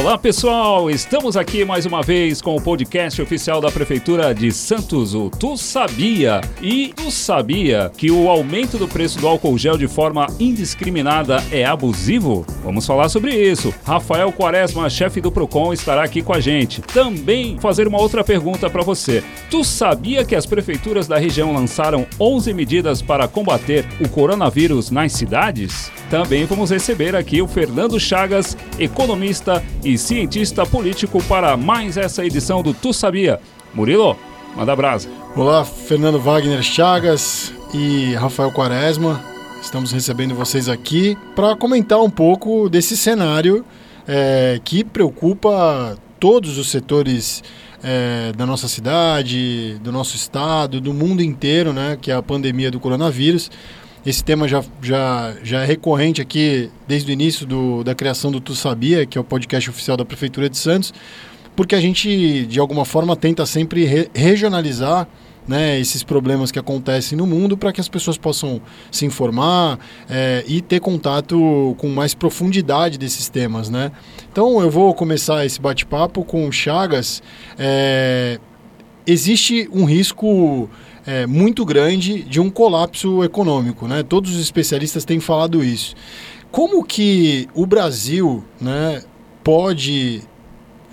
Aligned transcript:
Olá 0.00 0.16
pessoal, 0.16 0.90
estamos 0.90 1.36
aqui 1.36 1.62
mais 1.62 1.84
uma 1.84 2.02
vez 2.02 2.40
com 2.40 2.56
o 2.56 2.60
podcast 2.60 3.20
oficial 3.20 3.60
da 3.60 3.70
Prefeitura 3.70 4.34
de 4.34 4.50
Santos, 4.50 5.14
o 5.14 5.28
Tu 5.28 5.58
Sabia? 5.58 6.40
E 6.62 6.94
tu 6.96 7.10
sabia 7.10 7.92
que 7.94 8.10
o 8.10 8.30
aumento 8.30 8.78
do 8.78 8.88
preço 8.88 9.18
do 9.18 9.28
álcool 9.28 9.58
gel 9.58 9.76
de 9.76 9.86
forma 9.86 10.26
indiscriminada 10.40 11.44
é 11.52 11.66
abusivo? 11.66 12.46
Vamos 12.64 12.86
falar 12.86 13.10
sobre 13.10 13.34
isso. 13.34 13.74
Rafael 13.84 14.32
Quaresma, 14.32 14.88
chefe 14.88 15.20
do 15.20 15.30
Procon, 15.30 15.70
estará 15.70 16.02
aqui 16.02 16.22
com 16.22 16.32
a 16.32 16.40
gente. 16.40 16.80
Também 16.80 17.58
fazer 17.58 17.86
uma 17.86 18.00
outra 18.00 18.24
pergunta 18.24 18.70
para 18.70 18.82
você. 18.82 19.22
Tu 19.50 19.62
sabia 19.62 20.24
que 20.24 20.34
as 20.34 20.46
prefeituras 20.46 21.06
da 21.06 21.18
região 21.18 21.52
lançaram 21.52 22.06
11 22.18 22.54
medidas 22.54 23.02
para 23.02 23.28
combater 23.28 23.84
o 24.00 24.08
coronavírus 24.08 24.90
nas 24.90 25.12
cidades? 25.12 25.92
Também 26.08 26.46
vamos 26.46 26.70
receber 26.70 27.14
aqui 27.14 27.42
o 27.42 27.46
Fernando 27.46 28.00
Chagas, 28.00 28.56
economista 28.78 29.62
e 29.84 29.89
cientista 29.98 30.64
político 30.66 31.22
para 31.24 31.56
mais 31.56 31.96
essa 31.96 32.24
edição 32.24 32.62
do 32.62 32.72
Tu 32.74 32.92
Sabia. 32.92 33.40
Murilo, 33.74 34.16
manda 34.56 34.74
brasa. 34.74 35.08
Olá, 35.36 35.64
Fernando 35.64 36.18
Wagner 36.18 36.62
Chagas 36.62 37.52
e 37.72 38.14
Rafael 38.14 38.50
Quaresma. 38.50 39.22
Estamos 39.62 39.92
recebendo 39.92 40.34
vocês 40.34 40.68
aqui 40.68 41.16
para 41.36 41.54
comentar 41.54 42.00
um 42.00 42.10
pouco 42.10 42.68
desse 42.68 42.96
cenário 42.96 43.64
é, 44.08 44.60
que 44.64 44.82
preocupa 44.82 45.96
todos 46.18 46.58
os 46.58 46.70
setores 46.70 47.42
é, 47.82 48.32
da 48.36 48.44
nossa 48.44 48.68
cidade, 48.68 49.78
do 49.82 49.90
nosso 49.90 50.16
estado, 50.16 50.80
do 50.80 50.92
mundo 50.92 51.22
inteiro, 51.22 51.72
né, 51.72 51.96
que 52.00 52.10
é 52.10 52.14
a 52.14 52.22
pandemia 52.22 52.70
do 52.70 52.80
coronavírus. 52.80 53.50
Esse 54.04 54.24
tema 54.24 54.48
já, 54.48 54.64
já, 54.80 55.34
já 55.42 55.62
é 55.62 55.66
recorrente 55.66 56.22
aqui 56.22 56.70
desde 56.88 57.10
o 57.10 57.12
início 57.12 57.46
do, 57.46 57.84
da 57.84 57.94
criação 57.94 58.32
do 58.32 58.40
Tu 58.40 58.54
Sabia, 58.54 59.04
que 59.04 59.18
é 59.18 59.20
o 59.20 59.24
podcast 59.24 59.68
oficial 59.68 59.96
da 59.96 60.06
Prefeitura 60.06 60.48
de 60.48 60.56
Santos, 60.56 60.94
porque 61.54 61.74
a 61.74 61.80
gente, 61.80 62.46
de 62.46 62.58
alguma 62.58 62.86
forma, 62.86 63.14
tenta 63.14 63.44
sempre 63.44 63.84
re 63.84 64.08
regionalizar 64.14 65.06
né, 65.46 65.78
esses 65.78 66.02
problemas 66.02 66.50
que 66.50 66.58
acontecem 66.58 67.18
no 67.18 67.26
mundo 67.26 67.56
para 67.56 67.72
que 67.72 67.80
as 67.80 67.88
pessoas 67.88 68.16
possam 68.16 68.60
se 68.90 69.04
informar 69.04 69.78
é, 70.08 70.44
e 70.46 70.60
ter 70.60 70.80
contato 70.80 71.74
com 71.76 71.88
mais 71.88 72.14
profundidade 72.14 72.96
desses 72.96 73.28
temas. 73.28 73.68
Né? 73.68 73.90
Então 74.30 74.60
eu 74.60 74.70
vou 74.70 74.94
começar 74.94 75.44
esse 75.44 75.60
bate-papo 75.60 76.24
com 76.24 76.46
o 76.46 76.52
Chagas. 76.52 77.22
É, 77.58 78.38
existe 79.06 79.68
um 79.72 79.84
risco 79.84 80.70
é, 81.06 81.26
muito 81.26 81.64
grande 81.64 82.22
de 82.22 82.40
um 82.40 82.50
colapso 82.50 83.22
econômico. 83.24 83.86
Né? 83.86 84.02
Todos 84.02 84.34
os 84.34 84.40
especialistas 84.40 85.04
têm 85.04 85.20
falado 85.20 85.64
isso. 85.64 85.94
Como 86.50 86.84
que 86.84 87.48
o 87.54 87.64
Brasil 87.64 88.44
né, 88.60 89.02
pode 89.44 90.22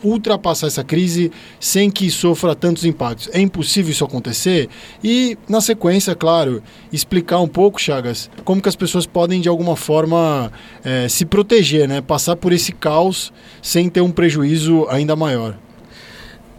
ultrapassar 0.04 0.68
essa 0.68 0.84
crise 0.84 1.32
sem 1.60 1.90
que 1.90 2.10
sofra 2.12 2.56
tantos 2.56 2.86
impactos. 2.86 3.30
É 3.34 3.40
impossível 3.40 3.92
isso 3.92 4.06
acontecer? 4.06 4.70
E, 5.04 5.38
na 5.50 5.60
sequência, 5.60 6.14
claro, 6.16 6.62
explicar 6.92 7.40
um 7.40 7.48
pouco, 7.48 7.82
Chagas, 7.82 8.30
como 8.44 8.62
que 8.62 8.70
as 8.70 8.76
pessoas 8.76 9.06
podem, 9.06 9.42
de 9.42 9.50
alguma 9.50 9.76
forma, 9.76 10.52
é, 10.84 11.08
se 11.08 11.26
proteger, 11.26 11.88
né? 11.88 12.02
passar 12.02 12.36
por 12.36 12.54
esse 12.54 12.72
caos 12.72 13.34
sem 13.62 13.90
ter 13.90 14.02
um 14.02 14.12
prejuízo 14.12 14.86
ainda 14.90 15.16
maior 15.16 15.58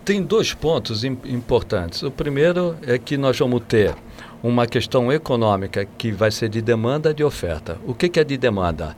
tem 0.08 0.22
dois 0.22 0.54
pontos 0.54 1.04
importantes. 1.04 2.02
O 2.02 2.10
primeiro 2.10 2.74
é 2.86 2.96
que 2.96 3.18
nós 3.18 3.38
vamos 3.38 3.60
ter 3.68 3.94
uma 4.42 4.66
questão 4.66 5.12
econômica 5.12 5.84
que 5.84 6.10
vai 6.10 6.30
ser 6.30 6.48
de 6.48 6.62
demanda 6.62 7.10
e 7.10 7.14
de 7.14 7.22
oferta. 7.22 7.76
O 7.86 7.92
que, 7.92 8.08
que 8.08 8.18
é 8.18 8.24
de 8.24 8.38
demanda? 8.38 8.96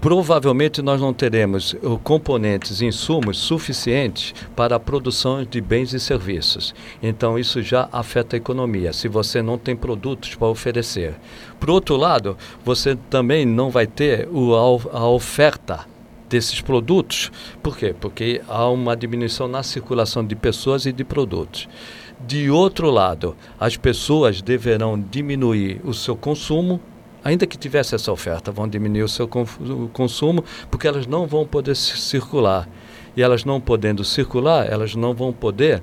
provavelmente 0.00 0.82
nós 0.82 1.00
não 1.00 1.14
teremos 1.14 1.74
uh, 1.74 1.96
componentes, 2.02 2.82
insumos 2.82 3.38
suficientes 3.38 4.34
para 4.56 4.74
a 4.74 4.80
produção 4.80 5.44
de 5.44 5.60
bens 5.60 5.92
e 5.92 6.00
serviços. 6.00 6.74
Então 7.00 7.38
isso 7.38 7.62
já 7.62 7.88
afeta 7.92 8.34
a 8.34 8.38
economia, 8.38 8.92
se 8.92 9.06
você 9.06 9.40
não 9.40 9.56
tem 9.56 9.76
produtos 9.76 10.34
para 10.34 10.48
oferecer. 10.48 11.14
Por 11.60 11.70
outro 11.70 11.96
lado, 11.96 12.36
você 12.64 12.96
também 13.08 13.46
não 13.46 13.70
vai 13.70 13.86
ter 13.86 14.28
a 14.92 15.06
oferta 15.06 15.91
desses 16.32 16.62
produtos. 16.62 17.30
Por 17.62 17.76
quê? 17.76 17.94
Porque 17.98 18.40
há 18.48 18.66
uma 18.68 18.96
diminuição 18.96 19.46
na 19.46 19.62
circulação 19.62 20.24
de 20.24 20.34
pessoas 20.34 20.86
e 20.86 20.92
de 20.92 21.04
produtos. 21.04 21.68
De 22.26 22.50
outro 22.50 22.90
lado, 22.90 23.36
as 23.60 23.76
pessoas 23.76 24.40
deverão 24.40 24.98
diminuir 24.98 25.80
o 25.84 25.92
seu 25.92 26.16
consumo, 26.16 26.80
ainda 27.22 27.46
que 27.46 27.58
tivesse 27.58 27.94
essa 27.94 28.10
oferta, 28.10 28.50
vão 28.50 28.66
diminuir 28.66 29.02
o 29.02 29.08
seu 29.08 29.28
consumo, 29.92 30.42
porque 30.70 30.88
elas 30.88 31.06
não 31.06 31.26
vão 31.26 31.46
poder 31.46 31.76
circular. 31.76 32.66
E 33.14 33.20
elas 33.20 33.44
não 33.44 33.60
podendo 33.60 34.02
circular, 34.04 34.66
elas 34.72 34.94
não 34.94 35.12
vão 35.12 35.34
poder 35.34 35.82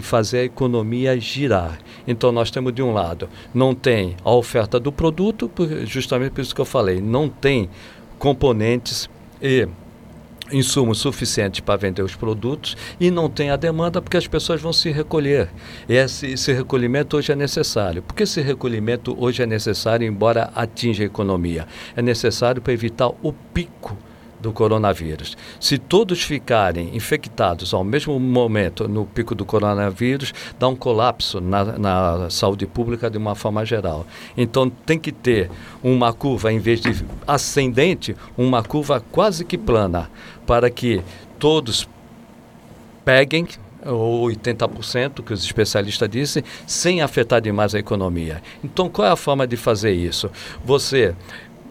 fazer 0.00 0.38
a 0.38 0.44
economia 0.44 1.20
girar. 1.20 1.78
Então 2.04 2.32
nós 2.32 2.50
temos 2.50 2.74
de 2.74 2.82
um 2.82 2.92
lado, 2.92 3.28
não 3.54 3.76
tem 3.76 4.16
a 4.24 4.32
oferta 4.32 4.80
do 4.80 4.90
produto, 4.90 5.48
justamente 5.84 6.32
por 6.32 6.40
isso 6.40 6.52
que 6.52 6.60
eu 6.60 6.64
falei, 6.64 7.00
não 7.00 7.28
tem 7.28 7.70
componentes 8.18 9.08
e 9.42 9.68
insumos 10.52 10.98
suficientes 10.98 11.60
para 11.60 11.76
vender 11.76 12.02
os 12.02 12.14
produtos 12.14 12.76
e 12.98 13.10
não 13.10 13.28
tem 13.28 13.50
a 13.50 13.56
demanda 13.56 14.00
porque 14.00 14.16
as 14.16 14.26
pessoas 14.26 14.60
vão 14.60 14.72
se 14.72 14.90
recolher. 14.90 15.48
Esse, 15.88 16.26
esse, 16.28 16.52
recolhimento 16.52 17.16
hoje 17.16 17.32
é 17.32 17.36
necessário. 17.36 18.02
Por 18.02 18.14
que 18.14 18.22
esse 18.22 18.40
recolhimento 18.40 19.16
hoje 19.18 19.42
é 19.42 19.46
necessário, 19.46 20.06
embora 20.06 20.50
atinja 20.54 21.02
a 21.02 21.06
economia? 21.06 21.66
É 21.96 22.02
necessário 22.02 22.62
para 22.62 22.72
evitar 22.72 23.08
o 23.22 23.32
pico 23.52 23.96
do 24.40 24.52
coronavírus. 24.52 25.36
Se 25.60 25.78
todos 25.78 26.22
ficarem 26.22 26.94
infectados 26.94 27.74
ao 27.74 27.84
mesmo 27.84 28.18
momento 28.18 28.88
no 28.88 29.04
pico 29.04 29.34
do 29.34 29.44
coronavírus, 29.44 30.32
dá 30.58 30.68
um 30.68 30.76
colapso 30.76 31.40
na, 31.40 31.64
na 31.78 32.30
saúde 32.30 32.66
pública 32.66 33.10
de 33.10 33.18
uma 33.18 33.34
forma 33.34 33.64
geral. 33.64 34.06
Então 34.36 34.70
tem 34.70 34.98
que 34.98 35.12
ter 35.12 35.50
uma 35.82 36.12
curva, 36.12 36.52
em 36.52 36.58
vez 36.58 36.80
de 36.80 37.04
ascendente, 37.26 38.16
uma 38.36 38.62
curva 38.62 39.02
quase 39.12 39.44
que 39.44 39.58
plana, 39.58 40.10
para 40.46 40.70
que 40.70 41.02
todos 41.38 41.88
peguem 43.04 43.46
ou 43.86 44.26
80%, 44.28 45.22
que 45.22 45.32
os 45.32 45.44
especialistas 45.44 46.08
dizem, 46.08 46.42
sem 46.66 47.00
afetar 47.00 47.40
demais 47.40 47.74
a 47.74 47.78
economia. 47.78 48.42
Então, 48.62 48.88
qual 48.88 49.08
é 49.08 49.10
a 49.10 49.16
forma 49.16 49.46
de 49.46 49.56
fazer 49.56 49.92
isso? 49.92 50.30
Você 50.64 51.14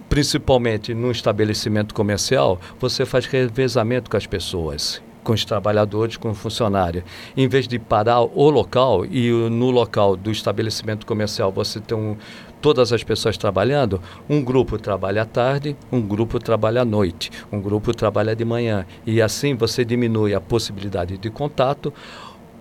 principalmente 0.10 0.94
no 0.94 1.12
estabelecimento 1.12 1.94
comercial, 1.94 2.60
você 2.80 3.06
faz 3.06 3.26
revezamento 3.26 4.10
com 4.10 4.18
as 4.18 4.28
pessoas 4.28 5.02
com 5.28 5.34
os 5.34 5.44
trabalhadores, 5.44 6.16
com 6.16 6.30
o 6.30 6.34
funcionário. 6.34 7.04
Em 7.36 7.50
vez 7.50 7.68
de 7.68 7.78
parar 7.78 8.22
o 8.22 8.50
local 8.50 9.06
e 9.06 9.30
no 9.30 9.70
local 9.72 10.16
do 10.16 10.32
estabelecimento 10.32 11.06
comercial 11.06 11.52
você 11.52 11.82
tem 11.82 11.98
um, 11.98 12.16
todas 12.62 12.94
as 12.94 13.04
pessoas 13.04 13.38
trabalhando, 13.38 14.02
um 14.30 14.42
grupo 14.42 14.78
trabalha 14.78 15.24
à 15.24 15.26
tarde, 15.26 15.76
um 15.92 16.02
grupo 16.02 16.40
trabalha 16.40 16.84
à 16.84 16.86
noite, 16.86 17.30
um 17.52 17.60
grupo 17.60 17.94
trabalha 17.94 18.34
de 18.34 18.46
manhã. 18.46 18.86
E 19.06 19.22
assim 19.22 19.54
você 19.54 19.84
diminui 19.84 20.34
a 20.34 20.40
possibilidade 20.40 21.18
de 21.18 21.30
contato 21.30 21.94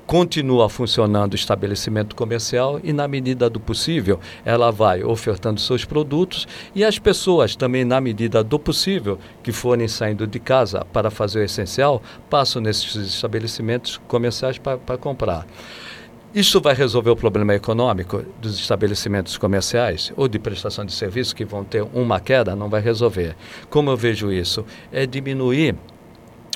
continua 0.07 0.69
funcionando 0.69 1.33
o 1.33 1.37
estabelecimento 1.37 2.15
comercial 2.15 2.81
e, 2.83 2.93
na 2.93 3.09
medida 3.09 3.51
do 3.51 3.59
possível, 3.59 4.21
ela 4.45 4.71
vai 4.71 5.03
ofertando 5.03 5.61
seus 5.61 5.85
produtos 5.85 6.47
e 6.75 6.85
as 6.85 6.99
pessoas 6.99 7.57
também, 7.57 7.85
na 7.85 8.01
medida 8.01 8.43
do 8.45 8.59
possível, 8.59 9.19
que 9.43 9.53
forem 9.53 9.89
saindo 9.89 10.27
de 10.27 10.39
casa 10.39 10.87
para 10.93 11.11
fazer 11.11 11.41
o 11.41 11.43
essencial, 11.43 12.01
passam 12.31 12.63
nesses 12.63 12.95
estabelecimentos 12.95 14.01
comerciais 14.07 14.59
para 14.59 14.97
comprar. 14.97 15.47
Isso 16.35 16.61
vai 16.61 16.75
resolver 16.75 17.09
o 17.09 17.17
problema 17.17 17.55
econômico 17.55 18.23
dos 18.43 18.59
estabelecimentos 18.59 19.39
comerciais 19.39 20.13
ou 20.17 20.29
de 20.29 20.39
prestação 20.39 20.85
de 20.85 20.93
serviço 20.93 21.35
que 21.35 21.47
vão 21.47 21.65
ter 21.65 21.83
uma 21.95 22.21
queda? 22.21 22.55
Não 22.55 22.69
vai 22.69 22.83
resolver. 22.83 23.35
Como 23.71 23.91
eu 23.91 23.97
vejo 23.97 24.31
isso? 24.31 24.63
É 24.93 25.07
diminuir 25.07 25.75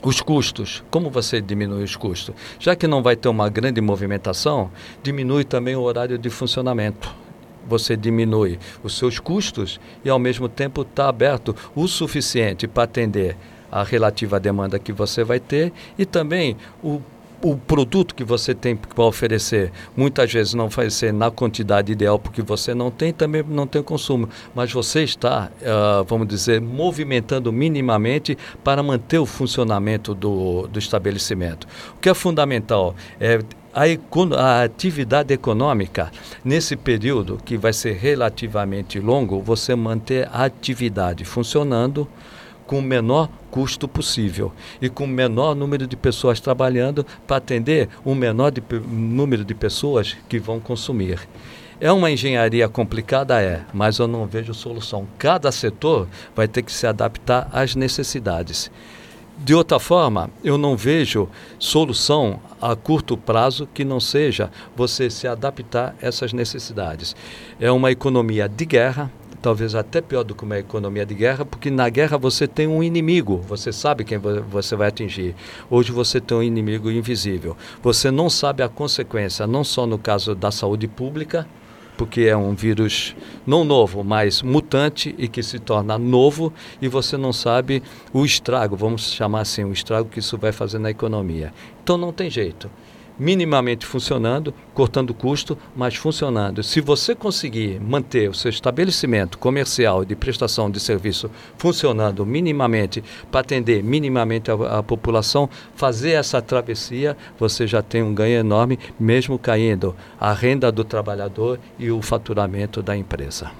os 0.03 0.21
custos. 0.21 0.83
Como 0.91 1.11
você 1.11 1.41
diminui 1.41 1.82
os 1.82 1.97
custos? 1.97 2.35
Já 2.58 2.75
que 2.75 2.87
não 2.87 3.02
vai 3.02 3.17
ter 3.17 3.29
uma 3.29 3.49
grande 3.49 3.81
movimentação, 3.81 4.70
diminui 5.02 5.44
também 5.44 5.76
o 5.76 5.82
horário 5.82 6.19
de 6.19 6.31
funcionamento. 6.31 7.14
Você 7.67 7.97
diminui 7.97 8.58
os 8.82 8.97
seus 8.97 9.19
custos 9.19 9.79
e, 10.05 10.08
ao 10.08 10.19
mesmo 10.19 10.49
tempo, 10.49 10.82
está 10.82 11.08
aberto 11.08 11.55
o 11.75 11.87
suficiente 11.87 12.67
para 12.67 12.85
atender 12.85 13.37
a 13.70 13.85
relativa 13.85 14.41
demanda 14.41 14.79
que 14.79 14.93
você 14.93 15.23
vai 15.23 15.38
ter 15.38 15.73
e 15.99 16.05
também 16.05 16.56
o 16.82 17.00
o 17.42 17.56
produto 17.56 18.14
que 18.14 18.22
você 18.22 18.54
tem 18.54 18.76
para 18.76 19.04
oferecer 19.04 19.72
muitas 19.96 20.32
vezes 20.32 20.54
não 20.54 20.69
vai 20.69 20.90
ser 20.90 21.12
na 21.12 21.31
quantidade 21.31 21.92
ideal 21.92 22.19
porque 22.19 22.42
você 22.42 22.75
não 22.75 22.90
tem, 22.90 23.12
também 23.12 23.42
não 23.42 23.66
tem 23.66 23.82
consumo, 23.82 24.28
mas 24.54 24.72
você 24.72 25.02
está, 25.02 25.50
uh, 25.60 26.04
vamos 26.04 26.28
dizer, 26.28 26.60
movimentando 26.60 27.52
minimamente 27.52 28.37
para 28.62 28.82
manter 28.82 29.19
o 29.19 29.26
funcionamento 29.26 30.14
do, 30.14 30.66
do 30.69 30.78
estabelecimento. 30.78 31.66
O 31.96 32.00
que 32.00 32.08
é 32.08 32.14
fundamental 32.14 32.94
é 33.19 33.40
a, 33.72 33.84
a, 34.36 34.62
atividade 34.62 35.32
econômica, 35.32 36.10
nesse 36.44 36.76
período 36.76 37.38
que 37.44 37.56
vai 37.56 37.72
ser 37.72 37.94
relativamente 37.94 38.98
longo, 38.98 39.40
você 39.40 39.75
manter 39.75 40.28
a 40.32 40.44
atividade 40.44 41.25
funcionando 41.25 42.06
com 42.70 42.78
o 42.78 42.82
menor 42.82 43.28
custo 43.50 43.88
possível 43.88 44.52
e 44.81 44.88
com 44.88 45.02
o 45.02 45.08
menor 45.08 45.56
número 45.56 45.88
de 45.88 45.96
pessoas 45.96 46.38
trabalhando 46.38 47.05
para 47.26 47.38
atender 47.38 47.88
o 48.05 48.14
menor 48.14 48.52
de, 48.52 48.62
número 48.87 49.44
de 49.44 49.56
pessoas 49.56 50.17
que 50.28 50.38
vão 50.38 50.61
consumir. 50.61 51.19
É 51.81 51.90
uma 51.90 52.12
engenharia 52.12 52.69
complicada, 52.69 53.43
é, 53.43 53.62
mas 53.75 53.99
eu 53.99 54.06
não 54.06 54.25
vejo 54.25 54.55
solução. 54.55 55.05
Cada 55.19 55.50
setor 55.50 56.06
vai 56.32 56.46
ter 56.46 56.62
que 56.62 56.70
se 56.70 56.87
adaptar 56.87 57.49
às 57.52 57.75
necessidades. 57.75 58.70
De 59.37 59.52
outra 59.52 59.81
forma, 59.81 60.31
eu 60.44 60.56
não 60.56 60.76
vejo 60.76 61.28
solução 61.58 62.38
a 62.62 62.76
curto 62.76 63.17
prazo 63.17 63.67
que 63.75 63.84
não 63.84 63.99
seja 63.99 64.49
você 64.76 65.11
se 65.11 65.26
adaptar 65.26 65.96
a 66.00 66.06
essas 66.06 66.32
necessidades. 66.32 67.17
É 67.58 67.72
uma 67.72 67.90
economia 67.90 68.49
de 68.49 68.64
guerra, 68.64 69.11
talvez 69.40 69.75
até 69.75 70.00
pior 70.00 70.22
do 70.22 70.34
que 70.34 70.44
uma 70.44 70.58
economia 70.58 71.06
de 71.06 71.14
guerra, 71.14 71.44
porque 71.44 71.70
na 71.70 71.88
guerra 71.88 72.19
você 72.19 72.46
tem 72.46 72.66
um 72.66 72.82
inimigo, 72.82 73.38
você 73.38 73.72
sabe 73.72 74.04
quem 74.04 74.19
você 74.19 74.76
vai 74.76 74.88
atingir. 74.88 75.34
Hoje 75.70 75.92
você 75.92 76.20
tem 76.20 76.37
um 76.37 76.42
inimigo 76.42 76.90
invisível. 76.90 77.56
Você 77.82 78.10
não 78.10 78.28
sabe 78.28 78.62
a 78.62 78.69
consequência, 78.69 79.46
não 79.46 79.64
só 79.64 79.87
no 79.87 79.98
caso 79.98 80.34
da 80.34 80.50
saúde 80.50 80.87
pública, 80.87 81.46
porque 81.96 82.22
é 82.22 82.37
um 82.37 82.54
vírus 82.54 83.14
não 83.46 83.62
novo, 83.62 84.02
mas 84.02 84.40
mutante 84.40 85.14
e 85.19 85.28
que 85.28 85.43
se 85.43 85.58
torna 85.58 85.98
novo 85.98 86.52
e 86.81 86.88
você 86.88 87.16
não 87.16 87.32
sabe 87.32 87.82
o 88.10 88.25
estrago, 88.25 88.75
vamos 88.75 89.12
chamar 89.12 89.40
assim, 89.40 89.64
o 89.64 89.72
estrago 89.72 90.08
que 90.08 90.19
isso 90.19 90.38
vai 90.38 90.50
fazer 90.50 90.78
na 90.78 90.90
economia. 90.90 91.52
Então 91.82 91.98
não 91.98 92.10
tem 92.10 92.31
jeito 92.31 92.70
minimamente 93.20 93.84
funcionando, 93.84 94.55
cortando 94.72 95.12
custo, 95.12 95.56
mas 95.76 95.94
funcionando. 95.94 96.62
Se 96.62 96.81
você 96.81 97.14
conseguir 97.14 97.78
manter 97.78 98.31
o 98.31 98.34
seu 98.34 98.49
estabelecimento 98.49 99.37
comercial 99.37 100.06
de 100.06 100.17
prestação 100.17 100.70
de 100.70 100.81
serviço 100.81 101.31
funcionando 101.58 102.25
minimamente 102.25 103.05
para 103.31 103.40
atender 103.40 103.84
minimamente 103.84 104.50
a, 104.50 104.78
a 104.78 104.82
população, 104.82 105.50
fazer 105.76 106.12
essa 106.12 106.40
travessia, 106.40 107.14
você 107.38 107.67
já 107.67 107.82
tem 107.82 108.02
um 108.02 108.14
ganho 108.14 108.38
enorme, 108.38 108.78
mesmo 108.99 109.38
caindo 109.38 109.94
a 110.19 110.32
renda 110.32 110.72
do 110.72 110.82
trabalhador 110.82 111.61
e 111.78 111.90
o 111.90 112.00
faturamento 112.00 112.82
da 112.82 112.96
empresa. 112.96 113.50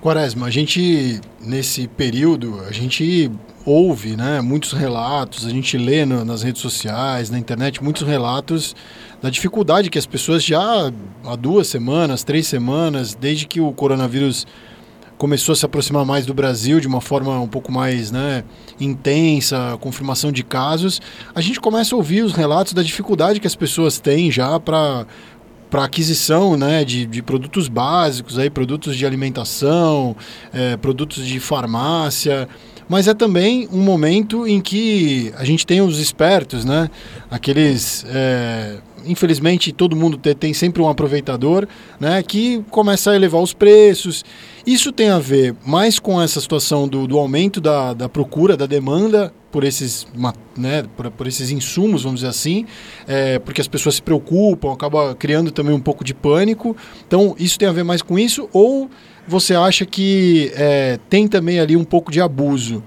Quaresma, 0.00 0.46
a 0.46 0.50
gente, 0.50 1.20
nesse 1.40 1.86
período, 1.86 2.60
a 2.60 2.72
gente 2.72 3.30
ouve 3.68 4.16
né, 4.16 4.40
muitos 4.40 4.72
relatos, 4.72 5.46
a 5.46 5.50
gente 5.50 5.76
lê 5.76 6.06
no, 6.06 6.24
nas 6.24 6.42
redes 6.42 6.62
sociais, 6.62 7.28
na 7.28 7.38
internet, 7.38 7.82
muitos 7.82 8.02
relatos 8.02 8.74
da 9.20 9.28
dificuldade 9.28 9.90
que 9.90 9.98
as 9.98 10.06
pessoas 10.06 10.42
já 10.42 10.90
há 11.24 11.36
duas 11.36 11.68
semanas, 11.68 12.24
três 12.24 12.46
semanas, 12.46 13.14
desde 13.14 13.46
que 13.46 13.60
o 13.60 13.70
coronavírus 13.72 14.46
começou 15.18 15.52
a 15.52 15.56
se 15.56 15.66
aproximar 15.66 16.06
mais 16.06 16.24
do 16.24 16.32
Brasil 16.32 16.80
de 16.80 16.86
uma 16.86 17.00
forma 17.00 17.38
um 17.40 17.48
pouco 17.48 17.70
mais 17.70 18.10
né, 18.10 18.44
intensa, 18.80 19.76
confirmação 19.80 20.30
de 20.32 20.44
casos, 20.44 21.02
a 21.34 21.40
gente 21.40 21.60
começa 21.60 21.94
a 21.94 21.98
ouvir 21.98 22.22
os 22.22 22.32
relatos 22.32 22.72
da 22.72 22.82
dificuldade 22.82 23.40
que 23.40 23.46
as 23.46 23.56
pessoas 23.56 23.98
têm 23.98 24.30
já 24.30 24.58
para 24.58 25.06
para 25.68 25.84
aquisição 25.84 26.56
né, 26.56 26.82
de, 26.82 27.04
de 27.04 27.22
produtos 27.22 27.68
básicos, 27.68 28.38
aí, 28.38 28.48
produtos 28.48 28.96
de 28.96 29.04
alimentação, 29.04 30.16
é, 30.50 30.78
produtos 30.78 31.26
de 31.26 31.38
farmácia, 31.38 32.48
mas 32.88 33.06
é 33.06 33.14
também 33.14 33.68
um 33.70 33.82
momento 33.82 34.46
em 34.46 34.60
que 34.60 35.32
a 35.36 35.44
gente 35.44 35.66
tem 35.66 35.80
os 35.80 35.98
espertos, 35.98 36.64
né? 36.64 36.90
Aqueles. 37.30 38.04
É, 38.08 38.78
infelizmente, 39.04 39.72
todo 39.72 39.94
mundo 39.94 40.16
tem, 40.18 40.52
sempre 40.52 40.82
um 40.82 40.88
aproveitador, 40.88 41.68
né? 42.00 42.22
Que 42.22 42.64
começa 42.70 43.10
a 43.10 43.16
elevar 43.16 43.42
os 43.42 43.52
preços. 43.52 44.24
Isso 44.66 44.90
tem 44.92 45.10
a 45.10 45.18
ver 45.18 45.54
mais 45.64 45.98
com 45.98 46.20
essa 46.20 46.40
situação 46.40 46.88
do, 46.88 47.06
do 47.06 47.18
aumento 47.18 47.60
da, 47.60 47.92
da 47.92 48.08
procura, 48.08 48.56
da 48.56 48.66
demanda 48.66 49.32
por 49.50 49.64
esses, 49.64 50.06
né, 50.56 50.84
por, 50.94 51.10
por, 51.10 51.26
esses 51.26 51.50
insumos, 51.50 52.02
vamos 52.02 52.20
dizer 52.20 52.28
assim, 52.28 52.66
é, 53.06 53.38
porque 53.38 53.62
as 53.62 53.68
pessoas 53.68 53.94
se 53.94 54.02
preocupam, 54.02 54.72
acaba 54.72 55.14
criando 55.14 55.50
também 55.50 55.74
um 55.74 55.80
pouco 55.80 56.04
de 56.04 56.12
pânico. 56.12 56.76
Então, 57.06 57.34
isso 57.38 57.58
tem 57.58 57.66
a 57.66 57.72
ver 57.72 57.82
mais 57.82 58.02
com 58.02 58.18
isso? 58.18 58.48
Ou 58.52 58.90
você 59.28 59.54
acha 59.54 59.84
que 59.84 60.50
é, 60.54 60.98
tem 61.08 61.28
também 61.28 61.60
ali 61.60 61.76
um 61.76 61.84
pouco 61.84 62.10
de 62.10 62.20
abuso? 62.20 62.82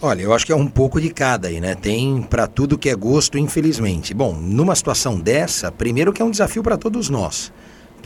Olha, 0.00 0.22
eu 0.22 0.34
acho 0.34 0.44
que 0.44 0.52
é 0.52 0.56
um 0.56 0.68
pouco 0.68 1.00
de 1.00 1.08
cada 1.10 1.48
aí, 1.48 1.58
né? 1.58 1.74
Tem 1.74 2.20
para 2.22 2.46
tudo 2.46 2.76
que 2.76 2.88
é 2.88 2.94
gosto, 2.94 3.38
infelizmente. 3.38 4.12
Bom, 4.12 4.34
numa 4.34 4.74
situação 4.74 5.18
dessa, 5.18 5.72
primeiro 5.72 6.12
que 6.12 6.20
é 6.20 6.24
um 6.24 6.30
desafio 6.30 6.62
para 6.62 6.76
todos 6.76 7.08
nós 7.08 7.50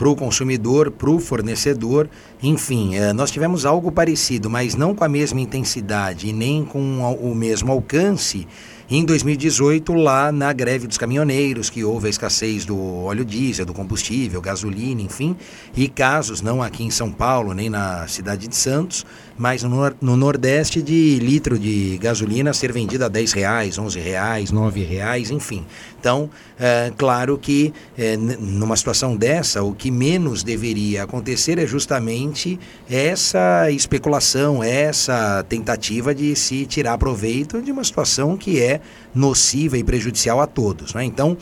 para 0.01 0.09
o 0.09 0.15
consumidor, 0.15 0.89
para 0.89 1.11
o 1.11 1.19
fornecedor. 1.19 2.09
Enfim, 2.41 2.95
é, 2.95 3.13
nós 3.13 3.29
tivemos 3.29 3.67
algo 3.67 3.91
parecido, 3.91 4.49
mas 4.49 4.73
não 4.73 4.95
com 4.95 5.03
a 5.03 5.07
mesma 5.07 5.39
intensidade 5.39 6.27
e 6.27 6.33
nem 6.33 6.65
com 6.65 6.99
o 7.21 7.35
mesmo 7.35 7.71
alcance 7.71 8.47
em 8.93 9.05
2018, 9.05 9.93
lá 9.93 10.33
na 10.33 10.51
greve 10.51 10.85
dos 10.85 10.97
caminhoneiros, 10.97 11.69
que 11.69 11.81
houve 11.81 12.07
a 12.07 12.09
escassez 12.09 12.65
do 12.65 12.77
óleo 12.77 13.23
diesel, 13.23 13.65
do 13.65 13.73
combustível, 13.73 14.41
gasolina, 14.41 15.01
enfim, 15.01 15.33
e 15.73 15.87
casos, 15.87 16.41
não 16.41 16.61
aqui 16.61 16.83
em 16.83 16.91
São 16.91 17.09
Paulo, 17.09 17.53
nem 17.53 17.69
na 17.69 18.05
cidade 18.09 18.49
de 18.49 18.55
Santos, 18.55 19.05
mas 19.41 19.63
no, 19.63 19.91
no 19.99 20.15
Nordeste 20.15 20.83
de 20.83 21.17
litro 21.17 21.57
de 21.57 21.97
gasolina 21.97 22.53
ser 22.53 22.71
vendido 22.71 23.05
a 23.05 23.07
10 23.07 23.33
reais, 23.33 23.79
11 23.79 23.99
reais, 23.99 24.51
9 24.51 24.83
reais, 24.83 25.31
enfim. 25.31 25.65
Então, 25.99 26.29
é, 26.59 26.93
claro 26.95 27.39
que 27.39 27.73
é, 27.97 28.15
numa 28.15 28.75
situação 28.75 29.17
dessa, 29.17 29.63
o 29.63 29.73
que 29.73 29.89
menos 29.89 30.43
deveria 30.43 31.01
acontecer 31.01 31.57
é 31.57 31.65
justamente 31.65 32.59
essa 32.87 33.71
especulação, 33.71 34.63
essa 34.63 35.43
tentativa 35.49 36.13
de 36.13 36.35
se 36.35 36.67
tirar 36.67 36.99
proveito 36.99 37.63
de 37.63 37.71
uma 37.71 37.83
situação 37.83 38.37
que 38.37 38.61
é 38.61 38.79
nociva 39.13 39.75
e 39.75 39.83
prejudicial 39.83 40.39
a 40.39 40.45
todos. 40.45 40.93
Né? 40.93 41.03
Então, 41.03 41.35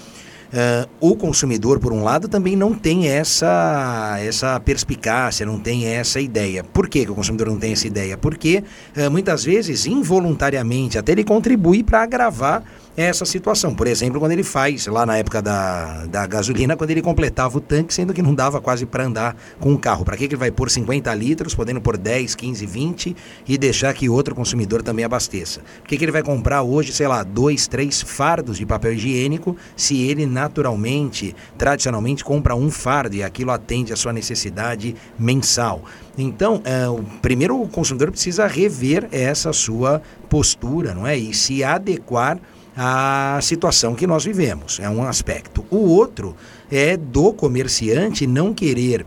Uh, 0.49 0.89
o 0.99 1.15
consumidor, 1.15 1.79
por 1.79 1.93
um 1.93 2.03
lado, 2.03 2.27
também 2.27 2.55
não 2.55 2.73
tem 2.73 3.07
essa, 3.07 4.17
essa 4.19 4.59
perspicácia, 4.59 5.45
não 5.45 5.59
tem 5.59 5.85
essa 5.85 6.19
ideia. 6.19 6.63
Por 6.63 6.89
que, 6.89 7.05
que 7.05 7.11
o 7.11 7.15
consumidor 7.15 7.49
não 7.49 7.59
tem 7.59 7.73
essa 7.73 7.85
ideia? 7.85 8.17
Porque 8.17 8.63
uh, 8.97 9.11
muitas 9.11 9.43
vezes, 9.43 9.85
involuntariamente, 9.85 10.97
até 10.97 11.11
ele 11.11 11.23
contribui 11.23 11.83
para 11.83 12.01
agravar 12.01 12.63
essa 13.01 13.25
situação. 13.25 13.73
Por 13.73 13.87
exemplo, 13.87 14.19
quando 14.19 14.33
ele 14.33 14.43
faz, 14.43 14.87
lá 14.87 15.05
na 15.05 15.17
época 15.17 15.41
da, 15.41 16.05
da 16.05 16.27
gasolina, 16.27 16.75
quando 16.75 16.91
ele 16.91 17.01
completava 17.01 17.57
o 17.57 17.61
tanque, 17.61 17.93
sendo 17.93 18.13
que 18.13 18.21
não 18.21 18.33
dava 18.35 18.59
quase 18.59 18.85
para 18.85 19.05
andar 19.05 19.35
com 19.59 19.73
o 19.73 19.77
carro. 19.77 20.03
Para 20.03 20.17
que, 20.17 20.25
ele 20.25 20.35
vai 20.35 20.51
pôr 20.51 20.69
50 20.69 21.13
litros, 21.15 21.55
podendo 21.55 21.81
pôr 21.81 21.97
10, 21.97 22.35
15, 22.35 22.65
20 22.65 23.15
e 23.47 23.57
deixar 23.57 23.93
que 23.93 24.09
outro 24.09 24.35
consumidor 24.35 24.83
também 24.83 25.05
abasteça? 25.05 25.61
Por 25.81 25.87
que, 25.87 25.97
que 25.97 26.05
ele 26.05 26.11
vai 26.11 26.23
comprar 26.23 26.61
hoje, 26.61 26.91
sei 26.91 27.07
lá, 27.07 27.23
dois, 27.23 27.67
três 27.67 28.01
fardos 28.01 28.57
de 28.57 28.65
papel 28.65 28.93
higiênico, 28.93 29.55
se 29.75 30.01
ele 30.01 30.25
naturalmente, 30.25 31.35
tradicionalmente, 31.57 32.23
compra 32.23 32.55
um 32.55 32.69
fardo 32.69 33.15
e 33.15 33.23
aquilo 33.23 33.51
atende 33.51 33.93
a 33.93 33.95
sua 33.95 34.11
necessidade 34.11 34.95
mensal? 35.17 35.83
Então, 36.17 36.61
é, 36.65 36.87
o, 36.87 37.01
primeiro 37.21 37.61
o 37.61 37.67
consumidor 37.67 38.11
precisa 38.11 38.45
rever 38.45 39.07
essa 39.11 39.53
sua 39.53 40.01
postura, 40.29 40.93
não 40.93 41.07
é? 41.07 41.17
E 41.17 41.33
se 41.33 41.63
adequar 41.63 42.39
a 42.81 43.37
situação 43.41 43.93
que 43.93 44.07
nós 44.07 44.23
vivemos. 44.23 44.79
É 44.79 44.89
um 44.89 45.03
aspecto. 45.03 45.65
O 45.69 45.89
outro 45.89 46.33
é 46.71 46.95
do 46.95 47.33
comerciante 47.33 48.25
não 48.25 48.53
querer 48.53 49.01
uh, 49.01 49.05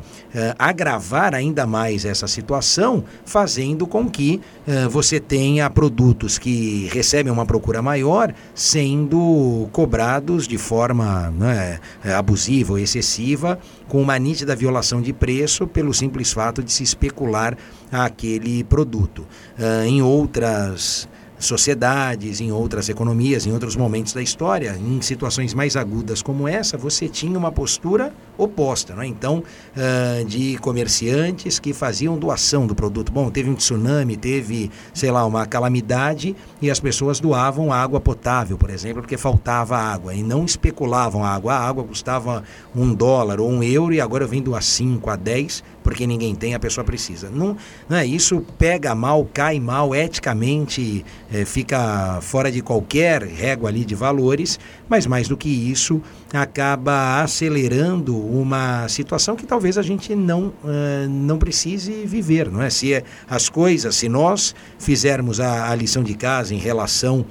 agravar 0.58 1.34
ainda 1.34 1.66
mais 1.66 2.04
essa 2.04 2.26
situação, 2.26 3.02
fazendo 3.24 3.86
com 3.86 4.10
que 4.10 4.42
uh, 4.66 4.90
você 4.90 5.18
tenha 5.18 5.70
produtos 5.70 6.36
que 6.36 6.90
recebem 6.92 7.32
uma 7.32 7.46
procura 7.46 7.80
maior 7.80 8.34
sendo 8.54 9.66
cobrados 9.72 10.46
de 10.46 10.58
forma 10.58 11.30
né, 11.30 11.80
abusiva 12.14 12.72
ou 12.74 12.78
excessiva, 12.78 13.58
com 13.88 14.02
uma 14.02 14.18
nítida 14.18 14.54
violação 14.54 15.00
de 15.00 15.14
preço 15.14 15.66
pelo 15.66 15.94
simples 15.94 16.30
fato 16.30 16.62
de 16.62 16.70
se 16.70 16.82
especular 16.82 17.56
aquele 17.90 18.64
produto. 18.64 19.26
Uh, 19.58 19.86
em 19.86 20.02
outras 20.02 21.08
sociedades, 21.46 22.40
em 22.40 22.52
outras 22.52 22.88
economias, 22.88 23.46
em 23.46 23.52
outros 23.52 23.76
momentos 23.76 24.12
da 24.12 24.22
história, 24.22 24.76
em 24.78 25.00
situações 25.00 25.54
mais 25.54 25.76
agudas 25.76 26.22
como 26.22 26.46
essa, 26.46 26.76
você 26.76 27.08
tinha 27.08 27.38
uma 27.38 27.52
postura 27.52 28.12
oposta, 28.36 28.94
não 28.94 29.02
é? 29.02 29.06
Então, 29.06 29.42
uh, 29.76 30.24
de 30.24 30.56
comerciantes 30.58 31.58
que 31.58 31.72
faziam 31.72 32.16
doação 32.18 32.66
do 32.66 32.74
produto. 32.74 33.12
Bom, 33.12 33.30
teve 33.30 33.50
um 33.50 33.54
tsunami, 33.54 34.16
teve, 34.16 34.70
sei 34.94 35.10
lá, 35.10 35.24
uma 35.24 35.46
calamidade 35.46 36.34
e 36.60 36.70
as 36.70 36.80
pessoas 36.80 37.20
doavam 37.20 37.72
água 37.72 38.00
potável, 38.00 38.56
por 38.56 38.70
exemplo, 38.70 39.02
porque 39.02 39.16
faltava 39.16 39.76
água 39.76 40.14
e 40.14 40.22
não 40.22 40.44
especulavam 40.44 41.24
a 41.24 41.30
água. 41.30 41.54
A 41.54 41.68
água 41.68 41.84
custava 41.84 42.42
um 42.74 42.94
dólar 42.94 43.40
ou 43.40 43.50
um 43.50 43.62
euro 43.62 43.92
e 43.92 44.00
agora 44.00 44.26
vem 44.26 44.42
doar 44.42 44.62
5 44.62 45.10
a 45.10 45.16
10 45.16 45.62
porque 45.82 46.06
ninguém 46.06 46.34
tem, 46.34 46.54
a 46.54 46.60
pessoa 46.60 46.84
precisa. 46.84 47.28
Não, 47.28 47.56
não 47.88 47.96
é 47.96 48.06
isso 48.06 48.44
pega 48.58 48.94
mal, 48.94 49.28
cai 49.32 49.58
mal, 49.58 49.94
eticamente 49.94 51.04
é, 51.32 51.44
fica 51.44 52.20
fora 52.22 52.50
de 52.50 52.62
qualquer 52.62 53.22
régua 53.22 53.68
ali 53.68 53.84
de 53.84 53.94
valores, 53.94 54.58
mas 54.88 55.06
mais 55.06 55.28
do 55.28 55.36
que 55.36 55.48
isso, 55.48 56.00
acaba 56.36 57.22
acelerando 57.22 58.16
uma 58.16 58.88
situação 58.88 59.36
que 59.36 59.46
talvez 59.46 59.76
a 59.76 59.82
gente 59.82 60.14
não, 60.14 60.46
uh, 60.64 61.08
não 61.08 61.38
precise 61.38 62.06
viver, 62.06 62.50
não 62.50 62.62
é? 62.62 62.70
Se 62.70 62.94
é, 62.94 63.04
as 63.28 63.48
coisas, 63.48 63.96
se 63.96 64.08
nós 64.08 64.54
fizermos 64.78 65.40
a, 65.40 65.70
a 65.70 65.74
lição 65.74 66.02
de 66.02 66.14
casa 66.14 66.54
em 66.54 66.58
relação 66.58 67.24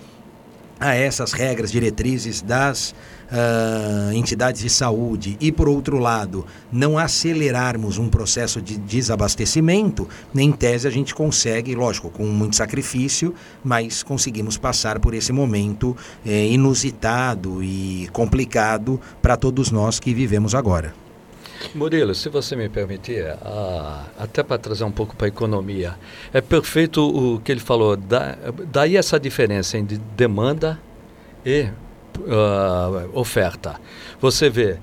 a 0.79 0.95
essas 0.95 1.31
regras, 1.31 1.71
diretrizes 1.71 2.41
das 2.41 2.95
uh, 3.31 4.13
entidades 4.13 4.61
de 4.61 4.69
saúde 4.69 5.37
e, 5.39 5.51
por 5.51 5.67
outro 5.67 5.97
lado, 5.97 6.45
não 6.71 6.97
acelerarmos 6.97 7.97
um 7.97 8.09
processo 8.09 8.61
de 8.61 8.77
desabastecimento, 8.77 10.07
em 10.35 10.51
tese 10.51 10.87
a 10.87 10.91
gente 10.91 11.15
consegue, 11.15 11.73
lógico, 11.73 12.09
com 12.09 12.25
muito 12.25 12.55
sacrifício, 12.55 13.33
mas 13.63 14.03
conseguimos 14.03 14.57
passar 14.57 14.99
por 14.99 15.13
esse 15.13 15.31
momento 15.31 15.95
eh, 16.25 16.47
inusitado 16.47 17.63
e 17.63 18.09
complicado 18.11 18.99
para 19.21 19.37
todos 19.37 19.71
nós 19.71 19.99
que 19.99 20.13
vivemos 20.13 20.53
agora. 20.53 20.93
Murilo, 21.75 22.15
se 22.15 22.27
você 22.27 22.55
me 22.55 22.67
permitir, 22.69 23.27
ah, 23.41 24.05
até 24.17 24.41
para 24.41 24.57
trazer 24.57 24.83
um 24.83 24.91
pouco 24.91 25.15
para 25.15 25.27
a 25.27 25.29
economia, 25.29 25.95
é 26.33 26.41
perfeito 26.41 27.01
o 27.01 27.39
que 27.39 27.51
ele 27.51 27.59
falou. 27.59 27.95
Da, 27.95 28.35
daí 28.71 28.97
essa 28.97 29.19
diferença 29.19 29.77
entre 29.77 29.97
demanda 30.17 30.79
e 31.45 31.69
uh, 32.19 33.09
oferta. 33.13 33.79
Você 34.19 34.49
vê, 34.49 34.77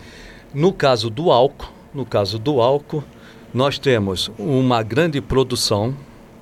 no 0.54 0.72
caso 0.72 1.10
do 1.10 1.30
álcool, 1.30 1.68
no 1.94 2.04
caso 2.04 2.38
do 2.38 2.60
álcool, 2.60 3.04
nós 3.52 3.78
temos 3.78 4.30
uma 4.38 4.82
grande 4.82 5.20
produção, 5.20 5.94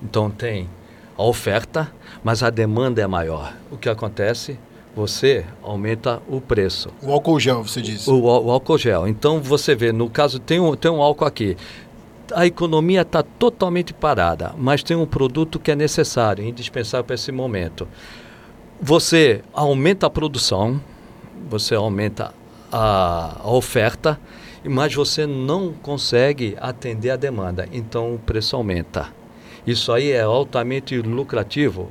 então 0.02 0.31
tem 0.31 0.69
a 1.16 1.23
oferta, 1.23 1.90
mas 2.23 2.43
a 2.43 2.50
demanda 2.50 3.00
é 3.00 3.07
maior. 3.07 3.55
O 3.71 3.76
que 3.76 3.88
acontece? 3.88 4.59
Você 4.95 5.45
aumenta 5.62 6.23
o 6.28 6.40
preço. 6.40 6.88
O 7.02 7.12
álcool 7.12 7.38
gel, 7.38 7.62
você 7.62 7.83
diz. 7.83 8.09
O, 8.09 8.19
o 8.19 8.50
álcool 8.50 8.78
gel. 8.78 9.07
Então 9.07 9.40
você 9.40 9.75
vê, 9.75 9.93
no 9.93 10.09
caso, 10.09 10.38
tem 10.38 10.59
um, 10.59 10.75
tem 10.75 10.90
um 10.90 11.02
álcool 11.02 11.26
aqui. 11.26 11.57
A 12.35 12.47
economia 12.47 13.02
está 13.02 13.23
totalmente 13.23 13.95
parada, 13.95 14.55
mas 14.57 14.83
tem 14.83 14.97
um 14.97 15.07
produto 15.07 15.61
que 15.61 15.71
é 15.71 15.76
necessário, 15.76 16.45
indispensável 16.45 17.05
para 17.05 17.14
esse 17.14 17.31
momento. 17.31 17.87
Você 18.80 19.40
aumenta 19.54 20.06
a 20.06 20.11
produção, 20.11 20.78
você 21.49 21.75
aumenta 21.75 22.35
a, 22.71 23.40
a 23.42 23.50
oferta, 23.50 24.21
mas 24.62 24.95
você 24.95 25.26
não 25.26 25.73
consegue 25.73 26.54
atender 26.61 27.09
a 27.09 27.16
demanda, 27.16 27.66
então 27.73 28.14
o 28.14 28.18
preço 28.18 28.54
aumenta. 28.54 29.09
Isso 29.66 29.90
aí 29.92 30.11
é 30.11 30.21
altamente 30.21 31.00
lucrativo, 31.00 31.90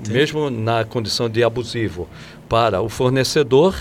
Sim. 0.00 0.12
mesmo 0.12 0.48
na 0.48 0.84
condição 0.84 1.28
de 1.28 1.42
abusivo, 1.42 2.08
para 2.48 2.80
o 2.80 2.88
fornecedor 2.88 3.74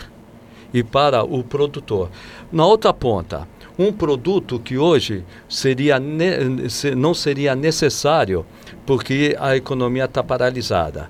e 0.74 0.82
para 0.82 1.24
o 1.24 1.44
produtor. 1.44 2.10
Na 2.52 2.66
outra 2.66 2.92
ponta, 2.92 3.48
um 3.78 3.94
produto 3.94 4.60
que 4.60 4.80
hoje 4.80 5.24
seria 5.48 6.02
não 6.98 7.14
seria 7.14 7.56
necessário 7.56 8.44
porque 8.84 9.36
a 9.40 9.56
economia 9.56 10.06
está 10.06 10.24
paralisada 10.24 11.08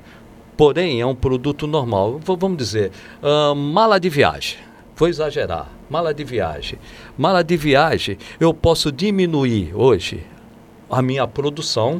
porém 0.61 1.01
é 1.01 1.05
um 1.07 1.15
produto 1.15 1.65
normal. 1.65 2.19
Vamos 2.23 2.55
dizer, 2.55 2.91
uh, 3.23 3.55
mala 3.55 3.99
de 3.99 4.09
viagem. 4.09 4.59
Vou 4.95 5.07
exagerar. 5.07 5.67
Mala 5.89 6.13
de 6.13 6.23
viagem. 6.23 6.77
Mala 7.17 7.43
de 7.43 7.57
viagem, 7.57 8.15
eu 8.39 8.53
posso 8.53 8.91
diminuir 8.91 9.71
hoje 9.73 10.23
a 10.87 11.01
minha 11.01 11.25
produção. 11.25 11.99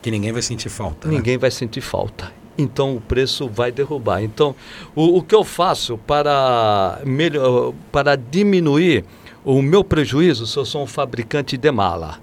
Que 0.00 0.10
ninguém 0.10 0.32
vai 0.32 0.40
sentir 0.40 0.70
falta. 0.70 1.08
Né? 1.08 1.16
Ninguém 1.18 1.34
né? 1.34 1.40
vai 1.40 1.50
sentir 1.50 1.82
falta. 1.82 2.32
Então 2.56 2.96
o 2.96 3.02
preço 3.02 3.46
vai 3.46 3.70
derrubar. 3.70 4.22
Então, 4.22 4.54
o, 4.96 5.18
o 5.18 5.22
que 5.22 5.34
eu 5.34 5.44
faço 5.44 5.98
para, 5.98 7.02
melhor, 7.04 7.74
para 7.92 8.16
diminuir 8.16 9.04
o 9.44 9.60
meu 9.60 9.84
prejuízo 9.84 10.46
se 10.46 10.56
eu 10.56 10.64
sou 10.64 10.84
um 10.84 10.86
fabricante 10.86 11.58
de 11.58 11.70
mala? 11.70 12.18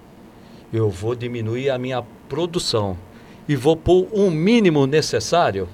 Eu 0.73 0.89
vou 0.89 1.13
diminuir 1.13 1.69
a 1.69 1.77
minha 1.77 2.03
produção 2.27 2.97
e 3.47 3.55
vou 3.55 3.75
pôr 3.75 4.07
um 4.13 4.29
mínimo 4.29 4.85
necessário 4.85 5.67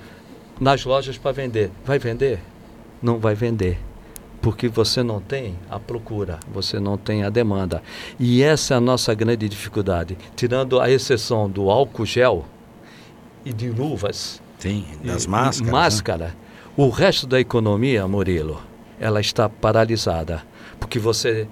nas 0.59 0.85
lojas 0.85 1.17
para 1.17 1.31
vender. 1.31 1.71
Vai 1.85 1.97
vender? 1.97 2.39
Não 3.01 3.19
vai 3.19 3.33
vender. 3.33 3.79
Porque 4.41 4.67
você 4.67 5.03
não 5.03 5.21
tem 5.21 5.55
a 5.69 5.79
procura, 5.79 6.39
você 6.51 6.79
não 6.79 6.97
tem 6.97 7.23
a 7.23 7.29
demanda. 7.29 7.81
E 8.19 8.41
essa 8.41 8.73
é 8.73 8.77
a 8.77 8.81
nossa 8.81 9.13
grande 9.13 9.47
dificuldade. 9.47 10.17
Tirando 10.35 10.79
a 10.79 10.89
exceção 10.89 11.49
do 11.49 11.69
álcool 11.69 12.05
gel 12.05 12.45
e 13.45 13.53
de 13.53 13.69
luvas. 13.69 14.41
Sim, 14.57 14.85
das 15.03 15.25
e, 15.25 15.29
máscaras. 15.29 15.61
Né? 15.61 15.71
Máscara. 15.71 16.25
Né? 16.27 16.33
O 16.77 16.89
resto 16.89 17.27
da 17.27 17.39
economia, 17.39 18.07
Murilo, 18.07 18.61
ela 18.99 19.19
está 19.19 19.47
paralisada. 19.47 20.43
Porque 20.79 20.97
você 20.99 21.47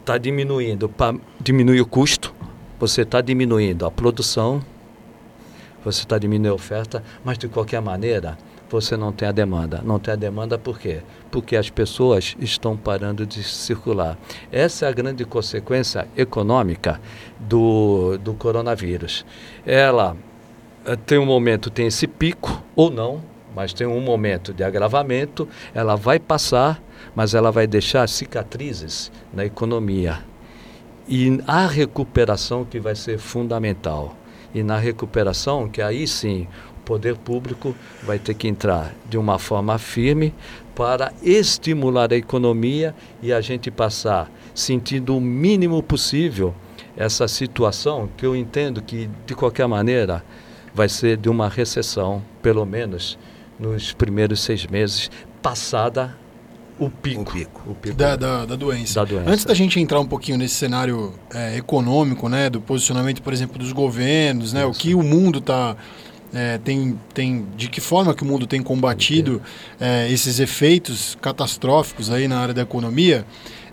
está 0.00 0.18
diminuindo, 0.18 0.88
para 0.88 1.16
diminuir 1.40 1.80
o 1.80 1.86
custo, 1.86 2.34
você 2.78 3.02
está 3.02 3.20
diminuindo 3.20 3.84
a 3.84 3.90
produção, 3.90 4.62
você 5.84 6.00
está 6.00 6.18
diminuindo 6.18 6.52
a 6.52 6.54
oferta, 6.54 7.02
mas 7.24 7.38
de 7.38 7.48
qualquer 7.48 7.80
maneira 7.80 8.36
você 8.70 8.96
não 8.96 9.12
tem 9.12 9.28
a 9.28 9.32
demanda. 9.32 9.80
Não 9.84 9.98
tem 9.98 10.12
a 10.12 10.16
demanda 10.16 10.58
por 10.58 10.78
quê? 10.78 11.00
Porque 11.30 11.56
as 11.56 11.70
pessoas 11.70 12.36
estão 12.38 12.76
parando 12.76 13.24
de 13.24 13.42
circular. 13.42 14.18
Essa 14.52 14.86
é 14.86 14.88
a 14.88 14.92
grande 14.92 15.24
consequência 15.24 16.06
econômica 16.16 17.00
do, 17.38 18.18
do 18.18 18.34
coronavírus. 18.34 19.24
Ela 19.64 20.16
eh, 20.84 20.96
tem 20.96 21.18
um 21.18 21.26
momento, 21.26 21.70
tem 21.70 21.86
esse 21.86 22.06
pico, 22.06 22.62
ou 22.76 22.90
não, 22.90 23.22
mas 23.54 23.72
tem 23.72 23.86
um 23.86 24.00
momento 24.00 24.52
de 24.52 24.62
agravamento, 24.62 25.48
ela 25.74 25.96
vai 25.96 26.18
passar, 26.18 26.80
mas 27.14 27.34
ela 27.34 27.50
vai 27.50 27.66
deixar 27.66 28.08
cicatrizes 28.08 29.10
na 29.32 29.44
economia. 29.44 30.18
E 31.08 31.42
a 31.46 31.66
recuperação 31.66 32.64
que 32.64 32.78
vai 32.78 32.94
ser 32.94 33.18
fundamental 33.18 34.14
e 34.54 34.62
na 34.62 34.78
recuperação, 34.78 35.68
que 35.68 35.82
aí 35.82 36.06
sim 36.06 36.46
o 36.78 36.80
poder 36.84 37.16
público 37.16 37.74
vai 38.02 38.18
ter 38.18 38.34
que 38.34 38.48
entrar 38.48 38.94
de 39.08 39.18
uma 39.18 39.38
forma 39.38 39.78
firme 39.78 40.34
para 40.74 41.12
estimular 41.22 42.12
a 42.12 42.16
economia 42.16 42.94
e 43.22 43.32
a 43.32 43.40
gente 43.40 43.70
passar 43.70 44.30
sentindo 44.54 45.16
o 45.16 45.20
mínimo 45.20 45.82
possível 45.82 46.54
essa 46.96 47.28
situação 47.28 48.08
que 48.16 48.26
eu 48.26 48.34
entendo 48.34 48.82
que 48.82 49.08
de 49.26 49.34
qualquer 49.34 49.68
maneira 49.68 50.24
vai 50.74 50.88
ser 50.88 51.16
de 51.16 51.28
uma 51.28 51.48
recessão, 51.48 52.22
pelo 52.42 52.64
menos 52.64 53.18
nos 53.58 53.92
primeiros 53.92 54.40
seis 54.40 54.66
meses, 54.66 55.10
passada 55.42 56.16
o 56.78 56.88
pico, 56.88 57.22
o 57.22 57.24
pico. 57.24 57.62
O 57.66 57.74
pico 57.74 57.96
da, 57.96 58.16
da, 58.16 58.44
da, 58.46 58.56
doença. 58.56 59.00
da, 59.00 59.04
doença. 59.04 59.30
Antes 59.30 59.44
da 59.44 59.54
gente 59.54 59.80
entrar 59.80 60.00
um 60.00 60.06
pouquinho 60.06 60.38
nesse 60.38 60.54
cenário 60.54 61.12
é, 61.34 61.56
econômico, 61.56 62.28
né, 62.28 62.48
do 62.48 62.60
posicionamento, 62.60 63.22
por 63.22 63.32
exemplo, 63.32 63.58
dos 63.58 63.72
governos, 63.72 64.52
né, 64.52 64.64
o 64.64 64.72
que 64.72 64.94
o 64.94 65.02
mundo 65.02 65.38
está 65.38 65.76
é, 66.32 66.58
tem, 66.58 66.98
tem 67.14 67.46
de 67.56 67.68
que 67.68 67.80
forma 67.80 68.14
que 68.14 68.22
o 68.22 68.26
mundo 68.26 68.46
tem 68.46 68.62
combatido 68.62 69.40
é, 69.80 70.10
esses 70.10 70.38
efeitos 70.38 71.16
catastróficos 71.20 72.10
aí 72.10 72.28
na 72.28 72.38
área 72.38 72.54
da 72.54 72.62
economia. 72.62 73.24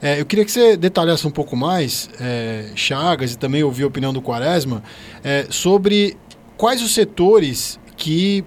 É, 0.02 0.20
eu 0.20 0.26
queria 0.26 0.46
que 0.46 0.52
você 0.52 0.78
detalhasse 0.78 1.28
um 1.28 1.32
pouco 1.32 1.56
mais, 1.56 2.10
é, 2.20 2.70
Chagas, 2.76 3.34
e 3.34 3.38
também 3.38 3.64
ouvir 3.64 3.84
a 3.84 3.88
opinião 3.88 4.14
do 4.14 4.22
Quaresma, 4.22 4.84
é, 5.24 5.48
sobre 5.50 6.18
quais 6.58 6.82
os 6.82 6.94
setores 6.94 7.80
que 7.98 8.44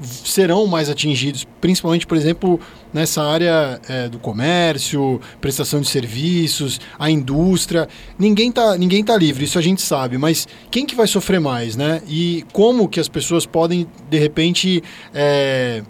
serão 0.00 0.66
mais 0.66 0.90
atingidos, 0.90 1.46
principalmente, 1.60 2.06
por 2.06 2.16
exemplo, 2.16 2.60
nessa 2.92 3.22
área 3.22 3.80
é, 3.88 4.08
do 4.08 4.18
comércio, 4.18 5.20
prestação 5.40 5.80
de 5.80 5.88
serviços, 5.88 6.80
a 6.98 7.10
indústria. 7.10 7.88
Ninguém 8.18 8.50
está 8.50 8.76
ninguém 8.76 9.04
tá 9.04 9.16
livre, 9.16 9.44
isso 9.44 9.58
a 9.58 9.62
gente 9.62 9.82
sabe, 9.82 10.18
mas 10.18 10.46
quem 10.70 10.84
que 10.86 10.94
vai 10.94 11.06
sofrer 11.06 11.40
mais, 11.40 11.76
né? 11.76 12.02
E 12.08 12.44
como 12.52 12.88
que 12.88 13.00
as 13.00 13.08
pessoas 13.08 13.46
podem, 13.46 13.86
de 14.08 14.18
repente, 14.18 14.82
é, 15.14 15.82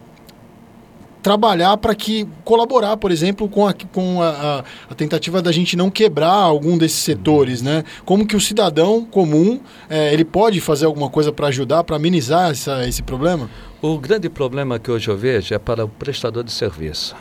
trabalhar 1.27 1.77
para 1.79 1.93
que 1.93 2.25
colaborar, 2.45 2.97
por 2.99 3.11
exemplo, 3.11 3.49
com, 3.49 3.67
a, 3.67 3.75
com 3.93 4.23
a, 4.23 4.63
a, 4.89 4.95
tentativa 4.95 5.43
da 5.43 5.51
gente 5.51 5.77
não 5.77 5.91
quebrar 5.91 6.31
algum 6.31 6.79
desses 6.79 7.01
setores, 7.01 7.63
né? 7.63 7.83
Como 8.05 8.25
que 8.25 8.37
o 8.37 8.41
cidadão 8.41 9.05
comum 9.05 9.59
é, 9.91 10.13
ele 10.15 10.25
pode 10.25 10.61
fazer 10.61 10.87
alguma 10.87 11.11
coisa 11.11 11.33
para 11.33 11.49
ajudar, 11.49 11.83
para 11.83 11.97
amenizar 11.97 12.53
essa, 12.53 12.87
esse 12.87 13.03
problema? 13.03 13.51
O 13.83 13.99
grande 13.99 14.29
problema 14.31 14.79
que 14.79 14.89
hoje 14.89 15.09
eu 15.09 15.17
vejo 15.17 15.53
é 15.53 15.59
para 15.59 15.85
o 15.85 15.89
prestador 15.89 16.45
de 16.45 16.53
serviço. 16.53 17.17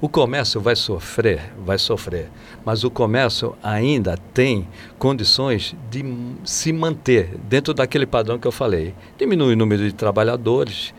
O 0.00 0.08
comércio 0.08 0.60
vai 0.60 0.74
sofrer, 0.74 1.52
vai 1.64 1.78
sofrer, 1.78 2.28
mas 2.64 2.82
o 2.82 2.90
comércio 2.90 3.54
ainda 3.62 4.18
tem 4.34 4.66
condições 4.98 5.76
de 5.88 6.04
se 6.44 6.72
manter 6.72 7.38
dentro 7.48 7.72
daquele 7.72 8.06
padrão 8.06 8.40
que 8.40 8.46
eu 8.48 8.52
falei. 8.52 8.92
Diminui 9.16 9.52
o 9.52 9.56
número 9.56 9.84
de 9.84 9.92
trabalhadores 9.92 10.92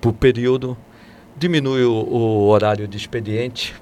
por 0.00 0.12
período, 0.12 0.76
diminui 1.36 1.84
o, 1.84 1.92
o 1.92 2.48
horário 2.48 2.86
de 2.86 2.96
expediente 2.96 3.74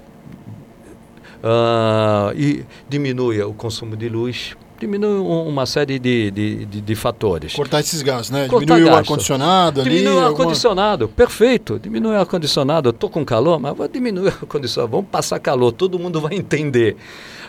uh, 1.43 2.35
e 2.35 2.65
diminui 2.89 3.41
o 3.41 3.53
consumo 3.53 3.95
de 3.95 4.09
luz. 4.09 4.55
diminui 4.81 5.19
uma 5.19 5.65
série 5.65 5.99
de, 5.99 6.31
de, 6.31 6.65
de, 6.65 6.81
de 6.81 6.95
fatores. 6.95 7.53
Cortar 7.53 7.79
esses 7.79 8.01
gastos, 8.01 8.31
né? 8.31 8.47
Cortar 8.47 8.75
diminui 8.75 8.91
o 8.91 8.95
ar-condicionado 8.95 9.81
ali. 9.81 9.89
Diminui 9.89 10.15
o 10.15 10.25
ar-condicionado, 10.25 11.03
alguma... 11.03 11.15
perfeito. 11.15 11.79
Diminui 11.79 12.13
o 12.13 12.19
ar-condicionado. 12.19 12.89
Eu 12.89 12.91
estou 12.91 13.09
com 13.09 13.23
calor, 13.23 13.59
mas 13.59 13.75
vou 13.77 13.87
diminuir 13.87 14.29
o 14.29 14.29
ar-condicionado. 14.29 14.91
Vamos 14.91 15.09
passar 15.09 15.39
calor, 15.39 15.71
todo 15.71 15.99
mundo 15.99 16.19
vai 16.19 16.33
entender. 16.33 16.97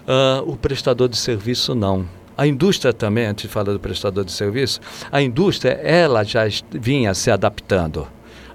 Uh, 0.03 0.51
o 0.51 0.57
prestador 0.57 1.09
de 1.09 1.17
serviço 1.17 1.75
não. 1.75 2.07
A 2.37 2.47
indústria 2.47 2.93
também, 2.93 3.27
antes 3.27 3.43
de 3.43 3.49
falar 3.49 3.73
do 3.73 3.81
prestador 3.81 4.25
de 4.25 4.33
serviço, 4.33 4.81
a 5.11 5.23
indústria 5.23 5.73
ela 5.73 6.25
já 6.25 6.43
vinha 6.71 7.15
se 7.15 7.31
adaptando. 7.31 8.07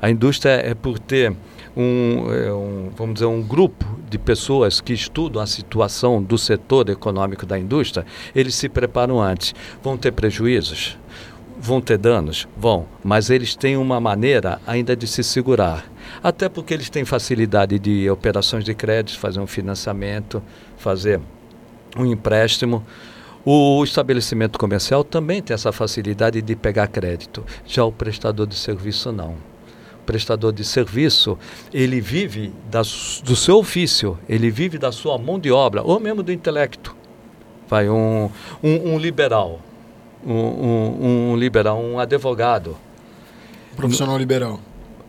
A 0.01 0.09
indústria 0.09 0.51
é 0.51 0.73
por 0.73 0.99
ter 0.99 1.35
um, 1.75 2.33
é, 2.33 2.51
um, 2.51 2.89
vamos 2.95 3.15
dizer, 3.15 3.25
um 3.27 3.41
grupo 3.41 3.85
de 4.09 4.17
pessoas 4.17 4.81
que 4.81 4.93
estudam 4.93 5.41
a 5.41 5.45
situação 5.45 6.21
do 6.21 6.37
setor 6.37 6.89
econômico 6.89 7.45
da 7.45 7.57
indústria, 7.57 8.05
eles 8.35 8.55
se 8.55 8.67
preparam 8.67 9.21
antes. 9.21 9.53
Vão 9.83 9.97
ter 9.97 10.11
prejuízos? 10.11 10.97
Vão 11.59 11.81
ter 11.81 11.97
danos? 11.97 12.47
Vão, 12.55 12.85
mas 13.03 13.29
eles 13.29 13.55
têm 13.55 13.77
uma 13.77 13.99
maneira 13.99 14.59
ainda 14.65 14.95
de 14.95 15.07
se 15.07 15.23
segurar. 15.23 15.85
Até 16.23 16.47
porque 16.47 16.73
eles 16.73 16.89
têm 16.89 17.05
facilidade 17.05 17.77
de 17.79 18.09
operações 18.09 18.63
de 18.63 18.73
crédito, 18.73 19.19
fazer 19.19 19.39
um 19.39 19.47
financiamento, 19.47 20.41
fazer 20.77 21.19
um 21.95 22.05
empréstimo. 22.05 22.83
O 23.43 23.83
estabelecimento 23.83 24.59
comercial 24.59 25.03
também 25.03 25.41
tem 25.41 25.53
essa 25.53 25.71
facilidade 25.71 26.41
de 26.41 26.55
pegar 26.55 26.87
crédito, 26.87 27.45
já 27.65 27.83
o 27.83 27.91
prestador 27.91 28.45
de 28.45 28.55
serviço 28.55 29.11
não 29.11 29.56
prestador 30.07 30.53
de 30.53 30.63
serviço, 30.63 31.37
ele 31.73 31.99
vive 31.99 32.53
das, 32.71 33.21
do 33.23 33.35
seu 33.35 33.57
ofício, 33.57 34.17
ele 34.27 34.49
vive 34.49 34.77
da 34.77 34.91
sua 34.91 35.17
mão 35.17 35.37
de 35.37 35.51
obra, 35.51 35.83
ou 35.83 35.99
mesmo 35.99 36.23
do 36.23 36.31
intelecto. 36.31 36.95
Vai 37.67 37.89
um, 37.89 38.31
um, 38.63 38.93
um 38.93 38.97
liberal, 38.97 39.59
um, 40.25 40.33
um, 40.33 41.31
um, 41.31 41.35
liberal, 41.35 41.79
um 41.79 41.99
advogado. 41.99 42.77
Profissional 43.75 44.17
liberal. 44.17 44.59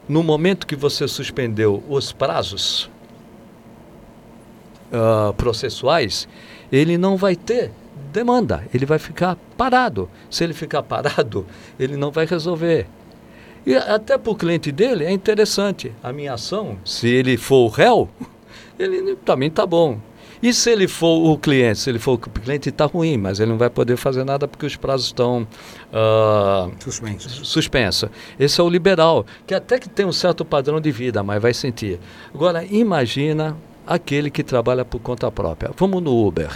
No 0.09 0.23
momento 0.23 0.67
que 0.67 0.75
você 0.75 1.07
suspendeu 1.07 1.83
os 1.89 2.13
prazos 2.13 2.91
uh, 4.91 5.33
processuais, 5.35 6.27
ele 6.73 6.99
não 6.99 7.17
vai 7.17 7.37
ter 7.37 7.71
demanda, 8.13 8.67
ele 8.75 8.85
vai 8.85 8.99
ficar 8.99 9.37
parado. 9.57 10.11
Se 10.29 10.43
ele 10.43 10.55
ficar 10.55 10.83
parado, 10.83 11.47
ele 11.79 11.97
não 11.97 12.11
vai 12.11 12.27
resolver. 12.27 12.89
E 13.69 13.77
até 13.77 14.17
para 14.17 14.33
o 14.33 14.35
cliente 14.35 14.73
dele 14.73 15.05
é 15.05 15.11
interessante. 15.13 15.93
A 16.03 16.11
minha 16.11 16.33
ação, 16.33 16.79
se 16.87 17.07
ele 17.07 17.37
for 17.37 17.67
o 17.67 17.69
réu, 17.69 18.09
ele 18.81 19.15
também 19.17 19.51
está 19.51 19.67
bom. 19.67 20.01
E 20.43 20.55
se 20.55 20.71
ele 20.71 20.89
for 20.89 21.31
o 21.31 21.37
cliente? 21.37 21.81
Se 21.81 21.91
ele 21.91 21.99
for 21.99 22.13
o 22.15 22.19
cliente, 22.19 22.71
está 22.71 22.87
ruim, 22.87 23.19
mas 23.19 23.41
ele 23.41 23.51
não 23.51 23.59
vai 23.59 23.69
poder 23.69 23.99
fazer 23.99 24.25
nada 24.25 24.49
porque 24.49 24.65
os 24.65 24.75
prazos 24.75 25.09
estão 25.09 25.47
uh, 25.93 26.73
suspensos. 26.83 27.47
Suspenso. 27.47 28.09
Esse 28.41 28.59
é 28.59 28.65
o 28.65 28.71
liberal, 28.71 29.27
que 29.47 29.53
até 29.53 29.79
que 29.79 29.87
tem 29.91 30.07
um 30.07 30.13
certo 30.13 30.47
padrão 30.47 30.81
de 30.81 30.91
vida, 30.91 31.23
mas 31.23 31.43
vai 31.43 31.53
sentir. 31.53 32.01
Agora, 32.35 32.65
imagina 32.65 33.55
aquele 33.87 34.31
que 34.31 34.43
trabalha 34.43 34.83
por 34.83 34.99
conta 34.99 35.31
própria. 35.31 35.73
Vamos 35.77 36.03
no 36.03 36.27
Uber. 36.27 36.49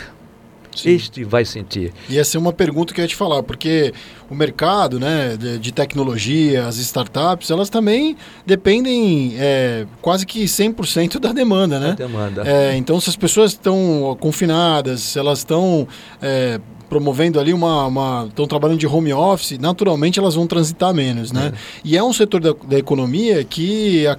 Sim. 0.74 0.90
Este 0.90 1.24
vai 1.24 1.44
sentir. 1.44 1.92
E 2.08 2.18
essa 2.18 2.36
é 2.36 2.40
uma 2.40 2.52
pergunta 2.52 2.94
que 2.94 3.00
eu 3.00 3.04
ia 3.04 3.08
te 3.08 3.16
falar, 3.16 3.42
porque 3.42 3.92
o 4.30 4.34
mercado 4.34 4.98
né, 4.98 5.36
de, 5.36 5.58
de 5.58 5.72
tecnologia, 5.72 6.66
as 6.66 6.76
startups, 6.78 7.50
elas 7.50 7.68
também 7.68 8.16
dependem 8.46 9.34
é, 9.38 9.86
quase 10.00 10.24
que 10.24 10.44
100% 10.44 11.18
da 11.18 11.32
demanda, 11.32 11.78
né? 11.78 11.88
Da 11.88 11.94
demanda. 12.06 12.42
É, 12.46 12.76
então, 12.76 13.00
se 13.00 13.10
as 13.10 13.16
pessoas 13.16 13.52
estão 13.52 14.16
confinadas, 14.20 15.00
se 15.00 15.18
elas 15.18 15.38
estão 15.38 15.86
é, 16.20 16.60
promovendo 16.92 17.40
ali 17.40 17.54
uma. 17.54 18.26
estão 18.28 18.46
trabalhando 18.46 18.78
de 18.78 18.86
home 18.86 19.14
office, 19.14 19.58
naturalmente 19.58 20.18
elas 20.18 20.34
vão 20.34 20.46
transitar 20.46 20.92
menos, 20.92 21.32
né? 21.32 21.54
É. 21.54 21.58
E 21.82 21.96
é 21.96 22.04
um 22.04 22.12
setor 22.12 22.38
da, 22.38 22.54
da 22.68 22.78
economia 22.78 23.42
que 23.44 24.06
a, 24.06 24.18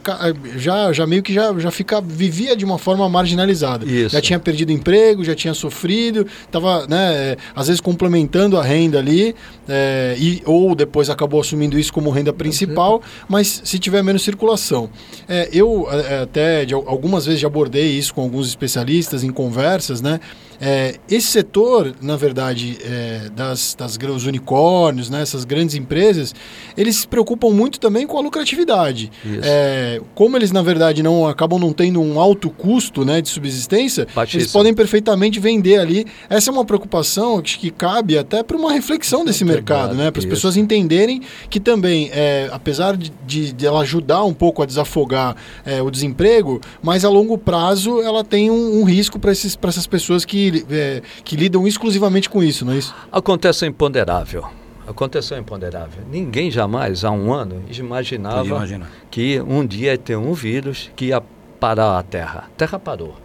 já, 0.58 0.92
já 0.92 1.06
meio 1.06 1.22
que 1.22 1.32
já, 1.32 1.54
já 1.60 1.70
fica, 1.70 2.02
vivia 2.02 2.56
de 2.56 2.66
uma 2.66 2.80
forma 2.80 3.08
marginalizada. 3.08 3.86
Isso. 3.86 4.10
Já 4.10 4.22
tinha 4.22 4.40
perdido 4.40 4.72
emprego, 4.72 5.24
já 5.24 5.36
tinha 5.36 5.54
sofrido, 5.54 6.26
estava, 6.46 6.88
né, 6.88 7.36
às 7.56 7.68
vezes 7.68 7.80
complementando 7.80 8.58
a 8.58 8.64
renda 8.64 8.98
ali, 8.98 9.36
é, 9.70 10.16
e, 10.18 10.42
ou 10.44 10.74
depois 10.74 11.12
acabou 11.12 11.42
assumindo 11.42 11.78
isso 11.78 11.94
como 11.94 12.10
renda 12.10 12.34
principal, 12.34 13.04
mas 13.30 13.62
se 13.64 13.78
tiver 13.78 14.02
menos 14.02 14.24
circulação. 14.24 14.90
É, 15.30 15.48
eu 15.54 15.88
é, 15.92 16.24
até 16.24 16.66
de, 16.66 16.74
algumas 16.74 17.28
vezes 17.28 17.40
já 17.40 17.48
abordei 17.48 17.92
isso 17.92 18.16
com 18.16 18.22
alguns 18.22 18.48
especialistas 18.48 19.24
em 19.24 19.32
conversas, 19.32 20.02
né? 20.02 20.20
É, 20.62 20.96
esse 21.10 21.28
setor, 21.28 21.94
na 22.02 22.16
verdade, 22.16 22.78
é, 22.84 23.30
das, 23.36 23.76
das 23.78 23.98
os 23.98 24.26
unicórnios, 24.26 25.10
né, 25.10 25.22
essas 25.22 25.46
grandes 25.46 25.76
empresas, 25.76 26.34
eles 26.78 26.98
se 26.98 27.08
preocupam 27.08 27.50
muito 27.50 27.80
também 27.80 28.06
com 28.06 28.18
a 28.18 28.22
lucratividade. 28.22 29.12
É, 29.42 30.02
como 30.14 30.38
eles, 30.38 30.52
na 30.52 30.62
verdade, 30.62 31.02
não 31.02 31.28
acabam 31.28 31.60
não 31.60 31.72
tendo 31.72 32.02
um 32.02 32.20
alto 32.20 32.50
custo 32.50 33.06
né, 33.06 33.22
de 33.22 33.30
subsistência, 33.30 34.08
eles 34.34 34.52
podem 34.52 34.74
perfeitamente 34.74 35.40
vender 35.40 35.80
ali. 35.80 36.06
Essa 36.30 36.50
é 36.50 36.54
uma 36.54 36.66
preocupação 36.66 37.42
que, 37.42 37.58
que 37.58 37.72
cabe 37.72 38.18
até 38.18 38.44
para 38.44 38.58
uma 38.58 38.72
reflexão 38.72 39.24
desse 39.24 39.46
mercado, 39.46 39.96
né, 39.96 40.12
para 40.12 40.20
as 40.20 40.26
pessoas 40.26 40.58
entenderem 40.58 41.22
que 41.50 41.60
também, 41.60 42.10
é, 42.14 42.50
apesar 42.52 42.98
de, 42.98 43.12
de, 43.26 43.54
de, 43.54 43.66
ela 43.66 43.82
ajudar 43.82 44.24
um 44.24 44.34
pouco 44.34 44.62
a 44.62 44.66
desafogar 44.66 45.36
é, 45.66 45.82
o 45.82 45.90
desemprego, 45.90 46.60
mas 46.82 47.06
a 47.06 47.10
longo 47.10 47.38
prazo 47.38 48.02
ela 48.02 48.24
tem 48.24 48.50
um, 48.50 48.82
um 48.82 48.84
risco 48.84 49.20
para 49.20 49.32
essas 49.32 49.88
pessoas 49.88 50.26
que 50.26 50.43
é, 50.70 51.02
que 51.24 51.36
lidam 51.36 51.68
exclusivamente 51.68 52.30
com 52.30 52.44
isso, 52.44 52.66
não 52.66 52.74
é 52.74 52.78
isso? 52.78 52.96
Acontece 53.12 53.66
o 53.66 53.68
imponderável. 53.68 54.46
Aconteceu 54.86 55.38
o 55.38 55.40
imponderável. 55.40 56.04
Ninguém 56.12 56.52
jamais, 56.52 57.06
há 57.06 57.12
um 57.12 57.34
ano, 57.34 57.64
imaginava 57.72 58.68
que 59.10 59.40
um 59.42 59.66
dia 59.66 59.92
ia 59.92 59.98
ter 59.98 60.18
um 60.18 60.34
vírus 60.34 60.92
que 60.96 61.06
ia 61.06 61.22
parar 61.60 61.98
a 61.98 62.04
Terra. 62.04 62.46
A 62.48 62.58
Terra 62.58 62.78
parou. 62.78 63.16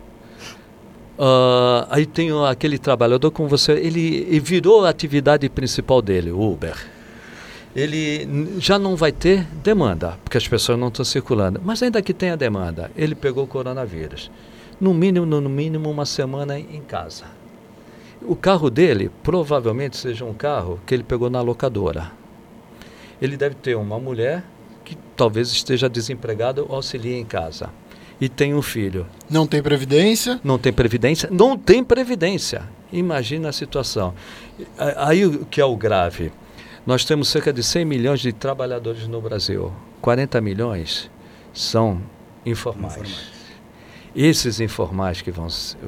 Uh, 1.19 1.85
aí 1.91 2.07
tem 2.07 2.31
aquele 2.47 2.79
trabalhador 2.79 3.33
com 3.33 3.49
você, 3.49 3.73
ele, 3.73 4.25
ele 4.29 4.39
virou 4.39 4.85
a 4.85 4.89
atividade 4.89 5.49
principal 5.49 6.01
dele, 6.01 6.31
o 6.31 6.41
Uber. 6.41 6.77
Ele 7.75 8.59
já 8.61 8.79
não 8.79 8.95
vai 8.95 9.11
ter 9.11 9.45
demanda, 9.63 10.17
porque 10.23 10.39
as 10.39 10.47
pessoas 10.47 10.79
não 10.79 10.89
estão 10.89 11.05
circulando. 11.05 11.61
Mas 11.65 11.83
ainda 11.83 12.01
que 12.01 12.15
tenha 12.15 12.37
demanda, 12.37 12.91
ele 12.97 13.17
pegou 13.17 13.45
o 13.45 13.49
coronavírus 13.49 14.31
no 14.81 14.95
mínimo, 14.95 15.27
no 15.27 15.49
mínimo 15.49 15.91
uma 15.91 16.07
semana 16.07 16.59
em 16.59 16.81
casa. 16.81 17.27
O 18.23 18.35
carro 18.35 18.71
dele 18.71 19.11
provavelmente 19.23 19.97
seja 19.97 20.25
um 20.25 20.35
carro 20.35 20.81
que 20.87 20.95
ele 20.95 21.03
pegou 21.03 21.31
na 21.31 21.41
locadora. 21.41 22.13
Ele 23.21 23.37
deve 23.37 23.55
ter 23.57 23.77
uma 23.77 23.99
mulher 23.99 24.45
que 24.85 24.97
talvez 25.17 25.49
esteja 25.49 25.89
desempregada 25.89 26.63
ou 26.63 26.75
auxilia 26.75 27.17
em 27.17 27.25
casa. 27.25 27.71
E 28.21 28.29
tem 28.29 28.55
um 28.55 28.63
filho. 28.63 29.07
Não 29.31 29.47
tem 29.47 29.63
previdência? 29.63 30.41
Não 30.43 30.59
tem 30.59 30.73
previdência? 30.73 31.29
Não 31.31 31.57
tem 31.57 31.85
previdência. 31.85 32.63
Imagina 32.93 33.51
a 33.51 33.53
situação. 33.53 34.15
Aí 34.97 35.25
o 35.25 35.45
que 35.47 35.61
é 35.61 35.65
o 35.65 35.77
grave? 35.77 36.33
Nós 36.85 37.05
temos 37.05 37.29
cerca 37.29 37.53
de 37.53 37.63
100 37.63 37.85
milhões 37.85 38.21
de 38.21 38.33
trabalhadores 38.33 39.07
no 39.07 39.21
Brasil. 39.21 39.73
40 40.01 40.41
milhões 40.41 41.11
são 41.53 42.01
informais. 42.45 42.97
informais 42.97 43.38
esses 44.21 44.59
informais 44.59 45.23
que 45.23 45.31
vão, 45.31 45.47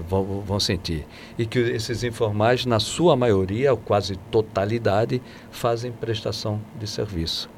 vão, 0.09 0.41
vão 0.43 0.61
sentir. 0.61 1.05
E 1.37 1.45
que 1.45 1.59
esses 1.59 2.05
informais, 2.05 2.65
na 2.65 2.79
sua 2.79 3.17
maioria, 3.17 3.73
ou 3.73 3.77
quase 3.77 4.15
totalidade, 4.31 5.21
fazem 5.51 5.91
prestação 5.91 6.61
de 6.79 6.87
serviço. 6.87 7.51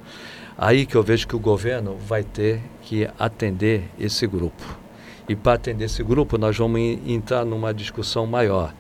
Aí 0.57 0.87
que 0.87 0.95
eu 0.95 1.03
vejo 1.03 1.29
que 1.29 1.37
o 1.37 1.39
governo 1.39 1.99
vai 1.99 2.25
ter 2.25 2.63
que 2.81 3.07
atender 3.19 3.85
esse 4.01 4.27
grupo. 4.27 4.63
E 5.29 5.37
para 5.37 5.55
atender 5.55 5.85
esse 5.85 6.03
grupo, 6.03 6.39
nós 6.39 6.57
vamos 6.57 6.81
entrar 7.07 7.45
numa 7.45 7.75
discussão 7.75 8.27
maior, 8.27 8.75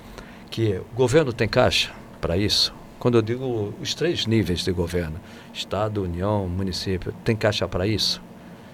que 0.50 0.76
o 0.76 0.96
governo 0.96 1.30
tem 1.30 1.46
caixa 1.46 1.92
para 2.22 2.38
isso? 2.38 2.72
Quando 2.98 3.18
eu 3.18 3.22
digo 3.22 3.74
os 3.82 3.94
três 3.94 4.24
níveis 4.24 4.64
de 4.64 4.72
governo, 4.72 5.20
Estado, 5.52 6.02
União, 6.02 6.48
município, 6.48 7.12
tem 7.22 7.36
caixa 7.36 7.68
para 7.68 7.86
isso? 7.86 8.22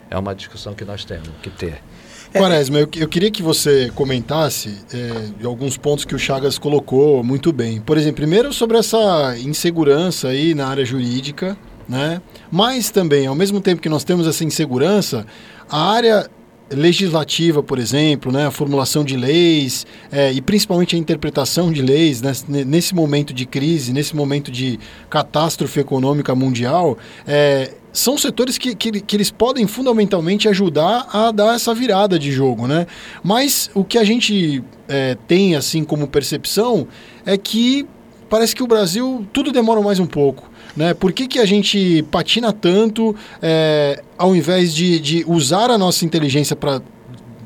É 0.09 0.17
uma 0.17 0.37
discussão 0.37 0.73
que 0.73 0.85
nós 0.85 1.05
temos 1.05 1.31
que 1.43 1.51
ter. 1.51 1.83
Quaresma, 2.33 2.79
eu, 2.79 2.89
eu, 2.97 3.09
queria 3.09 3.31
que 3.31 3.43
você 3.43 3.91
comentasse 3.95 4.77
é, 4.93 5.47
alguns 5.47 5.77
pontos 5.77 6.05
que 6.05 6.15
o 6.15 6.19
Chagas 6.19 6.59
colocou 6.59 7.25
muito 7.25 7.53
bem. 7.53 7.81
Por 7.81 7.97
exemplo, 7.97 8.17
primeiro 8.17 8.53
sobre 8.53 8.77
essa 8.77 9.37
insegurança 9.39 10.29
aí 10.29 10.55
na 10.55 10.69
área 10.69 10.85
jurídica, 10.85 11.57
né? 11.89 12.21
Mas 12.51 12.91
também, 12.91 13.27
ao 13.27 13.35
mesmo 13.35 13.61
tempo 13.61 13.81
que 13.81 13.89
nós 13.89 14.05
temos 14.05 14.27
essa 14.27 14.45
insegurança, 14.45 15.27
a 15.71 15.91
área 15.91 16.29
legislativa, 16.71 17.63
por 17.63 17.79
exemplo, 17.79 18.31
né, 18.31 18.47
a 18.47 18.51
formulação 18.51 19.03
de 19.03 19.17
leis 19.17 19.87
é, 20.13 20.33
e 20.33 20.41
principalmente 20.41 20.95
a 20.95 20.99
interpretação 20.99 21.73
de 21.73 21.81
leis 21.81 22.21
né, 22.21 22.33
nesse 22.47 22.95
momento 22.95 23.33
de 23.33 23.47
crise, 23.47 23.93
nesse 23.93 24.15
momento 24.15 24.51
de 24.51 24.79
catástrofe 25.09 25.81
econômica 25.81 26.35
mundial, 26.35 26.99
é, 27.27 27.73
são 27.93 28.19
setores 28.19 28.59
que, 28.59 28.75
que, 28.75 29.01
que, 29.01 29.17
eles 29.17 29.31
podem 29.31 29.67
fundamentalmente 29.67 30.49
ajudar 30.49 31.07
a 31.13 31.31
dar 31.31 31.55
essa 31.55 31.75
virada 31.75 32.19
de 32.19 32.31
jogo, 32.31 32.67
né? 32.67 32.87
Mas 33.23 33.71
o 33.75 33.83
que 33.83 33.99
a 33.99 34.05
gente 34.05 34.63
é, 34.89 35.17
tem 35.27 35.57
assim 35.57 35.85
como 35.85 36.07
percepção 36.07 36.87
é 37.25 37.37
que 37.37 37.87
parece 38.29 38.55
que 38.55 38.63
o 38.63 38.67
Brasil 38.67 39.27
tudo 39.33 39.51
demora 39.51 39.81
mais 39.81 39.99
um 39.99 40.07
pouco. 40.07 40.51
Né? 40.77 40.95
Por 40.95 41.13
que, 41.13 41.27
que 41.27 41.39
a 41.39 41.47
gente 41.47 42.05
patina 42.11 42.53
tanto 42.53 43.17
é, 43.43 44.03
ao 44.17 44.37
invés 44.37 44.75
de, 44.75 45.01
de 45.01 45.25
usar 45.27 45.71
a 45.71 45.79
nossa 45.79 46.05
inteligência 46.05 46.55
para 46.55 46.81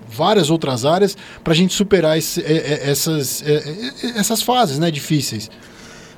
várias 0.09 0.51
outras 0.51 0.85
áreas 0.85 1.17
para 1.43 1.55
a 1.55 1.57
gente 1.57 1.73
superar 1.73 2.19
esse, 2.19 2.45
essas, 2.45 3.43
essas 4.17 4.43
fases 4.43 4.79
né, 4.79 4.91
difíceis? 4.91 5.51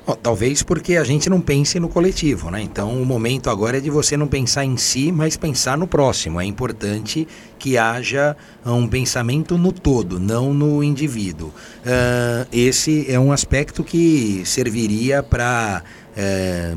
Bom, 0.05 0.15
talvez 0.15 0.61
porque 0.61 0.97
a 0.97 1.03
gente 1.03 1.27
não 1.31 1.41
pense 1.41 1.79
no 1.79 1.89
coletivo, 1.89 2.51
né? 2.51 2.61
Então 2.61 3.01
o 3.01 3.05
momento 3.05 3.49
agora 3.49 3.77
é 3.77 3.81
de 3.81 3.89
você 3.89 4.15
não 4.15 4.27
pensar 4.27 4.63
em 4.63 4.77
si, 4.77 5.11
mas 5.11 5.35
pensar 5.35 5.77
no 5.79 5.87
próximo. 5.87 6.39
É 6.39 6.45
importante 6.45 7.27
que 7.57 7.75
haja 7.75 8.37
um 8.63 8.87
pensamento 8.87 9.57
no 9.57 9.71
todo, 9.71 10.19
não 10.19 10.53
no 10.53 10.83
indivíduo. 10.83 11.47
Uh, 11.47 12.47
esse 12.53 13.09
é 13.09 13.19
um 13.19 13.31
aspecto 13.31 13.83
que 13.83 14.43
serviria 14.45 15.23
para 15.23 15.81
é, 16.15 16.75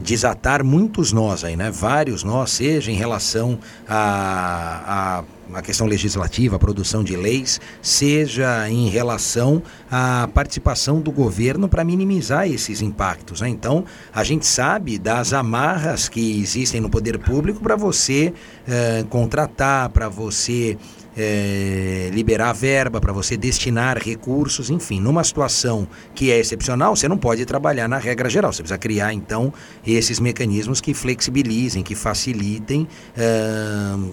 desatar 0.00 0.64
muitos 0.64 1.12
nós 1.12 1.44
aí, 1.44 1.56
né? 1.56 1.70
Vários 1.70 2.22
nós, 2.22 2.50
seja 2.50 2.90
em 2.90 2.96
relação 2.96 3.58
a, 3.88 5.22
a 5.22 5.24
a 5.54 5.62
questão 5.62 5.86
legislativa, 5.86 6.56
a 6.56 6.58
produção 6.58 7.02
de 7.02 7.16
leis, 7.16 7.60
seja 7.80 8.68
em 8.68 8.88
relação 8.88 9.62
à 9.90 10.28
participação 10.32 11.00
do 11.00 11.10
governo 11.10 11.68
para 11.68 11.84
minimizar 11.84 12.46
esses 12.46 12.82
impactos. 12.82 13.40
Né? 13.40 13.48
Então, 13.48 13.84
a 14.14 14.22
gente 14.24 14.46
sabe 14.46 14.98
das 14.98 15.32
amarras 15.32 16.08
que 16.08 16.40
existem 16.40 16.80
no 16.80 16.90
poder 16.90 17.18
público 17.18 17.60
para 17.60 17.76
você 17.76 18.32
eh, 18.66 19.04
contratar, 19.08 19.88
para 19.88 20.08
você 20.08 20.76
é, 21.18 22.10
liberar 22.12 22.52
verba, 22.52 23.00
para 23.00 23.12
você 23.12 23.36
destinar 23.36 23.98
recursos, 23.98 24.70
enfim, 24.70 25.00
numa 25.00 25.24
situação 25.24 25.88
que 26.14 26.30
é 26.30 26.38
excepcional, 26.38 26.94
você 26.94 27.08
não 27.08 27.18
pode 27.18 27.44
trabalhar 27.44 27.88
na 27.88 27.98
regra 27.98 28.30
geral. 28.30 28.52
Você 28.52 28.62
precisa 28.62 28.78
criar, 28.78 29.12
então, 29.12 29.52
esses 29.84 30.20
mecanismos 30.20 30.80
que 30.80 30.94
flexibilizem, 30.94 31.82
que 31.82 31.96
facilitem 31.96 32.86
é, 33.16 33.26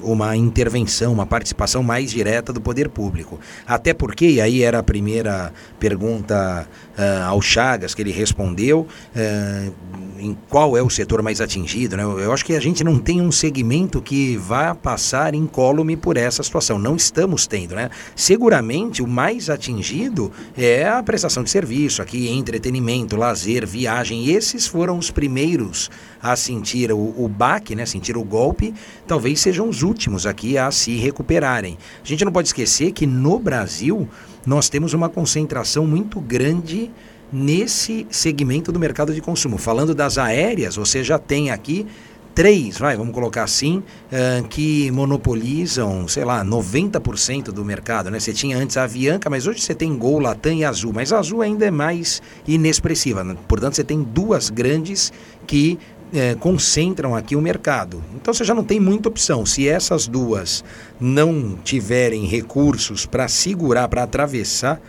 uma 0.02 0.36
intervenção, 0.36 1.14
uma 1.14 1.28
participação 1.28 1.84
mais 1.84 2.10
direta 2.10 2.52
do 2.52 2.60
poder 2.60 2.90
público. 2.90 3.40
Até 3.68 3.94
porque, 3.94 4.28
e 4.28 4.42
aí 4.42 4.64
era 4.64 4.80
a 4.80 4.84
primeira 4.84 5.54
pergunta 5.80 6.68
é, 6.98 7.22
ao 7.24 7.42
Chagas 7.42 7.94
que 7.94 8.02
ele 8.02 8.12
respondeu, 8.12 8.88
é, 9.16 9.70
em 10.18 10.36
qual 10.50 10.78
é 10.78 10.82
o 10.82 10.90
setor 10.90 11.22
mais 11.22 11.42
atingido, 11.42 11.98
né? 11.98 12.04
Eu 12.04 12.32
acho 12.32 12.46
que 12.46 12.56
a 12.56 12.60
gente 12.60 12.84
não 12.84 12.98
tem 12.98 13.22
um 13.22 13.32
segmento 13.32 14.02
que 14.02 14.38
vá 14.38 14.74
passar 14.74 15.36
incólume 15.36 15.98
por 15.98 16.18
essa 16.18 16.42
situação. 16.42 16.80
Não 16.80 16.96
estamos 16.96 17.48
tendo, 17.48 17.76
né? 17.76 17.90
Seguramente 18.16 19.04
o 19.04 19.08
mais 19.08 19.50
atingido 19.50 20.32
é 20.58 20.88
a 20.88 21.04
prestação 21.04 21.44
de 21.44 21.50
serviço, 21.50 22.02
aqui 22.02 22.30
entretenimento, 22.30 23.16
lazer, 23.16 23.66
viagem. 23.66 24.30
Esses 24.30 24.66
foram 24.66 24.98
os 24.98 25.12
primeiros 25.12 25.90
a 26.22 26.36
sentir 26.36 26.92
o, 26.92 27.14
o 27.18 27.28
baque, 27.28 27.76
né? 27.76 27.86
Sentir 27.86 28.18
o 28.18 28.24
golpe. 28.24 28.74
Talvez 29.06 29.40
sejam 29.40 29.68
os 29.68 29.84
últimos 29.84 30.26
aqui 30.26 30.58
a 30.58 30.72
se 30.72 30.96
recuperarem. 30.96 31.78
A 32.04 32.08
gente 32.08 32.24
não 32.24 32.32
pode 32.32 32.48
esquecer 32.48 32.92
que 32.92 33.06
no 33.06 33.38
Brasil 33.38 34.08
nós 34.46 34.70
temos 34.70 34.94
uma 34.94 35.10
concentração 35.10 35.86
muito 35.86 36.20
grande 36.20 36.92
nesse 37.32 38.06
segmento 38.10 38.72
do 38.72 38.80
mercado 38.80 39.14
de 39.14 39.22
consumo. 39.22 39.58
Falando 39.58 39.96
das 39.96 40.18
aéreas, 40.18 40.76
você 40.76 41.04
já 41.04 41.18
tem 41.18 41.52
aqui 41.52 41.86
três, 42.36 42.78
vai, 42.78 42.98
vamos 42.98 43.14
colocar 43.14 43.44
assim, 43.44 43.78
uh, 43.78 44.46
que 44.50 44.92
monopolizam, 44.92 46.06
sei 46.06 46.26
lá, 46.26 46.44
90% 46.44 47.46
do 47.46 47.64
mercado, 47.64 48.12
né? 48.12 48.20
Você 48.20 48.34
tinha 48.34 48.58
antes 48.58 48.76
a 48.76 48.84
Avianca, 48.84 49.30
mas 49.30 49.48
hoje 49.48 49.62
você 49.62 49.74
tem 49.74 49.98
Gol, 49.98 50.20
Latam 50.20 50.54
e 50.54 50.66
Azul, 50.66 50.92
mas 50.94 51.14
a 51.14 51.20
Azul 51.20 51.42
ainda 51.42 51.66
é 51.66 51.72
mais 51.72 52.22
inexpressiva, 52.46 53.24
né? 53.24 53.38
portanto 53.48 53.76
você 53.76 53.86
tem 53.86 54.04
duas 54.04 54.50
grandes 54.50 55.14
que 55.48 55.80
eh, 56.16 56.36
concentram 56.40 57.16
aqui 57.16 57.36
o 57.36 57.42
mercado. 57.42 58.02
Então 58.16 58.34
você 58.34 58.44
já 58.44 58.56
não 58.56 58.64
tem 58.64 58.80
muita 58.80 59.10
opção. 59.10 59.46
Se 59.46 59.68
essas 59.68 60.08
duas 60.08 60.64
não 61.00 61.58
tiverem 61.64 62.26
recursos 62.26 63.06
para 63.06 63.28
segurar, 63.28 63.88
para 63.88 64.04
atravessar 64.04 64.82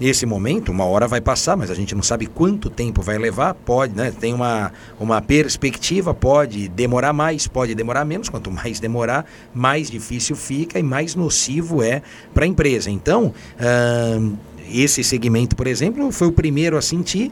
esse 0.00 0.24
momento, 0.24 0.72
uma 0.72 0.86
hora 0.86 1.06
vai 1.06 1.20
passar, 1.20 1.56
mas 1.56 1.70
a 1.70 1.74
gente 1.74 1.94
não 1.94 2.02
sabe 2.02 2.26
quanto 2.26 2.70
tempo 2.70 3.02
vai 3.02 3.18
levar, 3.18 3.52
pode, 3.52 3.94
né? 3.94 4.10
Tem 4.10 4.32
uma, 4.32 4.72
uma 4.98 5.20
perspectiva, 5.20 6.14
pode 6.14 6.68
demorar 6.68 7.12
mais, 7.12 7.46
pode 7.46 7.74
demorar 7.74 8.06
menos, 8.06 8.30
quanto 8.30 8.50
mais 8.50 8.80
demorar, 8.80 9.26
mais 9.52 9.90
difícil 9.90 10.34
fica 10.34 10.78
e 10.78 10.82
mais 10.82 11.14
nocivo 11.14 11.82
é 11.82 12.00
para 12.32 12.46
a 12.46 12.48
empresa. 12.48 12.90
Então, 12.90 13.34
uh, 13.60 14.38
esse 14.72 15.04
segmento, 15.04 15.54
por 15.54 15.66
exemplo, 15.66 16.10
foi 16.10 16.28
o 16.28 16.32
primeiro 16.32 16.78
a 16.78 16.82
sentir, 16.82 17.30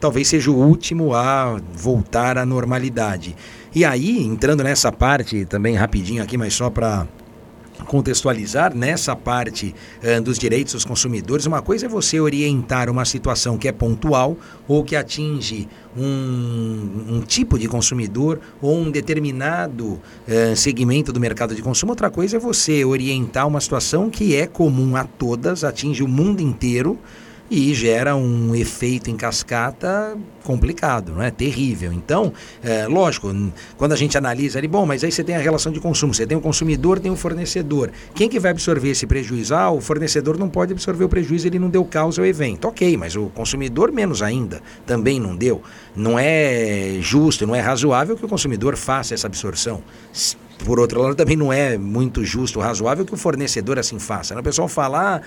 talvez 0.00 0.28
seja 0.28 0.50
o 0.50 0.56
último 0.56 1.14
a 1.14 1.60
voltar 1.74 2.38
à 2.38 2.46
normalidade. 2.46 3.36
E 3.74 3.84
aí, 3.84 4.18
entrando 4.24 4.64
nessa 4.64 4.90
parte 4.90 5.44
também 5.44 5.76
rapidinho 5.76 6.22
aqui, 6.22 6.36
mas 6.36 6.54
só 6.54 6.70
para 6.70 7.06
contextualizar 7.86 8.74
nessa 8.74 9.16
parte 9.16 9.74
uh, 10.02 10.20
dos 10.20 10.38
direitos 10.38 10.74
dos 10.74 10.84
consumidores, 10.84 11.46
uma 11.46 11.62
coisa 11.62 11.86
é 11.86 11.88
você 11.88 12.20
orientar 12.20 12.90
uma 12.90 13.04
situação 13.04 13.56
que 13.56 13.68
é 13.68 13.72
pontual 13.72 14.36
ou 14.68 14.84
que 14.84 14.94
atinge 14.94 15.68
um, 15.96 17.06
um 17.08 17.20
tipo 17.20 17.58
de 17.58 17.68
consumidor 17.68 18.40
ou 18.60 18.76
um 18.76 18.90
determinado 18.90 19.92
uh, 19.94 20.56
segmento 20.56 21.12
do 21.12 21.20
mercado 21.20 21.54
de 21.54 21.62
consumo, 21.62 21.92
outra 21.92 22.10
coisa 22.10 22.36
é 22.36 22.40
você 22.40 22.84
orientar 22.84 23.46
uma 23.46 23.60
situação 23.60 24.10
que 24.10 24.36
é 24.36 24.46
comum 24.46 24.96
a 24.96 25.04
todas, 25.04 25.64
atinge 25.64 26.02
o 26.02 26.08
mundo 26.08 26.40
inteiro 26.40 26.98
e 27.50 27.74
gera 27.74 28.14
um 28.14 28.54
efeito 28.54 29.10
em 29.10 29.16
cascata 29.16 30.16
complicado, 30.44 31.12
não 31.12 31.22
é? 31.22 31.30
Terrível. 31.30 31.92
Então, 31.92 32.32
é, 32.62 32.86
lógico, 32.86 33.34
quando 33.76 33.92
a 33.92 33.96
gente 33.96 34.16
analisa 34.16 34.58
ali, 34.58 34.68
bom, 34.68 34.86
mas 34.86 35.02
aí 35.02 35.10
você 35.10 35.24
tem 35.24 35.34
a 35.34 35.40
relação 35.40 35.72
de 35.72 35.80
consumo, 35.80 36.14
você 36.14 36.26
tem 36.26 36.38
o 36.38 36.40
consumidor, 36.40 37.00
tem 37.00 37.10
o 37.10 37.16
fornecedor. 37.16 37.90
Quem 38.14 38.28
que 38.28 38.38
vai 38.38 38.52
absorver 38.52 38.90
esse 38.90 39.06
prejuízo? 39.06 39.54
Ah, 39.54 39.70
o 39.70 39.80
fornecedor 39.80 40.38
não 40.38 40.48
pode 40.48 40.72
absorver 40.72 41.04
o 41.04 41.08
prejuízo, 41.08 41.48
ele 41.48 41.58
não 41.58 41.68
deu 41.68 41.84
causa 41.84 42.22
ao 42.22 42.26
evento. 42.26 42.68
Ok, 42.68 42.96
mas 42.96 43.16
o 43.16 43.26
consumidor 43.26 43.90
menos 43.90 44.22
ainda, 44.22 44.62
também 44.86 45.18
não 45.18 45.34
deu. 45.34 45.60
Não 45.96 46.16
é 46.16 46.98
justo, 47.00 47.46
não 47.46 47.54
é 47.54 47.60
razoável 47.60 48.16
que 48.16 48.24
o 48.24 48.28
consumidor 48.28 48.76
faça 48.76 49.12
essa 49.12 49.26
absorção 49.26 49.82
por 50.64 50.78
outro 50.78 51.00
lado, 51.00 51.14
também 51.14 51.36
não 51.36 51.52
é 51.52 51.78
muito 51.78 52.24
justo, 52.24 52.60
razoável 52.60 53.04
que 53.04 53.14
o 53.14 53.16
fornecedor 53.16 53.78
assim 53.78 53.98
faça. 53.98 54.34
Né? 54.34 54.40
O 54.40 54.44
pessoal 54.44 54.68
fala, 54.68 55.16
ah, 55.16 55.20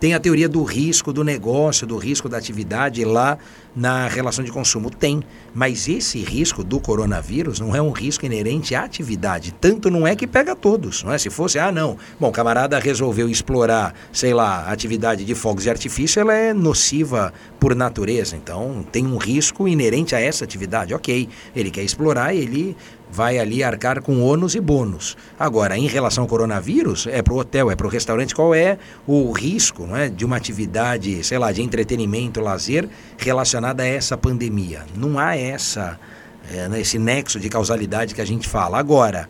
tem 0.00 0.14
a 0.14 0.20
teoria 0.20 0.48
do 0.48 0.62
risco 0.62 1.12
do 1.12 1.24
negócio, 1.24 1.86
do 1.86 1.96
risco 1.96 2.28
da 2.28 2.38
atividade 2.38 3.04
lá 3.04 3.38
na 3.74 4.06
relação 4.06 4.44
de 4.44 4.50
consumo. 4.50 4.90
Tem. 4.90 5.22
Mas 5.54 5.88
esse 5.88 6.18
risco 6.18 6.62
do 6.62 6.78
coronavírus 6.80 7.58
não 7.58 7.74
é 7.74 7.82
um 7.82 7.90
risco 7.90 8.24
inerente 8.24 8.74
à 8.74 8.84
atividade. 8.84 9.52
Tanto 9.60 9.90
não 9.90 10.06
é 10.06 10.14
que 10.14 10.26
pega 10.26 10.54
todos. 10.54 11.02
Não 11.02 11.12
é? 11.12 11.18
Se 11.18 11.30
fosse, 11.30 11.58
ah, 11.58 11.72
não. 11.72 11.96
Bom, 12.18 12.30
camarada 12.30 12.78
resolveu 12.78 13.28
explorar, 13.28 13.94
sei 14.12 14.32
lá, 14.32 14.70
atividade 14.70 15.24
de 15.24 15.34
fogos 15.34 15.64
de 15.64 15.70
artifício, 15.70 16.20
ela 16.20 16.34
é 16.34 16.52
nociva 16.52 17.32
por 17.58 17.74
natureza. 17.74 18.36
Então, 18.36 18.86
tem 18.90 19.06
um 19.06 19.16
risco 19.16 19.66
inerente 19.66 20.14
a 20.14 20.20
essa 20.20 20.44
atividade. 20.44 20.94
Ok. 20.94 21.28
Ele 21.54 21.70
quer 21.70 21.82
explorar, 21.82 22.34
ele 22.34 22.76
vai 23.10 23.38
ali 23.38 23.62
arcar 23.62 24.02
com 24.02 24.22
ônus 24.22 24.54
e 24.54 24.60
bônus. 24.60 25.16
Agora, 25.38 25.76
em 25.76 25.86
relação 25.86 26.24
ao 26.24 26.28
coronavírus, 26.28 27.06
é 27.06 27.22
para 27.22 27.32
o 27.32 27.38
hotel, 27.38 27.70
é 27.70 27.76
para 27.76 27.86
o 27.86 27.90
restaurante, 27.90 28.34
qual 28.34 28.54
é 28.54 28.78
o 29.06 29.32
risco 29.32 29.86
não 29.86 29.96
é, 29.96 30.08
de 30.08 30.24
uma 30.24 30.36
atividade, 30.36 31.24
sei 31.24 31.38
lá, 31.38 31.50
de 31.52 31.62
entretenimento, 31.62 32.40
lazer 32.40 32.88
relacionada 33.16 33.82
a 33.82 33.86
essa 33.86 34.16
pandemia? 34.16 34.84
Não 34.96 35.18
há 35.18 35.36
essa, 35.36 35.98
é, 36.50 36.80
esse 36.80 36.98
nexo 36.98 37.40
de 37.40 37.48
causalidade 37.48 38.14
que 38.14 38.20
a 38.20 38.26
gente 38.26 38.48
fala. 38.48 38.78
Agora, 38.78 39.28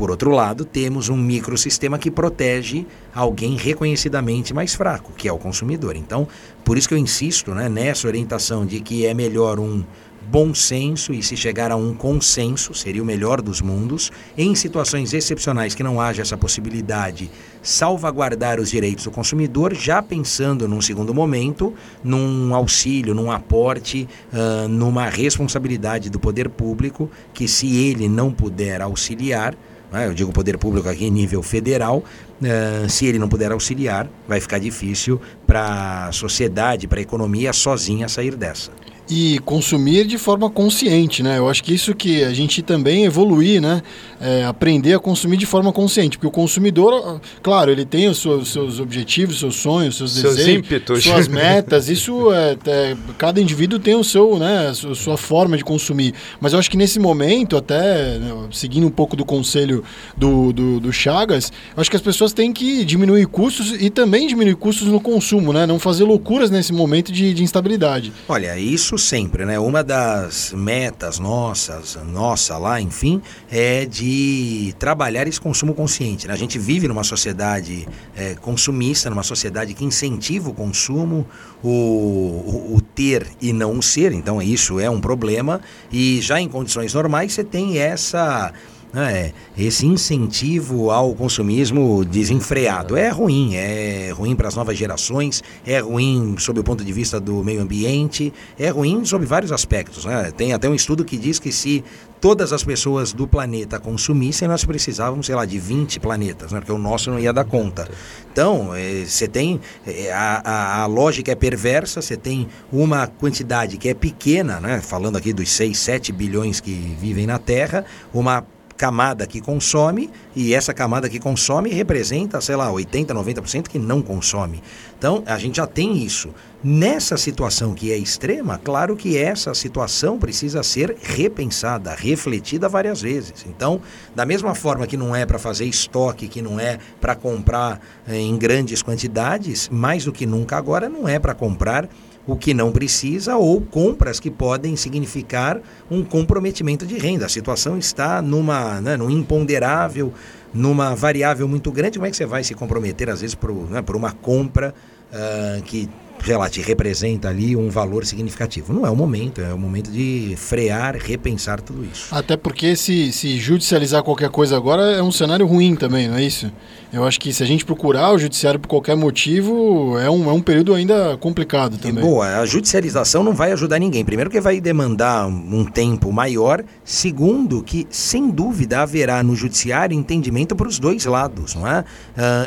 por 0.00 0.10
outro 0.10 0.30
lado, 0.30 0.64
temos 0.64 1.10
um 1.10 1.16
microsistema 1.16 1.98
que 1.98 2.10
protege 2.10 2.86
alguém 3.14 3.54
reconhecidamente 3.54 4.54
mais 4.54 4.74
fraco, 4.74 5.12
que 5.14 5.28
é 5.28 5.32
o 5.32 5.36
consumidor. 5.36 5.94
Então, 5.94 6.26
por 6.64 6.78
isso 6.78 6.88
que 6.88 6.94
eu 6.94 6.98
insisto 6.98 7.52
né, 7.52 7.68
nessa 7.68 8.08
orientação 8.08 8.64
de 8.64 8.80
que 8.80 9.04
é 9.04 9.12
melhor 9.12 9.60
um 9.60 9.84
bom 10.30 10.54
senso 10.54 11.12
e 11.12 11.22
se 11.24 11.36
chegar 11.36 11.72
a 11.72 11.76
um 11.76 11.92
consenso, 11.92 12.72
seria 12.72 13.02
o 13.02 13.04
melhor 13.04 13.42
dos 13.42 13.60
mundos. 13.60 14.12
Em 14.38 14.54
situações 14.54 15.12
excepcionais 15.12 15.74
que 15.74 15.82
não 15.82 16.00
haja 16.00 16.22
essa 16.22 16.36
possibilidade, 16.36 17.28
salvaguardar 17.60 18.60
os 18.60 18.70
direitos 18.70 19.04
do 19.04 19.10
consumidor, 19.10 19.74
já 19.74 20.00
pensando 20.00 20.68
num 20.68 20.80
segundo 20.80 21.12
momento, 21.12 21.74
num 22.04 22.54
auxílio, 22.54 23.12
num 23.12 23.32
aporte, 23.32 24.08
uh, 24.32 24.68
numa 24.68 25.08
responsabilidade 25.08 26.08
do 26.08 26.20
poder 26.20 26.48
público, 26.48 27.10
que 27.34 27.48
se 27.48 27.76
ele 27.76 28.08
não 28.08 28.30
puder 28.32 28.80
auxiliar, 28.80 29.56
né, 29.90 30.06
eu 30.06 30.14
digo 30.14 30.32
poder 30.32 30.56
público 30.58 30.88
aqui 30.88 31.06
em 31.06 31.10
nível 31.10 31.42
federal, 31.42 32.04
uh, 32.40 32.88
se 32.88 33.04
ele 33.04 33.18
não 33.18 33.28
puder 33.28 33.50
auxiliar, 33.50 34.08
vai 34.28 34.40
ficar 34.40 34.60
difícil 34.60 35.20
para 35.44 36.06
a 36.06 36.12
sociedade, 36.12 36.86
para 36.86 37.00
a 37.00 37.02
economia 37.02 37.52
sozinha 37.52 38.08
sair 38.08 38.36
dessa. 38.36 38.70
E 39.10 39.40
consumir 39.40 40.06
de 40.06 40.16
forma 40.16 40.48
consciente, 40.48 41.20
né? 41.20 41.38
Eu 41.38 41.48
acho 41.48 41.64
que 41.64 41.74
isso 41.74 41.92
que 41.96 42.22
a 42.22 42.32
gente 42.32 42.62
também 42.62 43.04
evoluir, 43.04 43.60
né? 43.60 43.82
É, 44.20 44.44
aprender 44.44 44.94
a 44.94 45.00
consumir 45.00 45.36
de 45.36 45.46
forma 45.46 45.72
consciente, 45.72 46.16
porque 46.16 46.28
o 46.28 46.30
consumidor, 46.30 47.20
claro, 47.42 47.72
ele 47.72 47.84
tem 47.84 48.08
os 48.08 48.18
seus, 48.18 48.50
seus 48.50 48.78
objetivos, 48.78 49.40
seus 49.40 49.56
sonhos, 49.56 49.96
seus, 49.96 50.12
seus 50.12 50.36
desejos, 50.36 50.58
ímpetos. 50.58 51.02
suas 51.02 51.26
metas. 51.28 51.88
Isso 51.88 52.32
é, 52.32 52.56
é, 52.66 52.96
cada 53.18 53.40
indivíduo 53.40 53.80
tem 53.80 53.96
o 53.96 54.04
seu, 54.04 54.38
né? 54.38 54.68
A 54.68 54.94
sua 54.94 55.16
forma 55.16 55.56
de 55.56 55.64
consumir. 55.64 56.14
Mas 56.40 56.52
eu 56.52 56.58
acho 56.60 56.70
que 56.70 56.76
nesse 56.76 57.00
momento, 57.00 57.56
até 57.56 58.16
né, 58.18 58.32
seguindo 58.52 58.86
um 58.86 58.90
pouco 58.90 59.16
do 59.16 59.24
conselho 59.24 59.82
do, 60.16 60.52
do, 60.52 60.78
do 60.78 60.92
Chagas, 60.92 61.52
acho 61.76 61.90
que 61.90 61.96
as 61.96 62.02
pessoas 62.02 62.32
têm 62.32 62.52
que 62.52 62.84
diminuir 62.84 63.26
custos 63.26 63.72
e 63.72 63.90
também 63.90 64.28
diminuir 64.28 64.54
custos 64.54 64.86
no 64.86 65.00
consumo, 65.00 65.52
né? 65.52 65.66
Não 65.66 65.80
fazer 65.80 66.04
loucuras 66.04 66.48
nesse 66.48 66.72
momento 66.72 67.10
de, 67.10 67.34
de 67.34 67.42
instabilidade. 67.42 68.12
Olha, 68.28 68.56
isso 68.56 68.99
sempre, 69.00 69.44
né? 69.44 69.58
Uma 69.58 69.82
das 69.82 70.52
metas 70.52 71.18
nossas, 71.18 71.98
nossa 72.06 72.56
lá, 72.58 72.80
enfim, 72.80 73.20
é 73.50 73.84
de 73.84 74.74
trabalhar 74.78 75.26
esse 75.26 75.40
consumo 75.40 75.74
consciente. 75.74 76.28
Né? 76.28 76.34
A 76.34 76.36
gente 76.36 76.58
vive 76.58 76.86
numa 76.86 77.04
sociedade 77.04 77.88
é, 78.16 78.34
consumista, 78.34 79.10
numa 79.10 79.22
sociedade 79.22 79.74
que 79.74 79.84
incentiva 79.84 80.50
o 80.50 80.54
consumo, 80.54 81.26
o, 81.62 81.68
o, 81.68 82.74
o, 82.76 82.80
ter 82.80 83.26
e 83.40 83.52
não 83.52 83.78
o 83.78 83.82
ser. 83.82 84.12
Então 84.12 84.40
isso 84.40 84.78
é 84.78 84.88
um 84.88 85.00
problema. 85.00 85.60
E 85.90 86.20
já 86.20 86.40
em 86.40 86.48
condições 86.48 86.94
normais 86.94 87.32
você 87.32 87.42
tem 87.42 87.78
essa 87.78 88.52
é, 88.94 89.32
esse 89.56 89.86
incentivo 89.86 90.90
ao 90.90 91.14
consumismo 91.14 92.04
desenfreado 92.04 92.96
é 92.96 93.08
ruim, 93.08 93.54
é 93.54 94.10
ruim 94.12 94.34
para 94.34 94.48
as 94.48 94.56
novas 94.56 94.76
gerações, 94.76 95.44
é 95.64 95.78
ruim 95.78 96.34
sob 96.38 96.58
o 96.58 96.64
ponto 96.64 96.84
de 96.84 96.92
vista 96.92 97.20
do 97.20 97.44
meio 97.44 97.62
ambiente, 97.62 98.32
é 98.58 98.68
ruim 98.68 99.04
sob 99.04 99.24
vários 99.24 99.52
aspectos. 99.52 100.04
Né? 100.04 100.32
Tem 100.36 100.52
até 100.52 100.68
um 100.68 100.74
estudo 100.74 101.04
que 101.04 101.16
diz 101.16 101.38
que 101.38 101.52
se 101.52 101.84
todas 102.20 102.52
as 102.52 102.64
pessoas 102.64 103.12
do 103.12 103.28
planeta 103.28 103.78
consumissem, 103.78 104.48
nós 104.48 104.64
precisávamos, 104.64 105.26
sei 105.26 105.34
lá, 105.34 105.44
de 105.44 105.58
20 105.58 106.00
planetas, 106.00 106.50
né? 106.50 106.58
porque 106.58 106.72
o 106.72 106.78
nosso 106.78 107.10
não 107.10 107.18
ia 107.18 107.32
dar 107.32 107.44
conta. 107.44 107.88
Então, 108.32 108.74
é, 108.74 109.04
você 109.06 109.28
tem. 109.28 109.60
É, 109.86 110.12
a, 110.12 110.42
a, 110.44 110.82
a, 110.82 110.86
lógica 110.86 111.30
é 111.30 111.34
perversa, 111.36 112.02
você 112.02 112.16
tem 112.16 112.48
uma 112.72 113.06
quantidade 113.06 113.76
que 113.78 113.88
é 113.88 113.94
pequena, 113.94 114.58
né? 114.60 114.80
falando 114.80 115.16
aqui 115.16 115.32
dos 115.32 115.50
6, 115.52 115.78
7 115.78 116.12
bilhões 116.12 116.60
que 116.60 116.72
vivem 117.00 117.26
na 117.26 117.38
Terra, 117.38 117.84
uma 118.12 118.44
camada 118.80 119.26
que 119.26 119.42
consome 119.42 120.08
e 120.34 120.54
essa 120.54 120.72
camada 120.72 121.06
que 121.06 121.20
consome 121.20 121.68
representa, 121.68 122.40
sei 122.40 122.56
lá, 122.56 122.72
80, 122.72 123.14
90% 123.14 123.68
que 123.68 123.78
não 123.78 124.00
consome. 124.00 124.62
Então, 124.98 125.22
a 125.26 125.36
gente 125.36 125.58
já 125.58 125.66
tem 125.66 126.02
isso. 126.02 126.30
Nessa 126.64 127.18
situação 127.18 127.74
que 127.74 127.92
é 127.92 127.98
extrema, 127.98 128.56
claro 128.56 128.96
que 128.96 129.18
essa 129.18 129.52
situação 129.52 130.18
precisa 130.18 130.62
ser 130.62 130.96
repensada, 131.02 131.94
refletida 131.94 132.70
várias 132.70 133.02
vezes. 133.02 133.44
Então, 133.46 133.82
da 134.14 134.24
mesma 134.24 134.54
forma 134.54 134.86
que 134.86 134.96
não 134.96 135.14
é 135.14 135.26
para 135.26 135.38
fazer 135.38 135.66
estoque, 135.66 136.26
que 136.26 136.40
não 136.40 136.58
é 136.58 136.78
para 136.98 137.14
comprar 137.14 137.78
eh, 138.08 138.16
em 138.16 138.38
grandes 138.38 138.82
quantidades, 138.82 139.68
mais 139.68 140.06
do 140.06 140.12
que 140.12 140.24
nunca 140.24 140.56
agora 140.56 140.88
não 140.88 141.06
é 141.06 141.18
para 141.18 141.34
comprar 141.34 141.86
o 142.30 142.36
que 142.36 142.54
não 142.54 142.70
precisa 142.70 143.36
ou 143.36 143.60
compras 143.60 144.20
que 144.20 144.30
podem 144.30 144.76
significar 144.76 145.60
um 145.90 146.04
comprometimento 146.04 146.86
de 146.86 146.96
renda. 146.96 147.26
A 147.26 147.28
situação 147.28 147.76
está 147.76 148.22
numa, 148.22 148.80
né, 148.80 148.96
num 148.96 149.10
imponderável, 149.10 150.12
numa 150.54 150.94
variável 150.94 151.48
muito 151.48 151.72
grande. 151.72 151.98
Como 151.98 152.06
é 152.06 152.10
que 152.10 152.16
você 152.16 152.26
vai 152.26 152.44
se 152.44 152.54
comprometer, 152.54 153.10
às 153.10 153.20
vezes, 153.20 153.34
por, 153.34 153.52
né, 153.70 153.82
por 153.82 153.96
uma 153.96 154.12
compra 154.12 154.72
uh, 155.12 155.62
que 155.62 155.88
sei 156.24 156.36
lá, 156.36 156.48
te 156.48 156.60
representa 156.60 157.28
ali 157.28 157.56
um 157.56 157.68
valor 157.68 158.04
significativo. 158.04 158.72
Não 158.72 158.86
é 158.86 158.90
o 158.90 158.96
momento, 158.96 159.40
é 159.40 159.52
o 159.52 159.58
momento 159.58 159.90
de 159.90 160.34
frear, 160.36 160.96
repensar 160.96 161.60
tudo 161.60 161.84
isso. 161.84 162.08
Até 162.14 162.36
porque 162.36 162.76
se, 162.76 163.12
se 163.12 163.38
judicializar 163.38 164.02
qualquer 164.02 164.30
coisa 164.30 164.56
agora 164.56 164.82
é 164.82 165.02
um 165.02 165.12
cenário 165.12 165.46
ruim 165.46 165.74
também, 165.74 166.08
não 166.08 166.16
é 166.16 166.22
isso? 166.22 166.50
Eu 166.92 167.04
acho 167.04 167.20
que 167.20 167.32
se 167.32 167.42
a 167.42 167.46
gente 167.46 167.64
procurar 167.64 168.12
o 168.12 168.18
judiciário 168.18 168.58
por 168.58 168.66
qualquer 168.66 168.96
motivo, 168.96 169.96
é 169.98 170.10
um, 170.10 170.28
é 170.28 170.32
um 170.32 170.40
período 170.40 170.74
ainda 170.74 171.16
complicado 171.18 171.78
também. 171.78 172.02
E 172.02 172.06
boa, 172.06 172.40
a 172.40 172.46
judicialização 172.46 173.22
não 173.22 173.32
vai 173.32 173.52
ajudar 173.52 173.78
ninguém. 173.78 174.04
Primeiro 174.04 174.28
que 174.28 174.40
vai 174.40 174.60
demandar 174.60 175.26
um 175.28 175.64
tempo 175.64 176.12
maior. 176.12 176.64
Segundo 176.84 177.62
que, 177.62 177.86
sem 177.90 178.28
dúvida, 178.28 178.80
haverá 178.80 179.22
no 179.22 179.36
judiciário 179.36 179.96
entendimento 179.96 180.56
para 180.56 180.66
os 180.66 180.80
dois 180.80 181.04
lados, 181.04 181.54
não 181.54 181.66
é? 181.66 181.80
Uh, 181.80 181.84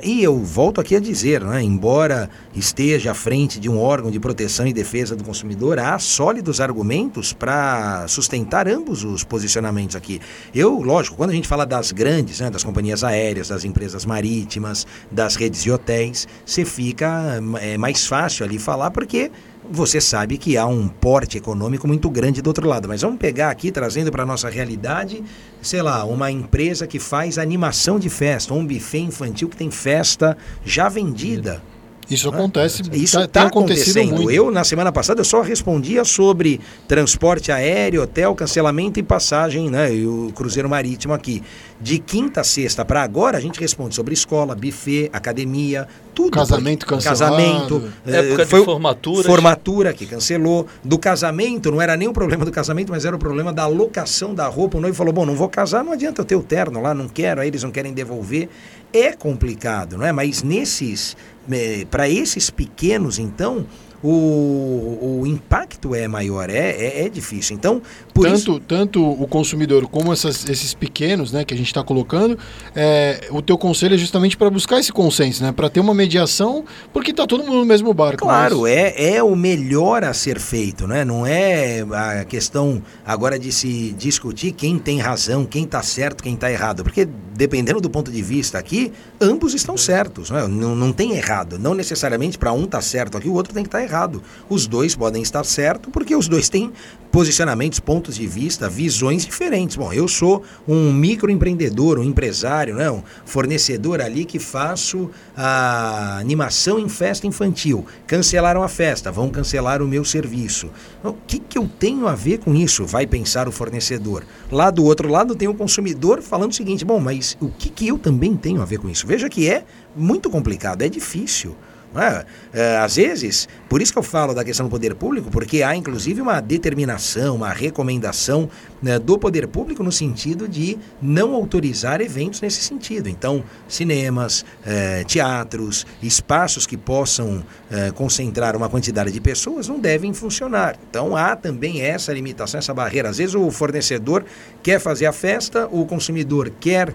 e 0.03 0.21
eu 0.23 0.37
volto 0.37 0.81
aqui 0.81 0.95
a 0.95 0.99
dizer, 0.99 1.41
né, 1.41 1.63
embora 1.63 2.29
esteja 2.53 3.11
à 3.11 3.13
frente 3.13 3.59
de 3.63 3.69
um 3.69 3.79
órgão 3.79 4.11
de 4.11 4.19
proteção 4.19 4.67
e 4.67 4.73
defesa 4.73 5.15
do 5.15 5.23
consumidor, 5.23 5.79
há 5.79 5.97
sólidos 5.97 6.59
argumentos 6.59 7.31
para 7.31 8.05
sustentar 8.09 8.67
ambos 8.67 9.05
os 9.05 9.23
posicionamentos 9.23 9.95
aqui. 9.95 10.19
Eu, 10.53 10.81
lógico, 10.81 11.15
quando 11.15 11.29
a 11.29 11.33
gente 11.33 11.47
fala 11.47 11.65
das 11.65 11.93
grandes, 11.93 12.41
né, 12.41 12.49
das 12.49 12.61
companhias 12.61 13.05
aéreas, 13.05 13.47
das 13.47 13.63
empresas 13.63 14.05
marítimas, 14.05 14.85
das 15.09 15.37
redes 15.37 15.63
de 15.63 15.71
hotéis, 15.71 16.27
você 16.45 16.65
fica 16.65 17.41
é, 17.61 17.77
mais 17.77 18.05
fácil 18.05 18.45
ali 18.45 18.59
falar 18.59 18.91
porque 18.91 19.31
você 19.71 20.01
sabe 20.01 20.37
que 20.37 20.57
há 20.57 20.65
um 20.65 20.89
porte 20.89 21.37
econômico 21.37 21.87
muito 21.87 22.09
grande 22.09 22.41
do 22.41 22.47
outro 22.47 22.67
lado. 22.67 22.89
Mas 22.89 23.01
vamos 23.01 23.17
pegar 23.17 23.49
aqui, 23.49 23.71
trazendo 23.71 24.11
para 24.11 24.23
a 24.23 24.25
nossa 24.25 24.49
realidade, 24.49 25.23
sei 25.61 25.81
lá, 25.81 26.03
uma 26.03 26.29
empresa 26.29 26.85
que 26.85 26.99
faz 26.99 27.37
animação 27.37 27.97
de 27.97 28.09
festa, 28.09 28.53
um 28.53 28.67
buffet 28.67 28.99
infantil 28.99 29.47
que 29.47 29.55
tem 29.55 29.71
festa 29.71 30.37
já 30.65 30.89
vendida. 30.89 31.61
Isso 32.09 32.29
acontece. 32.29 32.81
Isso 32.91 33.19
está 33.19 33.27
tá 33.27 33.47
acontecendo. 33.47 34.15
Muito. 34.15 34.31
Eu, 34.31 34.51
na 34.51 34.63
semana 34.63 34.91
passada, 34.91 35.21
eu 35.21 35.25
só 35.25 35.41
respondia 35.41 36.03
sobre 36.03 36.59
transporte 36.87 37.51
aéreo, 37.51 38.03
hotel, 38.03 38.35
cancelamento 38.35 38.99
e 38.99 39.03
passagem, 39.03 39.69
né? 39.69 39.93
E 39.93 40.05
o 40.05 40.31
cruzeiro 40.33 40.69
marítimo 40.69 41.13
aqui. 41.13 41.43
De 41.79 41.99
quinta 41.99 42.41
a 42.41 42.43
sexta 42.43 42.85
para 42.85 43.03
agora, 43.03 43.37
a 43.37 43.41
gente 43.41 43.59
responde 43.59 43.95
sobre 43.95 44.13
escola, 44.13 44.55
buffet, 44.55 45.09
academia, 45.11 45.87
tudo. 46.13 46.31
Casamento 46.31 46.85
cancelado. 46.85 47.19
Casamento. 47.19 47.83
Eh, 48.05 48.17
Época 48.17 48.45
foi 48.45 48.59
de 48.59 48.65
formatura. 48.65 49.23
Formatura 49.23 49.93
que 49.93 50.05
cancelou. 50.05 50.67
Do 50.83 50.97
casamento, 50.97 51.71
não 51.71 51.81
era 51.81 51.97
nem 51.97 52.07
o 52.07 52.13
problema 52.13 52.45
do 52.45 52.51
casamento, 52.51 52.91
mas 52.91 53.03
era 53.05 53.15
o 53.15 53.19
problema 53.19 53.51
da 53.51 53.67
locação 53.67 54.33
da 54.33 54.47
roupa. 54.47 54.77
O 54.77 54.81
noivo 54.81 54.95
falou: 54.95 55.13
bom, 55.13 55.25
não 55.25 55.35
vou 55.35 55.49
casar, 55.49 55.83
não 55.83 55.91
adianta 55.91 56.21
eu 56.21 56.25
ter 56.25 56.35
o 56.35 56.43
terno 56.43 56.81
lá, 56.81 56.93
não 56.93 57.07
quero, 57.07 57.41
aí 57.41 57.47
eles 57.47 57.63
não 57.63 57.71
querem 57.71 57.93
devolver. 57.93 58.49
É 58.93 59.11
complicado, 59.13 59.97
não 59.97 60.05
é? 60.05 60.11
Mas 60.11 60.43
nesses 60.43 61.17
é, 61.51 61.85
para 61.89 62.07
esses 62.07 62.49
pequenos, 62.49 63.19
então, 63.19 63.65
o, 64.03 65.21
o 65.21 65.27
impacto 65.27 65.95
é 65.95 66.07
maior, 66.09 66.49
é, 66.49 66.71
é, 66.71 67.05
é 67.05 67.09
difícil. 67.09 67.55
Então, 67.55 67.81
por 68.13 68.25
tanto, 68.25 68.37
isso... 68.37 68.59
tanto 68.59 69.01
o 69.01 69.25
consumidor 69.27 69.87
como 69.87 70.11
essas, 70.11 70.47
esses 70.49 70.73
pequenos 70.73 71.31
né, 71.31 71.45
que 71.45 71.53
a 71.53 71.57
gente 71.57 71.67
está 71.67 71.81
colocando, 71.81 72.37
é, 72.75 73.27
o 73.31 73.41
teu 73.41 73.57
conselho 73.57 73.95
é 73.95 73.97
justamente 73.97 74.35
para 74.35 74.49
buscar 74.49 74.79
esse 74.79 74.91
consenso, 74.91 75.41
né, 75.41 75.53
para 75.53 75.69
ter 75.69 75.79
uma 75.79 75.93
mediação, 75.93 76.65
porque 76.91 77.11
está 77.11 77.25
todo 77.25 77.43
mundo 77.43 77.59
no 77.59 77.65
mesmo 77.65 77.93
barco. 77.93 78.19
Claro, 78.19 78.61
mas... 78.61 78.71
é, 78.71 79.15
é 79.15 79.23
o 79.23 79.35
melhor 79.35 80.03
a 80.03 80.13
ser 80.13 80.37
feito, 80.39 80.85
né? 80.85 81.05
não 81.05 81.25
é 81.25 81.85
a 81.91 82.25
questão 82.25 82.81
agora 83.05 83.39
de 83.39 83.51
se 83.51 83.93
discutir 83.97 84.51
quem 84.51 84.77
tem 84.77 84.99
razão, 84.99 85.45
quem 85.45 85.63
está 85.63 85.81
certo, 85.81 86.23
quem 86.23 86.33
está 86.33 86.51
errado, 86.51 86.83
porque 86.83 87.07
dependendo 87.35 87.81
do 87.81 87.89
ponto 87.89 88.11
de 88.11 88.21
vista 88.21 88.57
aqui, 88.57 88.91
ambos 89.19 89.53
estão 89.53 89.77
certos, 89.77 90.29
né? 90.29 90.47
não, 90.47 90.75
não 90.75 90.93
tem 90.93 91.13
errado. 91.13 91.57
Não 91.59 91.73
necessariamente 91.73 92.37
para 92.37 92.51
um 92.51 92.65
tá 92.65 92.81
certo 92.81 93.17
aqui, 93.17 93.27
o 93.27 93.33
outro 93.33 93.53
tem 93.53 93.63
que 93.63 93.67
estar 93.67 93.79
tá 93.79 93.83
errado. 93.83 94.21
Os 94.49 94.67
dois 94.67 94.95
podem 94.95 95.21
estar 95.21 95.43
certo 95.43 95.89
porque 95.89 96.15
os 96.15 96.27
dois 96.27 96.49
têm 96.49 96.71
posicionamentos, 97.13 97.79
pontos 97.79 98.15
de 98.15 98.25
vista, 98.25 98.67
visões 98.67 99.23
diferentes. 99.23 99.75
Bom, 99.75 99.93
eu 99.93 100.07
sou 100.07 100.41
um 100.67 100.91
microempreendedor, 100.91 101.99
um 101.99 102.03
empresário, 102.03 102.73
né? 102.73 102.89
um 102.89 103.03
fornecedor 103.23 104.01
ali 104.01 104.25
que 104.25 104.39
faço 104.39 105.11
a 105.37 106.17
animação 106.17 106.79
em 106.79 106.89
festa 106.89 107.27
infantil. 107.27 107.85
Cancelaram 108.07 108.63
a 108.63 108.67
festa, 108.67 109.11
vão 109.11 109.29
cancelar 109.29 109.79
o 109.79 109.87
meu 109.87 110.03
serviço. 110.03 110.71
O 111.03 111.13
que, 111.13 111.37
que 111.37 111.55
eu 111.55 111.69
tenho 111.77 112.07
a 112.07 112.15
ver 112.15 112.39
com 112.39 112.55
isso? 112.55 112.83
Vai 112.83 113.05
pensar 113.05 113.47
o 113.47 113.51
fornecedor. 113.51 114.23
Lá 114.51 114.71
do 114.71 114.83
outro 114.83 115.07
lado 115.07 115.35
tem 115.35 115.47
o 115.47 115.53
consumidor 115.53 116.19
falando 116.23 116.49
o 116.49 116.55
seguinte: 116.55 116.83
bom, 116.83 116.99
mas 116.99 117.37
o 117.39 117.47
que, 117.47 117.69
que 117.69 117.87
eu 117.87 117.99
também 117.99 118.35
tenho 118.35 118.59
a 118.59 118.65
ver 118.65 118.79
com 118.79 118.89
isso? 118.89 119.05
Veja 119.05 119.29
que 119.29 119.47
é 119.47 119.63
muito 119.95 120.31
complicado, 120.31 120.81
é 120.81 120.89
difícil. 120.89 121.55
É? 121.95 122.25
É, 122.53 122.77
às 122.77 122.95
vezes, 122.95 123.47
por 123.69 123.81
isso 123.81 123.93
que 123.93 123.99
eu 123.99 124.03
falo 124.03 124.33
da 124.33 124.43
questão 124.43 124.65
do 124.65 124.69
poder 124.69 124.95
público, 124.95 125.29
porque 125.29 125.61
há 125.61 125.75
inclusive 125.75 126.21
uma 126.21 126.39
determinação, 126.39 127.35
uma 127.35 127.49
recomendação 127.49 128.49
né, 128.81 128.97
do 128.97 129.17
poder 129.17 129.47
público 129.47 129.83
no 129.83 129.91
sentido 129.91 130.47
de 130.47 130.77
não 131.01 131.33
autorizar 131.35 132.01
eventos 132.01 132.41
nesse 132.41 132.61
sentido. 132.61 133.07
Então, 133.09 133.43
cinemas, 133.67 134.43
é, 134.65 135.03
teatros, 135.03 135.85
espaços 136.01 136.65
que 136.65 136.77
possam 136.77 137.43
é, 137.69 137.91
concentrar 137.91 138.55
uma 138.55 138.69
quantidade 138.69 139.11
de 139.11 139.21
pessoas 139.21 139.67
não 139.67 139.79
devem 139.79 140.13
funcionar. 140.13 140.75
Então, 140.89 141.15
há 141.15 141.35
também 141.35 141.81
essa 141.81 142.11
limitação, 142.11 142.57
essa 142.57 142.73
barreira. 142.73 143.09
Às 143.09 143.17
vezes, 143.17 143.35
o 143.35 143.49
fornecedor 143.51 144.25
quer 144.61 144.79
fazer 144.79 145.05
a 145.05 145.13
festa, 145.13 145.67
o 145.71 145.85
consumidor 145.85 146.51
quer 146.59 146.93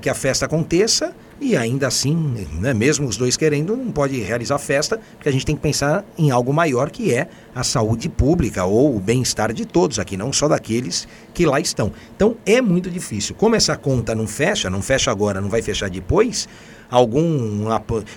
que 0.00 0.08
a 0.08 0.14
festa 0.14 0.46
aconteça 0.46 1.14
e 1.40 1.56
ainda 1.56 1.86
assim, 1.86 2.14
né, 2.60 2.72
mesmo 2.72 3.06
os 3.06 3.16
dois 3.16 3.36
querendo, 3.36 3.76
não 3.76 3.92
pode 3.92 4.18
realizar 4.20 4.58
festa, 4.58 4.98
porque 5.14 5.28
a 5.28 5.32
gente 5.32 5.44
tem 5.44 5.54
que 5.54 5.60
pensar 5.60 6.04
em 6.16 6.30
algo 6.30 6.52
maior 6.52 6.90
que 6.90 7.12
é 7.12 7.28
a 7.54 7.62
saúde 7.62 8.08
pública 8.08 8.64
ou 8.64 8.96
o 8.96 9.00
bem-estar 9.00 9.52
de 9.52 9.66
todos 9.66 9.98
aqui, 9.98 10.16
não 10.16 10.32
só 10.32 10.48
daqueles 10.48 11.06
que 11.34 11.44
lá 11.44 11.60
estão. 11.60 11.92
Então 12.14 12.36
é 12.46 12.60
muito 12.62 12.90
difícil. 12.90 13.34
Como 13.34 13.54
essa 13.54 13.76
conta 13.76 14.14
não 14.14 14.26
fecha, 14.26 14.70
não 14.70 14.80
fecha 14.80 15.10
agora, 15.10 15.40
não 15.40 15.50
vai 15.50 15.60
fechar 15.60 15.90
depois, 15.90 16.48
algum. 16.90 17.64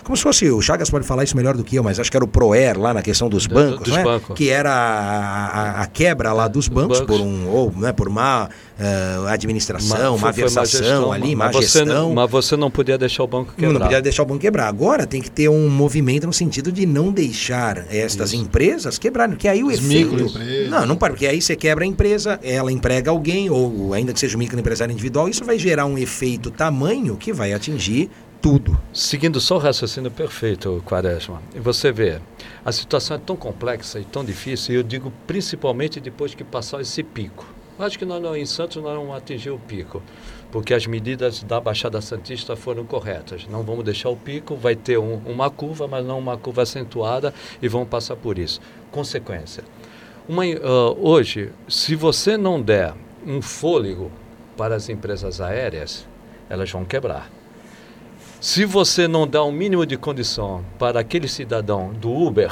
Como 0.04 0.18
se 0.18 0.24
fosse. 0.24 0.50
O 0.50 0.62
Chagas 0.62 0.90
pode 0.90 1.06
falar 1.06 1.24
isso 1.24 1.36
melhor 1.36 1.56
do 1.56 1.64
que 1.64 1.76
eu, 1.76 1.84
mas 1.84 2.00
acho 2.00 2.10
que 2.10 2.18
era 2.18 2.24
o 2.24 2.28
Proer 2.28 2.80
lá 2.80 2.94
na 2.94 3.02
questão 3.02 3.30
dos 3.30 3.48
bancos, 3.48 3.80
do, 3.80 3.84
dos 3.86 3.94
né? 3.94 4.04
Que 4.36 4.50
era 4.50 4.72
a, 4.72 5.46
a, 5.48 5.82
a, 5.82 5.86
quebra 5.88 6.34
lá 6.34 6.48
dos 6.48 6.68
bancos, 6.68 7.00
bancos, 7.00 7.18
por 7.18 7.26
um. 7.26 7.48
Ou 7.50 7.72
né, 7.76 7.92
por 7.92 8.10
má 8.10 8.50
uh, 8.80 9.28
administração, 9.28 10.18
má 10.18 10.32
versação 10.32 11.12
ali, 11.12 11.36
má 11.36 11.46
mas 11.46 11.58
gestão. 11.58 11.86
Você 11.86 11.92
não, 11.92 12.14
mas 12.14 12.30
você 12.30 12.56
não 12.56 12.72
podia 12.72 12.98
deixar 12.98 13.24
o 13.24 13.28
banco 13.28 13.54
quebrar. 13.54 13.74
Não 13.74 13.82
podia 13.82 14.02
deixar 14.02 14.24
o 14.24 14.26
banco 14.26 14.40
quebrar. 14.40 14.68
Agora 14.68 15.06
tem 15.06 15.22
que 15.22 15.32
ter 15.32 15.50
um 15.50 15.70
movimento 15.70 16.28
no 16.28 16.34
sentido 16.34 16.72
de 16.72 16.86
não 16.86 17.12
deixar 17.12 17.86
estas 17.92 18.34
isso. 18.34 18.42
empresas 18.42 18.98
quebrarem, 18.98 19.36
porque 19.36 19.48
aí 19.48 19.64
o 19.64 19.70
As 19.70 19.80
efeito. 19.80 20.16
Não, 20.70 20.86
não 20.86 20.96
para, 20.96 21.14
porque 21.14 21.28
aí 21.28 21.42
você 21.42 21.56
quebra 21.56 21.84
a 21.84 21.88
empresa, 21.88 22.40
ela 22.44 22.72
emprega 22.72 23.12
alguém, 23.12 23.50
ou 23.50 23.94
ainda 23.94 24.14
que 24.14 24.20
seja 24.20 24.36
um 24.36 24.40
microempresário 24.40 24.92
individual, 24.92 25.28
isso 25.28 25.44
vai 25.44 25.58
gerar 25.58 25.86
um 25.86 25.98
efeito 25.98 26.52
tamanho 26.52 27.16
que 27.18 27.34
vai 27.34 27.54
atingir 27.54 28.10
tudo. 28.42 28.80
Seguindo 28.94 29.40
só 29.40 29.56
o 29.56 29.60
raciocínio 29.60 30.12
perfeito, 30.12 30.82
Quaresma, 30.86 31.42
você 31.56 31.92
vê, 31.92 32.20
a 32.64 32.72
situação 32.72 33.18
é 33.18 33.20
tão 33.20 33.36
complexa 33.36 34.00
e 34.00 34.06
tão 34.06 34.24
difícil, 34.24 34.74
e 34.74 34.78
eu 34.78 34.84
digo 34.84 35.12
principalmente 35.28 36.00
depois 36.00 36.34
que 36.34 36.44
passar 36.44 36.82
esse 36.82 37.04
pico. 37.04 37.46
Acho 37.78 37.98
que 37.98 38.06
nós 38.06 38.22
não, 38.22 38.36
em 38.36 38.46
Santos 38.46 38.82
nós 38.84 38.94
não 38.94 39.14
atingimos 39.14 39.60
o 39.60 39.64
pico, 39.64 40.02
porque 40.52 40.74
as 40.74 40.86
medidas 40.86 41.42
da 41.44 41.62
Baixada 41.62 42.02
Santista 42.02 42.56
foram 42.56 42.84
corretas. 42.86 43.48
Não 43.50 43.64
vamos 43.64 43.86
deixar 43.86 44.10
o 44.10 44.18
pico, 44.18 44.56
vai 44.56 44.76
ter 44.76 44.98
um, 44.98 45.16
uma 45.26 45.50
curva, 45.50 45.88
mas 45.88 46.06
não 46.06 46.20
uma 46.20 46.38
curva 46.38 46.64
acentuada, 46.64 47.34
e 47.62 47.68
vamos 47.70 47.88
passar 47.88 48.18
por 48.18 48.38
isso. 48.38 48.60
Consequência. 48.92 49.64
Uma, 50.28 50.44
uh, 50.46 50.98
hoje, 51.00 51.52
se 51.70 51.96
você 51.96 52.36
não 52.36 52.62
der 52.62 52.94
um 53.26 53.42
fôlego 53.42 54.12
para 54.58 54.76
as 54.76 54.90
empresas 54.90 55.40
aéreas, 55.40 56.06
elas 56.50 56.70
vão 56.70 56.84
quebrar. 56.84 57.30
Se 58.42 58.64
você 58.64 59.06
não 59.06 59.28
dá 59.28 59.44
um 59.44 59.52
mínimo 59.52 59.86
de 59.86 59.98
condição 59.98 60.64
para 60.78 61.02
aquele 61.02 61.28
cidadão 61.28 61.92
do 61.92 62.10
Uber, 62.10 62.50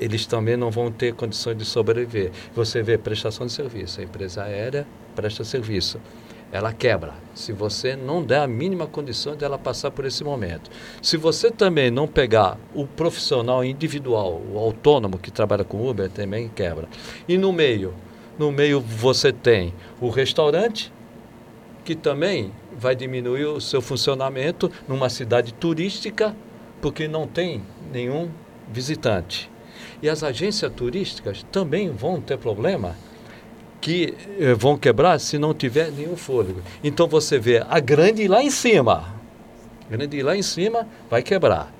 eles 0.00 0.24
também 0.24 0.56
não 0.56 0.70
vão 0.70 0.90
ter 0.90 1.12
condições 1.12 1.58
de 1.58 1.64
sobreviver. 1.66 2.30
Você 2.54 2.82
vê 2.82 2.96
prestação 2.96 3.44
de 3.44 3.52
serviço, 3.52 4.00
a 4.00 4.04
empresa 4.04 4.44
aérea 4.44 4.86
presta 5.14 5.44
serviço. 5.44 6.00
Ela 6.50 6.72
quebra. 6.72 7.12
Se 7.34 7.52
você 7.52 7.94
não 7.94 8.22
der 8.22 8.40
a 8.40 8.46
mínima 8.46 8.86
condição 8.86 9.36
dela 9.36 9.58
passar 9.58 9.90
por 9.90 10.06
esse 10.06 10.24
momento. 10.24 10.70
Se 11.02 11.18
você 11.18 11.50
também 11.50 11.90
não 11.90 12.08
pegar 12.08 12.56
o 12.74 12.86
profissional 12.86 13.62
individual, 13.62 14.40
o 14.50 14.58
autônomo 14.58 15.18
que 15.18 15.30
trabalha 15.30 15.64
com 15.64 15.86
Uber, 15.86 16.08
também 16.08 16.48
quebra. 16.48 16.88
E 17.28 17.36
no 17.36 17.52
meio, 17.52 17.92
no 18.38 18.50
meio 18.50 18.80
você 18.80 19.34
tem 19.34 19.74
o 20.00 20.08
restaurante, 20.08 20.90
que 21.84 21.94
também 21.94 22.52
vai 22.78 22.94
diminuir 22.94 23.46
o 23.46 23.60
seu 23.60 23.80
funcionamento 23.80 24.70
numa 24.88 25.08
cidade 25.08 25.52
turística, 25.54 26.34
porque 26.80 27.06
não 27.06 27.26
tem 27.26 27.62
nenhum 27.92 28.30
visitante. 28.72 29.50
E 30.02 30.08
as 30.08 30.22
agências 30.22 30.72
turísticas 30.72 31.44
também 31.50 31.90
vão 31.90 32.20
ter 32.20 32.38
problema 32.38 32.96
que 33.80 34.14
eh, 34.38 34.54
vão 34.54 34.76
quebrar 34.76 35.18
se 35.18 35.38
não 35.38 35.52
tiver 35.52 35.90
nenhum 35.90 36.16
fôlego. 36.16 36.62
Então 36.82 37.06
você 37.06 37.38
vê 37.38 37.64
a 37.68 37.80
grande 37.80 38.26
lá 38.28 38.42
em 38.42 38.50
cima, 38.50 39.14
a 39.86 39.96
grande 39.96 40.22
lá 40.22 40.36
em 40.36 40.42
cima 40.42 40.86
vai 41.10 41.22
quebrar. 41.22 41.72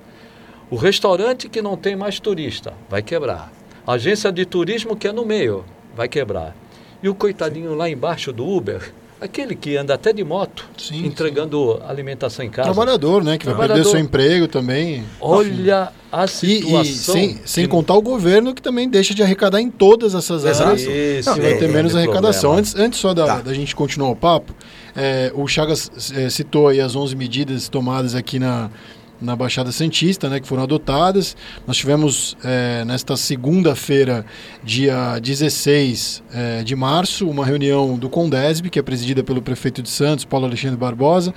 O 0.69 0.75
restaurante 0.75 1.47
que 1.47 1.61
não 1.61 1.77
tem 1.77 1.95
mais 1.95 2.19
turista 2.19 2.73
vai 2.89 3.01
quebrar. 3.01 3.51
A 3.85 3.93
agência 3.93 4.31
de 4.31 4.45
turismo 4.45 4.95
que 4.95 5.07
é 5.07 5.11
no 5.11 5.25
meio 5.25 5.65
vai 5.95 6.07
quebrar. 6.07 6.55
E 7.01 7.09
o 7.09 7.15
coitadinho 7.15 7.75
lá 7.75 7.89
embaixo 7.89 8.31
do 8.31 8.47
Uber 8.47 8.93
Aquele 9.23 9.55
que 9.55 9.77
anda 9.77 9.93
até 9.93 10.11
de 10.11 10.21
moto, 10.21 10.65
sim, 10.77 11.05
entregando 11.05 11.77
sim. 11.77 11.89
alimentação 11.89 12.43
em 12.43 12.49
casa. 12.49 12.73
Trabalhador, 12.73 13.23
né? 13.23 13.37
Que 13.37 13.45
vai 13.45 13.69
perder 13.69 13.85
seu 13.85 13.97
emprego 13.97 14.49
também. 14.49 15.05
Olha 15.21 15.93
a 16.11 16.27
situação. 16.27 16.83
E, 16.83 16.91
e 16.91 16.93
sem, 16.93 17.39
sem 17.45 17.65
contar 17.65 17.93
o 17.93 18.01
governo 18.01 18.53
que 18.53 18.61
também 18.61 18.89
deixa 18.89 19.13
de 19.13 19.23
arrecadar 19.23 19.61
em 19.61 19.71
todas 19.71 20.13
essas 20.13 20.45
áreas. 20.45 20.81
Isso, 20.81 21.29
Não, 21.29 21.37
vai 21.37 21.57
ter 21.57 21.65
é, 21.65 21.67
menos 21.69 21.95
arrecadação. 21.95 22.51
Antes, 22.51 22.75
antes 22.75 22.99
só 22.99 23.13
da, 23.13 23.25
tá. 23.25 23.41
da 23.41 23.53
gente 23.53 23.73
continuar 23.73 24.09
o 24.09 24.15
papo, 24.15 24.53
é, 24.93 25.31
o 25.33 25.47
Chagas 25.47 25.89
é, 26.13 26.29
citou 26.29 26.67
aí 26.67 26.81
as 26.81 26.93
11 26.93 27.15
medidas 27.15 27.69
tomadas 27.69 28.15
aqui 28.15 28.39
na, 28.39 28.69
na 29.23 29.35
Baixada 29.35 29.71
Santista, 29.71 30.29
né, 30.29 30.39
que 30.39 30.47
foram 30.47 30.63
adotadas. 30.63 31.35
Nós 31.65 31.77
tivemos 31.77 32.37
é, 32.43 32.83
nesta 32.85 33.15
segunda-feira, 33.15 34.25
dia 34.63 35.17
16 35.19 36.23
é, 36.33 36.63
de 36.63 36.75
março, 36.75 37.27
uma 37.29 37.45
reunião 37.45 37.97
do 37.97 38.09
Condesb, 38.09 38.69
que 38.69 38.77
é 38.77 38.81
presidida 38.81 39.23
pelo 39.23 39.41
prefeito 39.41 39.81
de 39.81 39.89
Santos, 39.89 40.25
Paulo 40.25 40.45
Alexandre 40.45 40.77
Barbosa, 40.77 41.33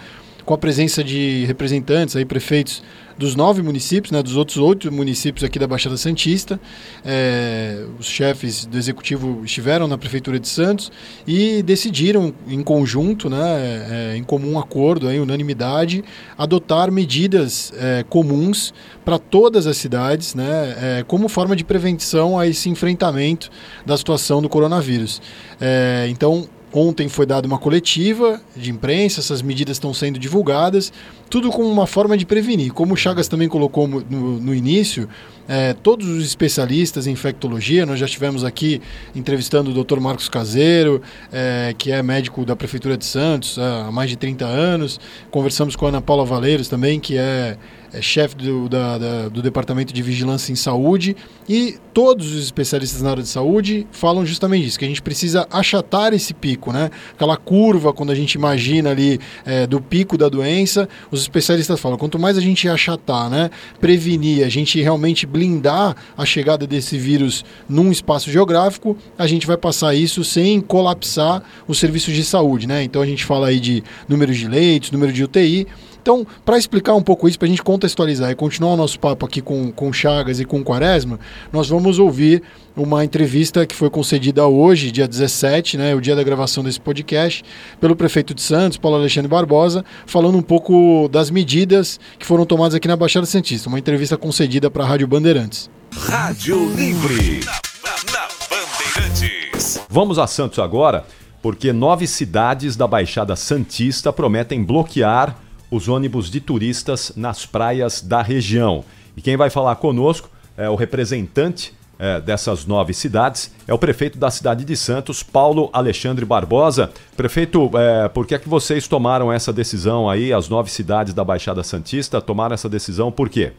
com 0.46 0.54
a 0.54 0.59
presença 0.59 1.02
de 1.02 1.44
representantes, 1.44 2.14
aí, 2.14 2.24
prefeitos 2.24 2.82
dos 3.18 3.35
nove 3.35 3.62
municípios, 3.62 4.12
né, 4.12 4.22
dos 4.22 4.37
outros 4.37 4.59
oito 4.59 4.92
municípios 4.92 5.42
aqui 5.42 5.59
da 5.59 5.66
Baixada 5.66 5.96
Santista. 5.96 6.61
É, 7.04 7.85
os 7.98 8.06
chefes 8.06 8.64
do 8.66 8.76
executivo 8.78 9.42
estiveram 9.44 9.88
na 9.88 9.98
Prefeitura 9.98 10.38
de 10.38 10.46
Santos 10.46 10.92
e 11.26 11.62
decidiram, 11.62 12.32
em 12.46 12.62
conjunto, 12.62 13.28
né, 13.28 14.12
é, 14.12 14.16
em 14.16 14.22
comum 14.22 14.59
acordo, 14.59 15.09
aí, 15.09 15.18
unanimidade, 15.18 16.04
adotar 16.38 16.92
medidas 16.92 17.72
é, 17.76 18.04
comuns 18.09 18.72
para 19.04 19.18
todas 19.18 19.66
as 19.66 19.76
cidades, 19.76 20.35
né, 20.35 20.76
é, 20.80 21.04
como 21.09 21.28
forma 21.28 21.56
de 21.56 21.64
prevenção 21.64 22.38
a 22.38 22.46
esse 22.46 22.68
enfrentamento 22.68 23.50
da 23.85 23.96
situação 23.96 24.40
do 24.40 24.48
coronavírus. 24.48 25.20
É, 25.61 26.06
então, 26.09 26.46
Ontem 26.78 27.08
foi 27.08 27.24
dada 27.24 27.46
uma 27.46 27.56
coletiva 27.56 28.38
de 28.54 28.70
imprensa, 28.70 29.20
essas 29.20 29.40
medidas 29.40 29.76
estão 29.76 29.94
sendo 29.94 30.18
divulgadas, 30.18 30.92
tudo 31.30 31.48
como 31.50 31.70
uma 31.70 31.86
forma 31.86 32.18
de 32.18 32.26
prevenir. 32.26 32.70
Como 32.74 32.92
o 32.92 32.96
Chagas 32.98 33.28
também 33.28 33.48
colocou 33.48 33.88
no, 33.88 34.38
no 34.38 34.54
início, 34.54 35.08
é, 35.48 35.72
todos 35.72 36.06
os 36.06 36.26
especialistas 36.26 37.06
em 37.06 37.12
infectologia, 37.12 37.86
nós 37.86 37.98
já 37.98 38.04
estivemos 38.04 38.44
aqui 38.44 38.82
entrevistando 39.14 39.70
o 39.70 39.84
Dr. 39.84 39.98
Marcos 40.00 40.28
Caseiro, 40.28 41.00
é, 41.32 41.74
que 41.78 41.90
é 41.90 42.02
médico 42.02 42.44
da 42.44 42.54
Prefeitura 42.54 42.94
de 42.98 43.06
Santos 43.06 43.58
há 43.58 43.90
mais 43.90 44.10
de 44.10 44.16
30 44.16 44.44
anos, 44.44 45.00
conversamos 45.30 45.76
com 45.76 45.86
a 45.86 45.88
Ana 45.88 46.02
Paula 46.02 46.26
Valeiros 46.26 46.68
também, 46.68 47.00
que 47.00 47.16
é 47.16 47.56
é 47.96 48.02
chefe 48.02 48.37
do, 48.37 48.68
da, 48.68 48.98
da, 48.98 49.28
do 49.28 49.40
Departamento 49.40 49.92
de 49.92 50.02
Vigilância 50.02 50.52
em 50.52 50.56
Saúde, 50.56 51.16
e 51.48 51.78
todos 51.94 52.35
os 52.35 52.44
especialistas 52.44 53.00
na 53.00 53.11
área 53.11 53.22
de 53.22 53.28
saúde 53.28 53.87
falam 53.90 54.26
justamente 54.26 54.66
isso, 54.66 54.78
que 54.78 54.85
a 54.85 54.88
gente 54.88 55.00
precisa 55.00 55.46
achatar 55.50 56.12
esse 56.12 56.35
pico, 56.35 56.72
né? 56.72 56.90
Aquela 57.14 57.38
curva, 57.38 57.92
quando 57.94 58.12
a 58.12 58.14
gente 58.14 58.35
imagina 58.35 58.90
ali 58.90 59.18
é, 59.46 59.66
do 59.66 59.80
pico 59.80 60.18
da 60.18 60.28
doença, 60.28 60.87
os 61.11 61.22
especialistas 61.22 61.80
falam, 61.80 61.96
quanto 61.96 62.18
mais 62.18 62.37
a 62.37 62.40
gente 62.40 62.68
achatar, 62.68 63.30
né? 63.30 63.50
Prevenir, 63.80 64.44
a 64.44 64.48
gente 64.50 64.80
realmente 64.82 65.26
blindar 65.26 65.96
a 66.18 66.26
chegada 66.26 66.66
desse 66.66 66.98
vírus 66.98 67.44
num 67.66 67.90
espaço 67.90 68.30
geográfico, 68.30 68.94
a 69.16 69.26
gente 69.26 69.46
vai 69.46 69.56
passar 69.56 69.94
isso 69.94 70.22
sem 70.22 70.61
colapsar 70.61 71.42
os 71.66 71.78
serviços 71.78 72.12
de 72.12 72.24
saúde, 72.24 72.66
né? 72.66 72.82
Então 72.82 73.00
a 73.00 73.06
gente 73.06 73.24
fala 73.24 73.48
aí 73.48 73.59
de 73.59 73.82
números 74.06 74.37
de 74.37 74.46
leitos, 74.46 74.90
número 74.90 75.14
de 75.14 75.24
UTI, 75.24 75.66
então, 76.06 76.24
para 76.44 76.56
explicar 76.56 76.94
um 76.94 77.02
pouco 77.02 77.26
isso, 77.26 77.36
para 77.36 77.46
a 77.46 77.48
gente 77.48 77.64
contextualizar 77.64 78.30
e 78.30 78.34
continuar 78.36 78.74
o 78.74 78.76
nosso 78.76 78.96
papo 78.96 79.26
aqui 79.26 79.42
com, 79.42 79.72
com 79.72 79.92
Chagas 79.92 80.38
e 80.38 80.44
com 80.44 80.62
Quaresma, 80.62 81.18
nós 81.52 81.68
vamos 81.68 81.98
ouvir 81.98 82.44
uma 82.76 83.04
entrevista 83.04 83.66
que 83.66 83.74
foi 83.74 83.90
concedida 83.90 84.46
hoje, 84.46 84.92
dia 84.92 85.08
17, 85.08 85.76
né, 85.76 85.96
o 85.96 86.00
dia 86.00 86.14
da 86.14 86.22
gravação 86.22 86.62
desse 86.62 86.80
podcast, 86.80 87.44
pelo 87.80 87.96
prefeito 87.96 88.34
de 88.34 88.40
Santos, 88.40 88.78
Paulo 88.78 88.98
Alexandre 88.98 89.28
Barbosa, 89.28 89.84
falando 90.06 90.38
um 90.38 90.42
pouco 90.42 91.08
das 91.08 91.28
medidas 91.28 91.98
que 92.20 92.24
foram 92.24 92.46
tomadas 92.46 92.76
aqui 92.76 92.86
na 92.86 92.94
Baixada 92.94 93.26
Santista. 93.26 93.68
Uma 93.68 93.80
entrevista 93.80 94.16
concedida 94.16 94.70
para 94.70 94.84
a 94.84 94.86
Rádio 94.86 95.08
Bandeirantes. 95.08 95.68
Rádio 95.92 96.72
Livre. 96.76 97.40
Na, 97.44 98.12
na 98.12 98.28
Bandeirantes. 98.48 99.80
Vamos 99.88 100.20
a 100.20 100.28
Santos 100.28 100.60
agora, 100.60 101.04
porque 101.42 101.72
nove 101.72 102.06
cidades 102.06 102.76
da 102.76 102.86
Baixada 102.86 103.34
Santista 103.34 104.12
prometem 104.12 104.62
bloquear 104.62 105.44
os 105.70 105.88
ônibus 105.88 106.31
de 106.31 106.40
turistas 106.40 107.12
nas 107.16 107.44
praias 107.46 108.00
da 108.00 108.22
região. 108.22 108.85
E 109.16 109.22
quem 109.22 109.37
vai 109.37 109.50
falar 109.50 109.76
conosco 109.76 110.31
é 110.57 110.68
o 110.68 110.74
representante 110.74 111.74
é, 111.98 112.20
dessas 112.20 112.66
nove 112.66 112.92
cidades 112.92 113.55
é 113.66 113.72
o 113.72 113.79
prefeito 113.79 114.18
da 114.18 114.31
cidade 114.31 114.64
de 114.64 114.76
Santos, 114.76 115.22
Paulo 115.22 115.70
Alexandre 115.72 116.24
Barbosa. 116.24 116.90
Prefeito, 117.16 117.70
é, 117.74 118.09
por 118.09 118.26
que 118.26 118.35
é 118.35 118.38
que 118.38 118.48
vocês 118.48 118.87
tomaram 118.87 119.33
essa 119.33 119.52
decisão 119.52 120.09
aí, 120.09 120.33
as 120.33 120.48
nove 120.48 120.70
cidades 120.70 121.14
da 121.14 121.24
Baixada 121.24 121.62
Santista 121.62 122.20
tomaram 122.20 122.55
essa 122.55 122.68
decisão, 122.68 123.11
por 123.11 123.29
quê? 123.29 123.52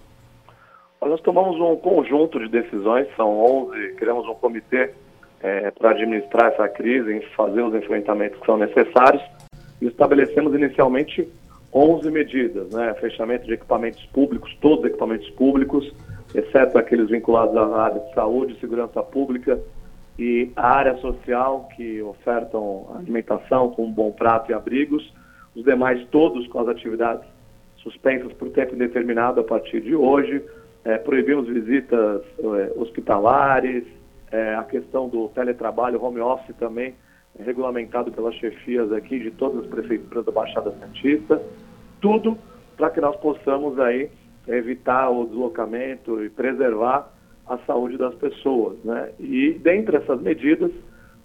Nós 1.02 1.22
tomamos 1.22 1.60
um 1.60 1.76
conjunto 1.78 2.40
de 2.40 2.50
decisões, 2.50 3.08
são 3.16 3.40
11, 3.70 3.96
criamos 3.96 4.28
um 4.28 4.34
comitê 4.36 4.92
é, 5.42 5.72
para 5.72 5.92
administrar 5.92 6.52
essa 6.52 6.68
crise, 6.68 7.22
fazer 7.36 7.62
os 7.62 7.74
enfrentamentos 7.74 8.40
que 8.40 8.46
são 8.46 8.58
necessários 8.58 9.24
e 9.82 9.88
estabelecemos 9.88 10.54
inicialmente 10.54 11.28
11 11.74 12.10
medidas, 12.12 12.74
né? 12.74 12.94
Fechamento 12.96 13.46
de 13.46 13.54
equipamentos 13.54 14.04
públicos, 14.08 14.56
todos 14.62 14.80
os 14.80 14.86
equipamentos 14.86 15.30
públicos, 15.32 15.94
exceto 16.34 16.78
aqueles 16.78 17.10
vinculados 17.10 17.56
à 17.56 17.82
área 17.82 18.00
de 18.00 18.14
saúde, 18.14 18.60
segurança 18.60 19.02
pública 19.04 19.60
e 20.18 20.52
a 20.56 20.70
área 20.78 20.98
social, 20.98 21.68
que 21.76 22.02
ofertam 22.02 22.88
alimentação 22.98 23.70
com 23.72 23.86
um 23.86 23.92
bom 23.92 24.12
prato 24.12 24.52
e 24.52 24.54
abrigos. 24.54 25.14
Os 25.56 25.64
demais, 25.64 26.06
todos 26.10 26.48
com 26.48 26.60
as 26.60 26.68
atividades 26.68 27.26
suspensas 27.78 28.34
por 28.34 28.50
tempo 28.50 28.76
indeterminado 28.76 29.40
a 29.40 29.44
partir 29.44 29.82
de 29.82 29.96
hoje. 29.96 30.44
É, 30.84 30.98
proibimos 30.98 31.48
visitas 31.48 32.22
é, 32.40 32.74
hospitalares, 32.78 33.84
é, 34.32 34.56
a 34.56 34.64
questão 34.64 35.08
do 35.08 35.28
teletrabalho, 35.30 36.04
home 36.04 36.20
office 36.20 36.56
também, 36.58 36.96
regulamentado 37.44 38.12
pelas 38.12 38.36
chefias 38.36 38.92
aqui 38.92 39.20
de 39.20 39.32
todas 39.32 39.64
as 39.64 39.68
prefeituras 39.68 40.26
da 40.26 40.32
Baixada 40.32 40.72
Santista. 40.80 41.42
Tudo 42.02 42.38
para 42.76 42.90
que 42.90 43.02
nós 43.02 43.16
possamos 43.18 43.80
aí 43.80 44.10
evitar 44.48 45.10
o 45.10 45.26
deslocamento 45.26 46.24
e 46.24 46.30
preservar 46.30 47.12
a 47.48 47.58
saúde 47.60 47.98
das 47.98 48.14
pessoas. 48.16 48.78
Né? 48.84 49.12
E 49.20 49.54
dentre 49.54 49.98
essas 49.98 50.22
medidas, 50.22 50.72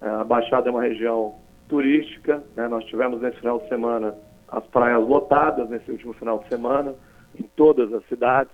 é, 0.01 0.09
a 0.09 0.25
Baixada 0.25 0.69
é 0.69 0.71
uma 0.71 0.83
região 0.83 1.35
turística, 1.69 2.43
né? 2.57 2.69
nós 2.69 2.85
tivemos 2.85 3.21
nesse 3.21 3.39
final 3.39 3.59
de 3.59 3.69
semana 3.69 4.15
as 4.49 4.65
praias 4.67 5.07
lotadas 5.07 5.69
nesse 5.71 5.91
último 5.91 6.13
final 6.15 6.39
de 6.41 6.49
semana, 6.49 6.95
em 7.39 7.43
todas 7.57 7.93
as 7.93 8.05
cidades, 8.07 8.53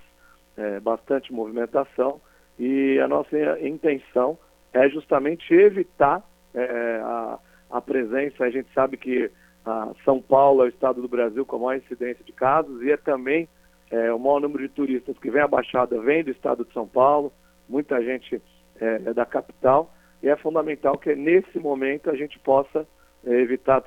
é, 0.57 0.79
bastante 0.81 1.33
movimentação, 1.33 2.21
e 2.59 2.99
a 3.01 3.09
nossa 3.09 3.37
intenção 3.61 4.39
é 4.73 4.89
justamente 4.89 5.53
evitar 5.53 6.23
é, 6.55 7.01
a, 7.03 7.39
a 7.71 7.81
presença, 7.81 8.45
a 8.45 8.51
gente 8.51 8.69
sabe 8.73 8.97
que 8.97 9.31
a 9.65 9.93
São 10.05 10.21
Paulo 10.21 10.63
é 10.63 10.67
o 10.67 10.69
estado 10.69 11.03
do 11.03 11.09
Brasil 11.09 11.45
com 11.45 11.57
a 11.57 11.59
maior 11.59 11.77
incidência 11.77 12.25
de 12.25 12.33
casos 12.33 12.83
e 12.83 12.91
é 12.91 12.97
também 12.97 13.49
é, 13.91 14.13
o 14.13 14.19
maior 14.19 14.41
número 14.41 14.67
de 14.67 14.75
turistas 14.75 15.19
que 15.19 15.31
vem 15.31 15.43
à 15.43 15.49
Baixada 15.49 16.01
vem 16.01 16.25
do 16.25 16.31
estado 16.31 16.65
de 16.65 16.73
São 16.73 16.87
Paulo, 16.87 17.33
muita 17.69 18.03
gente 18.03 18.41
é, 18.81 19.03
é 19.07 19.15
da 19.15 19.27
capital, 19.27 19.93
e 20.23 20.29
é 20.29 20.37
fundamental 20.37 20.99
que 20.99 21.15
nesse 21.15 21.59
momento 21.59 22.11
a 22.11 22.17
gente 22.17 22.39
possa 22.39 22.87
é, 23.25 23.31
evitar 23.31 23.83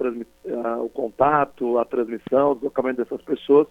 a, 0.64 0.78
o 0.78 0.90
contato, 0.90 1.78
a 1.78 1.86
transmissão, 1.86 2.52
o 2.52 2.56
deslocamento 2.56 3.04
dessas 3.04 3.22
pessoas. 3.22 3.68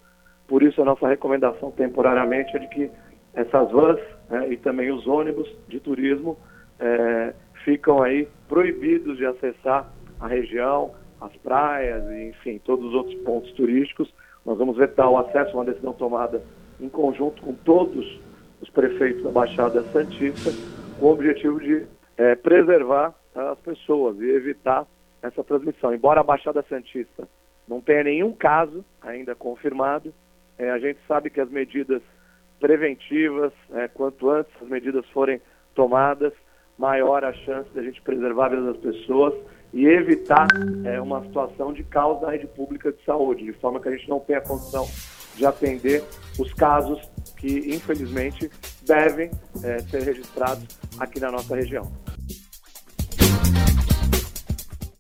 Por 0.46 0.62
isso 0.62 0.80
a 0.82 0.84
nossa 0.84 1.06
recomendação 1.06 1.70
temporariamente 1.70 2.56
é 2.56 2.58
de 2.58 2.68
que 2.68 2.90
essas 3.34 3.70
vans 3.70 4.00
né, 4.28 4.48
e 4.52 4.56
também 4.56 4.90
os 4.90 5.06
ônibus 5.06 5.48
de 5.68 5.78
turismo 5.80 6.36
é, 6.78 7.34
ficam 7.64 8.02
aí 8.02 8.28
proibidos 8.48 9.16
de 9.16 9.26
acessar 9.26 9.90
a 10.20 10.26
região, 10.26 10.92
as 11.20 11.34
praias 11.36 12.04
enfim, 12.10 12.58
todos 12.64 12.86
os 12.86 12.94
outros 12.94 13.14
pontos 13.22 13.52
turísticos. 13.52 14.12
Nós 14.44 14.58
vamos 14.58 14.76
vetar 14.76 15.08
o 15.10 15.18
acesso, 15.18 15.54
uma 15.56 15.64
decisão 15.64 15.92
tomada 15.92 16.42
em 16.80 16.88
conjunto 16.88 17.42
com 17.42 17.52
todos 17.52 18.20
os 18.60 18.70
prefeitos 18.70 19.22
da 19.22 19.30
Baixada 19.30 19.82
Santista, 19.84 20.50
com 20.98 21.06
o 21.06 21.12
objetivo 21.12 21.60
de 21.60 21.86
é, 22.16 22.34
preservar 22.34 23.14
as 23.34 23.58
pessoas 23.60 24.18
e 24.20 24.30
evitar 24.30 24.86
essa 25.22 25.44
transmissão. 25.44 25.94
Embora 25.94 26.20
a 26.20 26.24
Baixada 26.24 26.64
Santista 26.68 27.28
não 27.68 27.80
tenha 27.80 28.04
nenhum 28.04 28.32
caso 28.32 28.84
ainda 29.00 29.34
confirmado, 29.34 30.12
é, 30.58 30.70
a 30.70 30.78
gente 30.78 30.98
sabe 31.06 31.30
que 31.30 31.40
as 31.40 31.50
medidas 31.50 32.02
preventivas, 32.58 33.52
é, 33.72 33.88
quanto 33.88 34.28
antes 34.28 34.52
as 34.60 34.68
medidas 34.68 35.06
forem 35.10 35.40
tomadas, 35.74 36.32
maior 36.78 37.24
a 37.24 37.32
chance 37.32 37.70
de 37.70 37.78
a 37.78 37.82
gente 37.82 38.00
preservar 38.02 38.46
a 38.46 38.48
vida 38.50 38.62
das 38.72 38.76
pessoas 38.78 39.34
e 39.72 39.86
evitar 39.86 40.48
é, 40.84 41.00
uma 41.00 41.22
situação 41.24 41.72
de 41.72 41.84
caos 41.84 42.20
na 42.20 42.30
rede 42.30 42.46
pública 42.46 42.92
de 42.92 43.02
saúde, 43.04 43.44
de 43.44 43.52
forma 43.52 43.80
que 43.80 43.88
a 43.88 43.92
gente 43.92 44.08
não 44.08 44.20
tenha 44.20 44.40
condição 44.40 44.88
de 45.36 45.46
atender 45.46 46.02
os 46.38 46.52
casos 46.52 47.00
que, 47.36 47.74
infelizmente, 47.74 48.50
devem 48.82 49.30
é, 49.62 49.78
ser 49.80 50.02
registrados 50.02 50.66
aqui 50.98 51.20
na 51.20 51.30
nossa 51.30 51.54
região. 51.54 51.90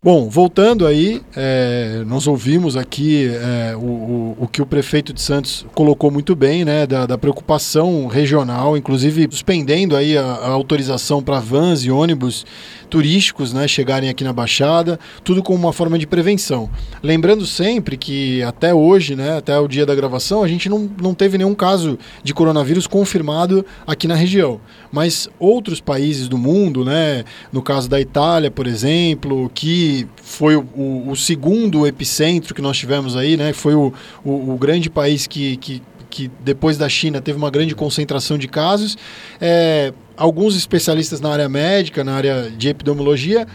Bom, 0.02 0.30
voltando 0.30 0.86
aí, 0.86 1.20
é, 1.36 2.02
nós 2.06 2.26
ouvimos 2.26 2.74
aqui 2.74 3.26
é, 3.26 3.76
o, 3.76 3.80
o, 3.80 4.36
o, 4.40 4.48
que 4.48 4.62
o 4.62 4.66
prefeito 4.66 5.12
de 5.12 5.20
Santos 5.20 5.66
colocou 5.74 6.10
muito 6.10 6.34
bem, 6.34 6.64
né, 6.64 6.86
da, 6.86 7.04
da 7.04 7.18
preocupação 7.18 8.06
regional, 8.06 8.78
inclusive 8.78 9.28
suspendendo 9.30 9.94
aí 9.94 10.16
a, 10.16 10.22
a 10.22 10.48
autorização 10.48 11.22
para 11.22 11.38
vans 11.38 11.84
e 11.84 11.90
ônibus 11.90 12.46
turísticos 12.88 13.52
né, 13.52 13.68
chegarem 13.68 14.10
aqui 14.10 14.24
na 14.24 14.32
Baixada, 14.32 14.98
tudo 15.22 15.42
como 15.42 15.58
uma 15.58 15.72
forma 15.72 15.98
de 15.98 16.06
prevenção. 16.06 16.68
Lembrando 17.02 17.46
sempre 17.46 17.96
que 17.96 18.42
até 18.42 18.74
hoje, 18.74 19.14
né, 19.14 19.36
até 19.36 19.58
o 19.58 19.68
dia 19.68 19.86
da 19.86 19.94
gravação, 19.94 20.42
a 20.42 20.48
gente 20.48 20.68
não, 20.68 20.90
não 21.00 21.14
teve 21.14 21.38
nenhum 21.38 21.54
caso 21.54 21.98
de 22.24 22.34
coronavírus 22.34 22.86
confirmado 22.86 23.64
aqui 23.86 24.08
na 24.08 24.14
região. 24.14 24.60
Mas 24.90 25.28
outros 25.38 25.80
países 25.80 26.26
do 26.26 26.36
mundo, 26.36 26.84
né, 26.84 27.24
no 27.52 27.62
caso 27.62 27.88
da 27.88 28.00
Itália, 28.00 28.50
por 28.50 28.66
exemplo, 28.66 29.48
que 29.90 30.06
foi 30.22 30.56
o, 30.56 30.60
o, 30.74 31.10
o 31.10 31.16
segundo 31.16 31.86
epicentro 31.86 32.54
que 32.54 32.62
nós 32.62 32.78
tivemos 32.78 33.16
aí, 33.16 33.36
né, 33.36 33.52
foi 33.52 33.74
o, 33.74 33.92
o, 34.24 34.52
o 34.52 34.58
grande 34.58 34.88
país 34.88 35.26
que, 35.26 35.56
que 35.56 35.82
que 36.10 36.28
depois 36.40 36.76
da 36.76 36.88
China 36.88 37.20
teve 37.20 37.38
uma 37.38 37.50
grande 37.50 37.72
concentração 37.72 38.36
de 38.36 38.48
casos. 38.48 38.98
É, 39.40 39.92
alguns 40.16 40.56
especialistas 40.56 41.20
na 41.20 41.30
área 41.30 41.48
médica, 41.48 42.02
na 42.02 42.14
área 42.14 42.50
de 42.50 42.68
epidemiologia, 42.68 43.46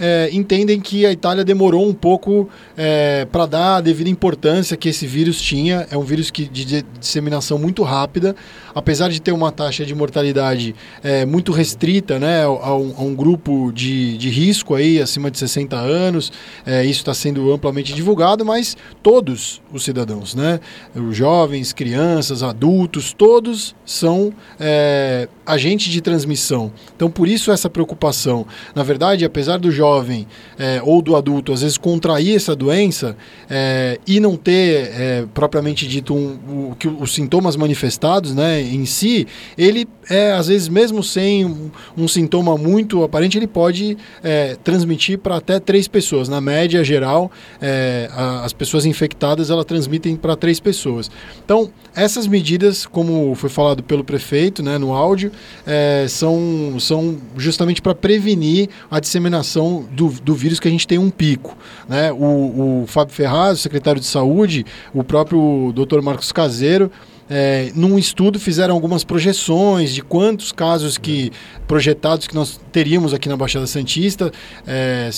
é, 0.00 0.30
entendem 0.32 0.80
que 0.80 1.04
a 1.04 1.12
Itália 1.12 1.44
demorou 1.44 1.86
um 1.86 1.92
pouco 1.92 2.48
é, 2.74 3.26
para 3.30 3.44
dar 3.44 3.76
a 3.76 3.80
devida 3.82 4.08
importância 4.08 4.74
que 4.74 4.88
esse 4.88 5.06
vírus 5.06 5.38
tinha. 5.38 5.86
É 5.90 5.98
um 5.98 6.02
vírus 6.02 6.30
que, 6.30 6.48
de 6.48 6.82
disseminação 6.98 7.58
muito 7.58 7.82
rápida, 7.82 8.34
apesar 8.74 9.10
de 9.10 9.20
ter 9.20 9.32
uma 9.32 9.52
taxa 9.52 9.84
de 9.84 9.94
mortalidade 9.94 10.74
é, 11.02 11.26
muito 11.26 11.52
restrita 11.52 12.18
né, 12.18 12.44
a, 12.44 12.48
um, 12.50 12.94
a 12.96 13.02
um 13.02 13.14
grupo 13.14 13.70
de, 13.72 14.16
de, 14.16 14.30
risco 14.30 14.74
aí, 14.74 14.98
acima 14.98 15.30
de 15.30 15.38
60 15.38 15.76
anos. 15.76 16.32
É, 16.64 16.82
isso 16.82 17.00
está 17.00 17.12
sendo 17.12 17.52
amplamente 17.52 17.92
divulgado, 17.92 18.42
mas 18.42 18.78
todos 19.02 19.60
os 19.70 19.84
cidadãos, 19.84 20.34
né, 20.34 20.60
os 20.94 21.14
jovens, 21.14 21.74
crianças, 21.74 22.42
adultos, 22.42 23.12
todos 23.12 23.74
são 23.84 24.32
é, 24.58 25.28
agentes 25.44 25.92
de 25.92 26.00
transmissão. 26.00 26.72
Então, 26.96 27.10
por 27.10 27.28
isso 27.28 27.52
essa 27.52 27.68
preocupação. 27.68 28.46
Na 28.74 28.82
verdade, 28.82 29.26
apesar 29.26 29.58
do 29.58 29.70
jovem 29.70 29.89
jovem 29.90 30.26
é, 30.58 30.80
ou 30.84 31.02
do 31.02 31.16
adulto 31.16 31.52
às 31.52 31.62
vezes 31.62 31.76
contrair 31.76 32.36
essa 32.36 32.54
doença 32.54 33.16
é, 33.48 33.98
e 34.06 34.20
não 34.20 34.36
ter 34.36 34.90
é, 34.94 35.26
propriamente 35.34 35.86
dito 35.86 36.14
um, 36.14 36.38
o, 36.48 36.76
os 37.00 37.12
sintomas 37.12 37.56
manifestados 37.56 38.34
né, 38.34 38.60
em 38.60 38.86
si, 38.86 39.26
ele 39.58 39.88
é 40.08 40.32
às 40.32 40.48
vezes 40.48 40.68
mesmo 40.68 41.02
sem 41.02 41.44
um, 41.44 41.70
um 41.96 42.08
sintoma 42.08 42.56
muito 42.56 43.02
aparente, 43.02 43.38
ele 43.38 43.46
pode 43.46 43.96
é, 44.22 44.56
transmitir 44.62 45.18
para 45.18 45.36
até 45.36 45.58
três 45.58 45.88
pessoas. 45.88 46.28
Na 46.28 46.40
média 46.40 46.82
geral, 46.84 47.30
é, 47.60 48.08
a, 48.12 48.44
as 48.44 48.52
pessoas 48.52 48.86
infectadas 48.86 49.50
elas 49.50 49.64
transmitem 49.64 50.16
para 50.16 50.36
três 50.36 50.60
pessoas. 50.60 51.10
Então, 51.44 51.70
essas 51.94 52.26
medidas, 52.26 52.86
como 52.86 53.34
foi 53.34 53.50
falado 53.50 53.82
pelo 53.82 54.04
prefeito 54.04 54.62
né, 54.62 54.78
no 54.78 54.92
áudio, 54.92 55.32
é, 55.66 56.06
são, 56.08 56.78
são 56.78 57.16
justamente 57.36 57.82
para 57.82 57.94
prevenir 57.94 58.68
a 58.90 59.00
disseminação 59.00 59.79
do, 59.90 60.08
do 60.08 60.34
vírus 60.34 60.60
que 60.60 60.68
a 60.68 60.70
gente 60.70 60.86
tem 60.86 60.98
um 60.98 61.10
pico. 61.10 61.56
Né? 61.88 62.12
O, 62.12 62.82
o 62.82 62.84
Fábio 62.86 63.14
Ferraz, 63.14 63.58
o 63.58 63.62
secretário 63.62 64.00
de 64.00 64.06
Saúde, 64.06 64.64
o 64.92 65.04
próprio 65.04 65.72
Dr. 65.74 66.00
Marcos 66.02 66.32
Caseiro, 66.32 66.90
é, 67.28 67.70
num 67.76 67.96
estudo 67.96 68.40
fizeram 68.40 68.74
algumas 68.74 69.04
projeções 69.04 69.94
de 69.94 70.02
quantos 70.02 70.50
casos 70.50 70.98
que 70.98 71.30
projetados 71.68 72.26
que 72.26 72.34
nós 72.34 72.60
teríamos 72.72 73.14
aqui 73.14 73.28
na 73.28 73.36
Baixada 73.36 73.68
Santista, 73.68 74.32
é, 74.66 75.08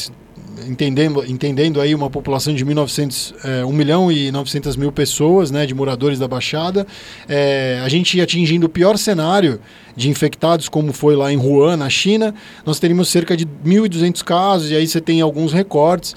entendendo, 0.68 1.24
entendendo 1.24 1.80
aí 1.80 1.94
uma 1.94 2.10
população 2.10 2.54
de 2.54 2.64
1900, 2.64 3.34
é, 3.44 3.64
1 3.64 3.72
milhão 3.72 4.12
e 4.12 4.30
900 4.30 4.76
mil 4.76 4.92
pessoas, 4.92 5.50
né, 5.50 5.66
de 5.66 5.74
moradores 5.74 6.18
da 6.18 6.28
Baixada, 6.28 6.86
é, 7.28 7.80
a 7.84 7.88
gente 7.88 8.20
atingindo 8.20 8.66
o 8.66 8.68
pior 8.68 8.96
cenário 8.96 9.60
de 9.96 10.08
infectados, 10.08 10.68
como 10.68 10.92
foi 10.92 11.16
lá 11.16 11.32
em 11.32 11.36
Wuhan, 11.36 11.76
na 11.76 11.90
China, 11.90 12.34
nós 12.64 12.78
teríamos 12.78 13.08
cerca 13.08 13.36
de 13.36 13.46
1.200 13.46 14.22
casos, 14.22 14.70
e 14.70 14.76
aí 14.76 14.86
você 14.86 15.00
tem 15.00 15.20
alguns 15.20 15.52
recortes. 15.52 16.14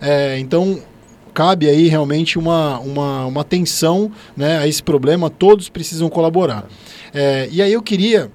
É, 0.00 0.38
então, 0.38 0.80
cabe 1.34 1.68
aí 1.68 1.88
realmente 1.88 2.38
uma, 2.38 2.78
uma, 2.80 3.26
uma 3.26 3.40
atenção 3.42 4.10
né, 4.36 4.58
a 4.58 4.66
esse 4.66 4.82
problema, 4.82 5.28
todos 5.30 5.68
precisam 5.68 6.08
colaborar. 6.08 6.66
É, 7.12 7.48
e 7.50 7.62
aí 7.62 7.72
eu 7.72 7.82
queria 7.82 8.30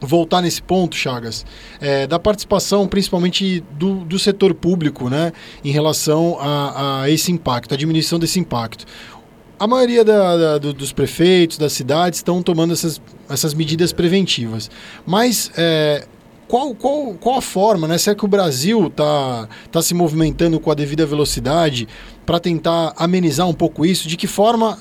voltar 0.00 0.40
nesse 0.42 0.62
ponto, 0.62 0.96
Chagas, 0.96 1.44
é, 1.80 2.06
da 2.06 2.18
participação 2.18 2.86
principalmente 2.86 3.62
do, 3.72 4.04
do 4.04 4.18
setor 4.18 4.54
público 4.54 5.08
né, 5.08 5.32
em 5.64 5.70
relação 5.70 6.38
a, 6.40 7.02
a 7.02 7.10
esse 7.10 7.32
impacto, 7.32 7.74
a 7.74 7.76
diminuição 7.76 8.18
desse 8.18 8.38
impacto. 8.38 8.84
A 9.58 9.66
maioria 9.66 10.04
da, 10.04 10.36
da, 10.36 10.58
do, 10.58 10.72
dos 10.72 10.92
prefeitos, 10.92 11.58
das 11.58 11.72
cidades, 11.72 12.20
estão 12.20 12.42
tomando 12.42 12.72
essas, 12.72 13.00
essas 13.28 13.54
medidas 13.54 13.92
preventivas. 13.92 14.70
Mas 15.04 15.50
é, 15.56 16.06
qual, 16.48 16.74
qual, 16.74 17.14
qual 17.14 17.38
a 17.38 17.42
forma, 17.42 17.86
né? 17.86 17.98
Será 17.98 18.16
que 18.16 18.24
o 18.24 18.28
Brasil 18.28 18.86
está 18.86 19.48
tá 19.70 19.82
se 19.82 19.94
movimentando 19.94 20.58
com 20.58 20.70
a 20.70 20.74
devida 20.74 21.04
velocidade 21.04 21.86
para 22.24 22.40
tentar 22.40 22.94
amenizar 22.96 23.46
um 23.48 23.52
pouco 23.52 23.84
isso? 23.84 24.08
De 24.08 24.16
que 24.16 24.26
forma 24.26 24.78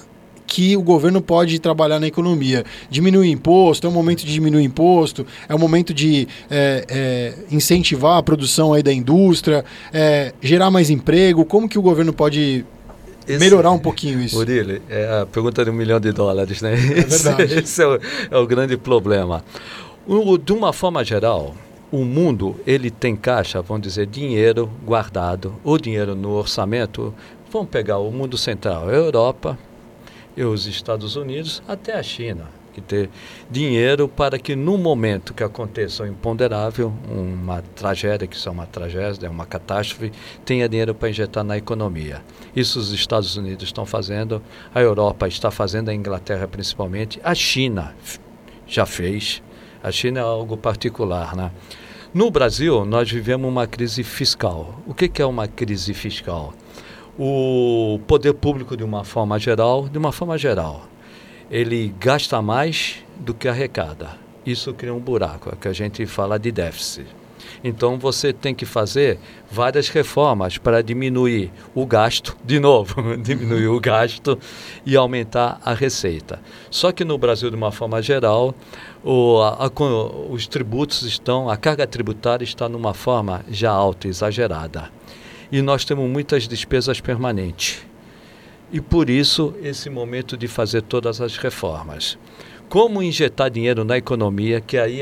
que 0.48 0.78
o 0.78 0.82
governo 0.82 1.22
pode 1.22 1.60
trabalhar 1.60 2.00
na 2.00 2.08
economia. 2.08 2.64
Diminuir 2.90 3.30
imposto, 3.30 3.86
é 3.86 3.90
o 3.90 3.94
momento 3.94 4.26
de 4.26 4.32
diminuir 4.32 4.64
imposto, 4.64 5.28
é 5.48 5.54
o 5.54 5.60
momento 5.60 5.94
de 5.94 6.28
é, 6.50 6.86
é, 6.88 7.34
incentivar 7.52 8.18
a 8.18 8.24
produção 8.24 8.74
aí 8.74 8.82
da 8.82 8.94
indústria, 8.94 9.66
é, 9.94 10.34
gerar 10.42 10.72
mais 10.72 10.90
emprego. 10.90 11.44
Como 11.44 11.68
que 11.68 11.78
o 11.78 11.82
governo 11.82 12.14
pode 12.14 12.66
esse, 13.28 13.40
melhorar 13.40 13.72
um 13.72 13.80
pouquinho 13.80 14.22
isso? 14.22 14.38
Murilo, 14.38 14.80
é 14.90 15.22
a 15.22 15.26
pergunta 15.26 15.66
de 15.66 15.70
um 15.70 15.74
milhão 15.74 16.00
de 16.00 16.14
dólares, 16.14 16.62
né? 16.62 16.74
É 16.74 16.76
verdade. 16.76 17.44
Esse, 17.44 17.60
esse 17.60 17.84
é, 17.84 17.88
o, 17.88 18.00
é, 18.32 18.38
o, 18.38 18.48
grande 18.48 18.78
problema. 18.78 19.44
O, 20.08 20.38
de 20.38 20.54
uma 20.54 20.72
forma 20.72 21.04
geral, 21.04 21.54
o 21.92 22.06
mundo 22.06 22.56
ele 22.66 22.90
tem 22.90 23.18
caixa, 23.18 23.62
vamos 23.62 23.84
dizer, 23.84 24.08
dinheiro 24.08 24.70
guardado, 24.86 25.56
ou 25.62 25.78
dinheiro 25.78 26.16
no 26.16 26.30
orçamento. 26.30 27.14
Vamos 27.52 27.70
pegar 27.70 27.98
o 27.98 28.12
mundo 28.12 28.38
central, 28.38 28.88
a 28.88 28.94
Europa, 28.94 29.58
e 30.38 30.44
os 30.44 30.68
Estados 30.68 31.16
Unidos 31.16 31.64
até 31.68 31.98
a 31.98 32.04
China, 32.04 32.46
que 32.72 32.80
ter 32.80 33.10
dinheiro 33.50 34.08
para 34.08 34.38
que 34.38 34.56
no 34.56 34.78
momento 34.78 35.34
que 35.34 35.44
aconteça 35.44 36.04
um 36.04 36.08
imponderável, 36.08 36.94
uma 37.10 37.64
tragédia, 37.76 38.28
que 38.28 38.36
isso 38.36 38.48
é 38.48 38.52
uma 38.52 38.68
tragédia, 38.68 39.26
é 39.26 39.30
uma 39.30 39.48
catástrofe, 39.48 40.12
tenha 40.46 40.70
dinheiro 40.70 40.94
para 40.94 41.10
injetar 41.10 41.44
na 41.44 41.58
economia. 41.58 42.22
Isso 42.56 42.80
os 42.80 42.94
Estados 42.94 43.36
Unidos 43.36 43.64
estão 43.64 43.86
fazendo, 43.86 44.40
a 44.74 44.80
Europa 44.80 45.28
está 45.28 45.50
fazendo, 45.50 45.90
a 45.90 45.94
Inglaterra 45.94 46.48
principalmente, 46.48 47.20
a 47.24 47.34
China 47.34 47.96
já 48.68 48.86
fez. 48.86 49.42
A 49.82 49.92
China 49.92 50.20
é 50.20 50.24
algo 50.24 50.56
particular, 50.58 51.36
né? 51.36 51.52
No 52.14 52.32
Brasil, 52.32 52.86
nós 52.86 53.12
vivemos 53.12 53.50
uma 53.50 53.68
crise 53.68 54.04
fiscal. 54.04 54.82
O 54.88 54.94
que 54.94 55.22
é 55.22 55.26
uma 55.26 55.48
crise 55.48 55.94
fiscal? 55.94 56.54
O 57.18 58.00
poder 58.06 58.34
público 58.34 58.78
de 58.78 58.84
uma 58.84 59.04
forma 59.04 59.40
geral, 59.40 59.90
de 59.90 59.98
uma 59.98 60.12
forma 60.12 60.38
geral, 60.38 60.86
ele 61.50 61.94
gasta 62.00 62.42
mais 62.42 63.04
do 63.18 63.34
que 63.34 63.48
arrecada. 63.48 64.12
Isso 64.46 64.74
cria 64.74 64.94
um 64.94 65.00
buraco, 65.00 65.50
é 65.50 65.56
que 65.60 65.68
a 65.68 65.74
gente 65.74 66.06
fala 66.06 66.38
de 66.38 66.52
déficit. 66.52 67.08
Então 67.64 67.98
você 67.98 68.32
tem 68.32 68.54
que 68.54 68.66
fazer 68.66 69.18
várias 69.50 69.90
reformas 69.90 70.58
para 70.58 70.84
diminuir 70.84 71.52
o 71.74 71.86
gasto, 71.86 72.38
de 72.46 72.60
novo, 72.60 72.96
diminuir 73.18 73.68
o 73.68 73.80
gasto 73.80 74.38
e 74.86 74.96
aumentar 74.96 75.60
a 75.66 75.74
receita. 75.74 76.40
Só 76.70 76.92
que 76.92 77.04
no 77.04 77.18
Brasil, 77.18 77.50
de 77.50 77.56
uma 77.56 77.72
forma 77.72 78.02
geral, 78.02 78.54
o, 79.04 79.42
a, 79.42 79.66
a, 79.66 79.72
os 80.30 80.48
tributos 80.48 81.02
estão, 81.02 81.50
a 81.50 81.58
carga 81.58 81.88
tributária 81.88 82.44
está 82.44 82.70
numa 82.70 82.94
forma 82.94 83.44
já 83.50 83.72
alta, 83.72 84.08
exagerada 84.08 84.97
e 85.52 85.62
nós 85.62 85.86
temos 85.86 86.10
muitas 86.10 86.48
despesas 86.48 87.00
permanentes. 87.02 87.86
E 88.72 88.82
por 88.82 89.10
isso, 89.10 89.54
esse 89.64 89.90
momento 89.90 90.36
de 90.36 90.48
fazer 90.48 90.82
todas 90.82 91.22
as 91.22 91.38
reformas. 91.38 92.18
Como 92.68 93.02
injetar 93.02 93.50
dinheiro 93.50 93.86
na 93.86 93.98
economia, 93.98 94.60
que 94.60 94.78
aí 94.78 95.00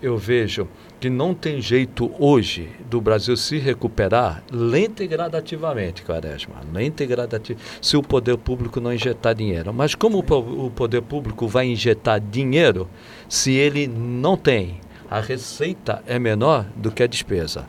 eu 0.00 0.16
vejo 0.16 0.68
que 1.00 1.10
não 1.10 1.34
tem 1.34 1.60
jeito 1.60 2.12
hoje 2.16 2.68
do 2.88 3.00
Brasil 3.00 3.36
se 3.36 3.58
recuperar 3.58 4.44
lenta 4.52 5.02
e 5.02 5.08
gradativamente, 5.08 6.04
Quaresma, 6.04 6.54
lenta 6.72 7.02
e 7.02 7.06
gradativamente, 7.08 7.78
se 7.82 7.96
o 7.96 8.02
poder 8.04 8.36
público 8.36 8.80
não 8.80 8.92
injetar 8.92 9.34
dinheiro. 9.34 9.74
Mas 9.74 9.96
como 9.96 10.20
o 10.20 10.70
poder 10.70 11.02
público 11.02 11.48
vai 11.48 11.66
injetar 11.66 12.20
dinheiro 12.20 12.88
se 13.28 13.52
ele 13.52 13.88
não 13.88 14.36
tem? 14.36 14.80
A 15.10 15.20
receita 15.20 16.00
é 16.06 16.20
menor 16.20 16.66
do 16.76 16.92
que 16.92 17.02
a 17.02 17.06
despesa. 17.08 17.66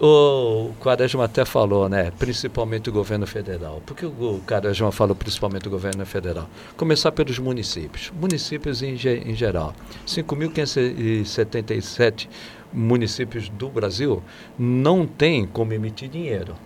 O 0.00 0.72
Quaresma 0.80 1.24
até 1.24 1.44
falou, 1.44 1.88
né? 1.88 2.10
Principalmente 2.18 2.90
o 2.90 2.92
governo 2.92 3.26
federal. 3.26 3.80
Por 3.86 3.96
que 3.96 4.04
o 4.04 4.40
Quaresma 4.46 4.92
falou 4.92 5.16
principalmente 5.16 5.68
o 5.68 5.70
governo 5.70 6.04
federal? 6.04 6.46
Começar 6.76 7.12
pelos 7.12 7.38
municípios. 7.38 8.12
Municípios 8.20 8.82
em, 8.82 8.94
em 8.94 9.34
geral. 9.34 9.74
5.577 10.06 12.28
municípios 12.72 13.48
do 13.48 13.68
Brasil 13.68 14.22
não 14.58 15.06
tem 15.06 15.46
como 15.46 15.72
emitir 15.72 16.08
dinheiro. 16.08 16.56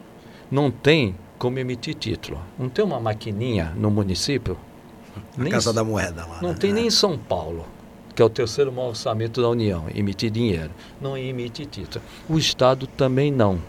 Não 0.50 0.70
tem 0.70 1.14
como 1.38 1.58
emitir 1.58 1.94
título. 1.94 2.40
Não 2.58 2.68
tem 2.68 2.84
uma 2.84 2.98
maquininha 2.98 3.72
no 3.76 3.90
município. 3.90 4.56
A 5.16 5.20
nem 5.42 5.52
Casa 5.52 5.72
da 5.72 5.84
Moeda 5.84 6.26
lá. 6.26 6.40
Não 6.42 6.50
né? 6.50 6.56
tem 6.58 6.72
nem 6.72 6.86
em 6.86 6.90
São 6.90 7.16
Paulo 7.16 7.64
que 8.16 8.22
é 8.22 8.24
o 8.24 8.30
terceiro 8.30 8.72
maior 8.72 8.88
orçamento 8.88 9.42
da 9.42 9.48
União, 9.50 9.84
emitir 9.94 10.30
dinheiro, 10.30 10.70
não 10.98 11.18
emite 11.18 11.66
título. 11.66 12.02
O 12.26 12.38
Estado 12.38 12.86
também 12.86 13.30
não. 13.30 13.60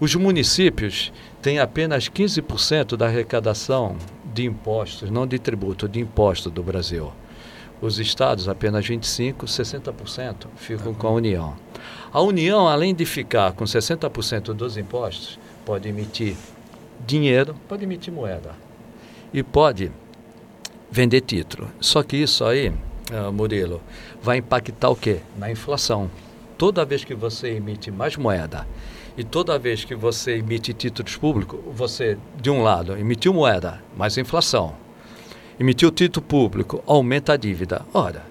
Os 0.00 0.12
municípios 0.16 1.12
têm 1.40 1.60
apenas 1.60 2.08
15% 2.08 2.96
da 2.96 3.06
arrecadação 3.06 3.96
de 4.34 4.44
impostos, 4.44 5.08
não 5.08 5.24
de 5.24 5.38
tributo, 5.38 5.88
de 5.88 6.00
imposto 6.00 6.50
do 6.50 6.64
Brasil. 6.64 7.12
Os 7.80 8.00
estados, 8.00 8.48
apenas 8.48 8.84
25%, 8.84 9.44
60% 9.44 10.46
ficam 10.56 10.92
com 10.92 11.06
a 11.06 11.12
União. 11.12 11.54
A 12.12 12.20
União, 12.20 12.66
além 12.66 12.92
de 12.92 13.06
ficar 13.06 13.52
com 13.52 13.64
60% 13.64 14.52
dos 14.52 14.76
impostos, 14.76 15.38
pode 15.64 15.88
emitir 15.88 16.36
dinheiro, 17.06 17.54
pode 17.68 17.84
emitir 17.84 18.12
moeda 18.12 18.50
e 19.32 19.44
pode 19.44 19.92
vender 20.90 21.20
título. 21.20 21.68
Só 21.80 22.02
que 22.02 22.16
isso 22.16 22.44
aí 22.44 22.72
uh, 23.10 23.32
Murilo, 23.32 23.80
vai 24.22 24.38
impactar 24.38 24.90
o 24.90 24.96
quê? 24.96 25.20
Na 25.38 25.50
inflação. 25.50 26.10
Toda 26.56 26.84
vez 26.84 27.04
que 27.04 27.14
você 27.14 27.48
emite 27.50 27.90
mais 27.90 28.16
moeda 28.16 28.66
e 29.16 29.24
toda 29.24 29.58
vez 29.58 29.84
que 29.84 29.94
você 29.94 30.36
emite 30.38 30.72
títulos 30.72 31.16
públicos, 31.16 31.60
você, 31.72 32.18
de 32.40 32.50
um 32.50 32.62
lado, 32.62 32.96
emitiu 32.96 33.32
moeda, 33.32 33.82
mais 33.96 34.16
inflação. 34.18 34.74
Emitiu 35.58 35.90
título 35.90 36.24
público, 36.26 36.82
aumenta 36.86 37.34
a 37.34 37.36
dívida. 37.36 37.82
Ora, 37.92 38.24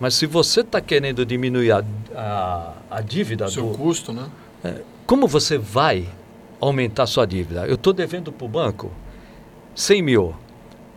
mas 0.00 0.14
se 0.14 0.26
você 0.26 0.60
está 0.60 0.80
querendo 0.80 1.24
diminuir 1.24 1.72
a, 1.72 1.84
a, 2.14 2.72
a 2.90 3.00
dívida... 3.00 3.48
Seu 3.48 3.70
do, 3.70 3.78
custo, 3.78 4.12
né? 4.12 4.26
É, 4.64 4.80
como 5.06 5.26
você 5.26 5.58
vai 5.58 6.08
aumentar 6.60 7.06
sua 7.06 7.26
dívida? 7.26 7.66
Eu 7.66 7.74
estou 7.74 7.92
devendo 7.92 8.32
para 8.32 8.44
o 8.44 8.48
banco 8.48 8.90
100 9.74 10.02
mil 10.02 10.34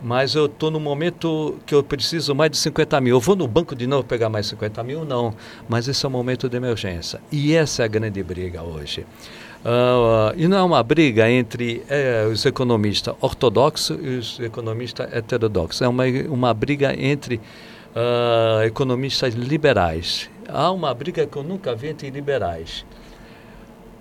mas 0.05 0.35
eu 0.35 0.45
estou 0.45 0.69
no 0.69 0.79
momento 0.79 1.57
que 1.65 1.73
eu 1.73 1.81
preciso 1.81 2.35
mais 2.35 2.51
de 2.51 2.57
50 2.57 3.01
mil. 3.01 3.15
Eu 3.15 3.19
vou 3.19 3.35
no 3.35 3.47
banco 3.47 3.75
de 3.75 3.87
novo 3.87 4.03
pegar 4.03 4.29
mais 4.29 4.45
50 4.45 4.83
mil? 4.83 5.03
Não. 5.03 5.33
Mas 5.67 5.87
esse 5.87 6.05
é 6.05 6.07
o 6.07 6.11
momento 6.11 6.47
de 6.47 6.55
emergência. 6.55 7.19
E 7.31 7.55
essa 7.55 7.81
é 7.81 7.85
a 7.85 7.87
grande 7.87 8.21
briga 8.21 8.61
hoje. 8.61 9.01
Uh, 9.01 10.31
e 10.37 10.47
não 10.47 10.57
é 10.59 10.61
uma 10.61 10.83
briga 10.83 11.27
entre 11.27 11.83
é, 11.89 12.23
os 12.31 12.45
economistas 12.45 13.15
ortodoxos 13.19 13.97
e 13.99 14.09
os 14.09 14.39
economistas 14.41 15.11
heterodoxos. 15.11 15.81
É 15.81 15.87
uma, 15.87 16.03
uma 16.29 16.53
briga 16.53 16.93
entre 16.95 17.37
uh, 17.37 18.61
economistas 18.63 19.33
liberais. 19.33 20.29
Há 20.47 20.69
uma 20.69 20.93
briga 20.93 21.25
que 21.25 21.35
eu 21.35 21.41
nunca 21.41 21.73
vi 21.73 21.87
entre 21.87 22.11
liberais. 22.11 22.85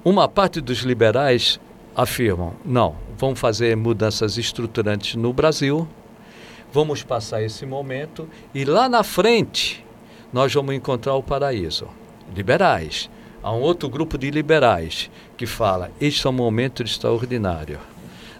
Uma 0.05 0.29
parte 0.29 0.61
dos 0.61 0.81
liberais 0.81 1.59
afirmam: 1.95 2.55
não, 2.65 2.97
vamos 3.17 3.39
fazer 3.39 3.77
mudanças 3.77 4.37
estruturantes 4.37 5.15
no 5.15 5.33
Brasil, 5.33 5.87
vamos 6.73 7.03
passar 7.03 7.43
esse 7.43 7.65
momento 7.65 8.29
e 8.55 8.65
lá 8.65 8.89
na 8.89 9.03
frente 9.03 9.85
nós 10.33 10.53
vamos 10.53 10.75
encontrar 10.75 11.15
o 11.15 11.23
paraíso. 11.23 11.87
Liberais. 12.35 13.09
Há 13.43 13.53
um 13.53 13.61
outro 13.61 13.89
grupo 13.91 14.17
de 14.17 14.31
liberais 14.31 15.11
que 15.37 15.47
fala: 15.47 15.91
este 16.01 16.27
é 16.27 16.31
um 16.31 16.33
momento 16.33 16.83
extraordinário. 16.83 17.79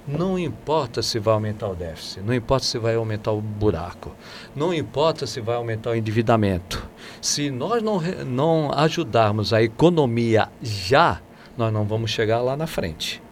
Não 0.07 0.39
importa 0.39 1.03
se 1.03 1.19
vai 1.19 1.33
aumentar 1.33 1.69
o 1.69 1.75
déficit, 1.75 2.21
não 2.21 2.35
importa 2.35 2.67
se 2.67 2.79
vai 2.79 2.95
aumentar 2.95 3.33
o 3.33 3.41
buraco, 3.41 4.13
não 4.55 4.75
importa 4.75 5.27
se 5.27 5.41
vai 5.41 5.57
aumentar 5.57 5.91
o 5.91 5.95
endividamento. 5.95 6.87
Se 7.23 7.51
nós 7.51 7.83
não, 7.83 8.03
não 8.27 8.71
ajudarmos 8.75 9.55
a 9.55 9.63
economia 9.63 10.51
já, 10.61 11.23
nós 11.57 11.73
não 11.73 11.85
vamos 11.85 12.11
chegar 12.11 12.43
lá 12.43 12.55
na 12.55 12.67
frente. 12.67 13.24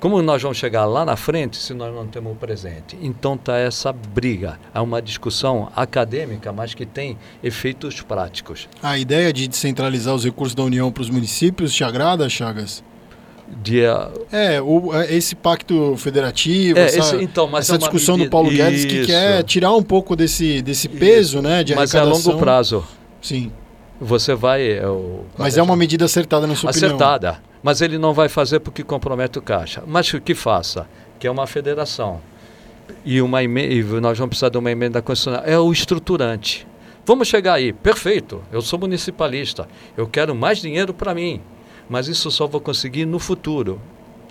Como 0.00 0.22
nós 0.22 0.40
vamos 0.40 0.56
chegar 0.56 0.86
lá 0.86 1.04
na 1.04 1.14
frente 1.14 1.58
se 1.58 1.74
nós 1.74 1.94
não 1.94 2.06
temos 2.06 2.32
o 2.32 2.34
presente? 2.34 2.96
Então 3.02 3.34
está 3.34 3.58
essa 3.58 3.92
briga. 3.92 4.58
É 4.74 4.80
uma 4.80 5.02
discussão 5.02 5.70
acadêmica, 5.76 6.50
mas 6.50 6.72
que 6.72 6.86
tem 6.86 7.18
efeitos 7.44 8.00
práticos. 8.00 8.66
A 8.82 8.98
ideia 8.98 9.30
de 9.30 9.46
descentralizar 9.46 10.14
os 10.14 10.24
recursos 10.24 10.54
da 10.54 10.62
União 10.62 10.90
para 10.90 11.02
os 11.02 11.10
municípios 11.10 11.74
te 11.74 11.84
agrada, 11.84 12.26
Chagas? 12.30 12.82
De, 13.46 13.82
uh... 13.82 14.26
É, 14.32 14.62
o, 14.62 14.94
é, 14.94 15.14
esse 15.14 15.34
pacto 15.34 15.94
federativo, 15.98 16.78
é, 16.78 16.84
essa, 16.84 17.16
esse, 17.16 17.16
então, 17.22 17.54
essa 17.58 17.74
é 17.74 17.78
discussão 17.78 18.14
medida... 18.14 18.30
do 18.30 18.32
Paulo 18.32 18.48
Guedes 18.48 18.86
que 18.86 19.04
quer 19.04 19.42
tirar 19.42 19.74
um 19.74 19.82
pouco 19.82 20.16
desse, 20.16 20.62
desse 20.62 20.88
peso, 20.88 21.38
Isso. 21.38 21.42
né, 21.42 21.62
de 21.62 21.74
Mas 21.74 21.94
é 21.94 21.98
a 21.98 22.04
longo 22.04 22.38
prazo. 22.38 22.86
Sim. 23.20 23.52
Você 24.00 24.34
vai... 24.34 24.78
É, 24.78 24.86
o... 24.86 25.24
Mas 25.36 25.58
é 25.58 25.62
uma 25.62 25.76
medida 25.76 26.06
acertada 26.06 26.46
na 26.46 26.54
sua 26.56 26.70
acertada. 26.70 26.94
opinião? 26.94 27.32
Acertada 27.32 27.49
mas 27.62 27.80
ele 27.80 27.98
não 27.98 28.12
vai 28.12 28.28
fazer 28.28 28.60
porque 28.60 28.82
compromete 28.82 29.38
o 29.38 29.42
caixa. 29.42 29.82
Mas 29.86 30.10
que 30.10 30.34
faça, 30.34 30.88
que 31.18 31.26
é 31.26 31.30
uma 31.30 31.46
federação. 31.46 32.20
E, 33.04 33.20
uma 33.20 33.42
e 33.42 33.82
nós 34.00 34.18
vamos 34.18 34.30
precisar 34.30 34.48
de 34.48 34.58
uma 34.58 34.70
emenda 34.70 35.00
constitucional. 35.00 35.42
É 35.46 35.58
o 35.58 35.70
estruturante. 35.72 36.66
Vamos 37.04 37.28
chegar 37.28 37.54
aí, 37.54 37.72
perfeito. 37.72 38.42
Eu 38.52 38.60
sou 38.60 38.78
municipalista, 38.78 39.68
eu 39.96 40.06
quero 40.06 40.34
mais 40.34 40.58
dinheiro 40.58 40.92
para 40.92 41.14
mim, 41.14 41.40
mas 41.88 42.08
isso 42.08 42.30
só 42.30 42.46
vou 42.46 42.60
conseguir 42.60 43.06
no 43.06 43.18
futuro. 43.18 43.80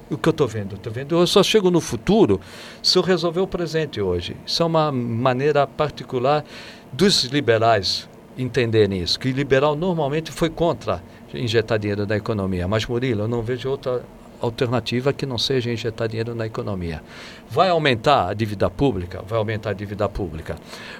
O 0.09 0.17
que 0.17 0.27
eu 0.27 0.31
estou 0.31 0.47
vendo? 0.47 0.75
Estou 0.75 0.91
vendo, 0.91 1.15
eu 1.15 1.27
só 1.27 1.43
chego 1.43 1.69
no 1.69 1.79
futuro 1.79 2.39
se 2.81 2.97
eu 2.97 3.01
resolver 3.01 3.41
o 3.41 3.47
presente 3.47 4.01
hoje. 4.01 4.35
Isso 4.45 4.63
é 4.63 4.65
uma 4.65 4.91
maneira 4.91 5.67
particular 5.67 6.43
dos 6.91 7.25
liberais 7.25 8.09
entenderem 8.37 9.01
isso, 9.01 9.19
que 9.19 9.27
o 9.27 9.31
liberal 9.31 9.75
normalmente 9.75 10.31
foi 10.31 10.49
contra 10.49 11.03
injetar 11.33 11.79
dinheiro 11.79 12.05
na 12.05 12.17
economia. 12.17 12.67
Mas, 12.67 12.85
Murilo, 12.85 13.23
eu 13.23 13.27
não 13.27 13.41
vejo 13.41 13.69
outra 13.69 14.03
alternativa 14.41 15.11
que 15.11 15.25
não 15.25 15.37
seja 15.37 15.71
injetar 15.71 16.07
dinheiro 16.07 16.33
na 16.33 16.45
economia. 16.45 17.01
Vai 17.49 17.69
aumentar 17.69 18.29
a 18.29 18.33
dívida 18.33 18.69
pública? 18.69 19.21
Vai 19.27 19.37
aumentar 19.37 19.71
a 19.71 19.73
dívida 19.73 20.07
pública. 20.07 20.55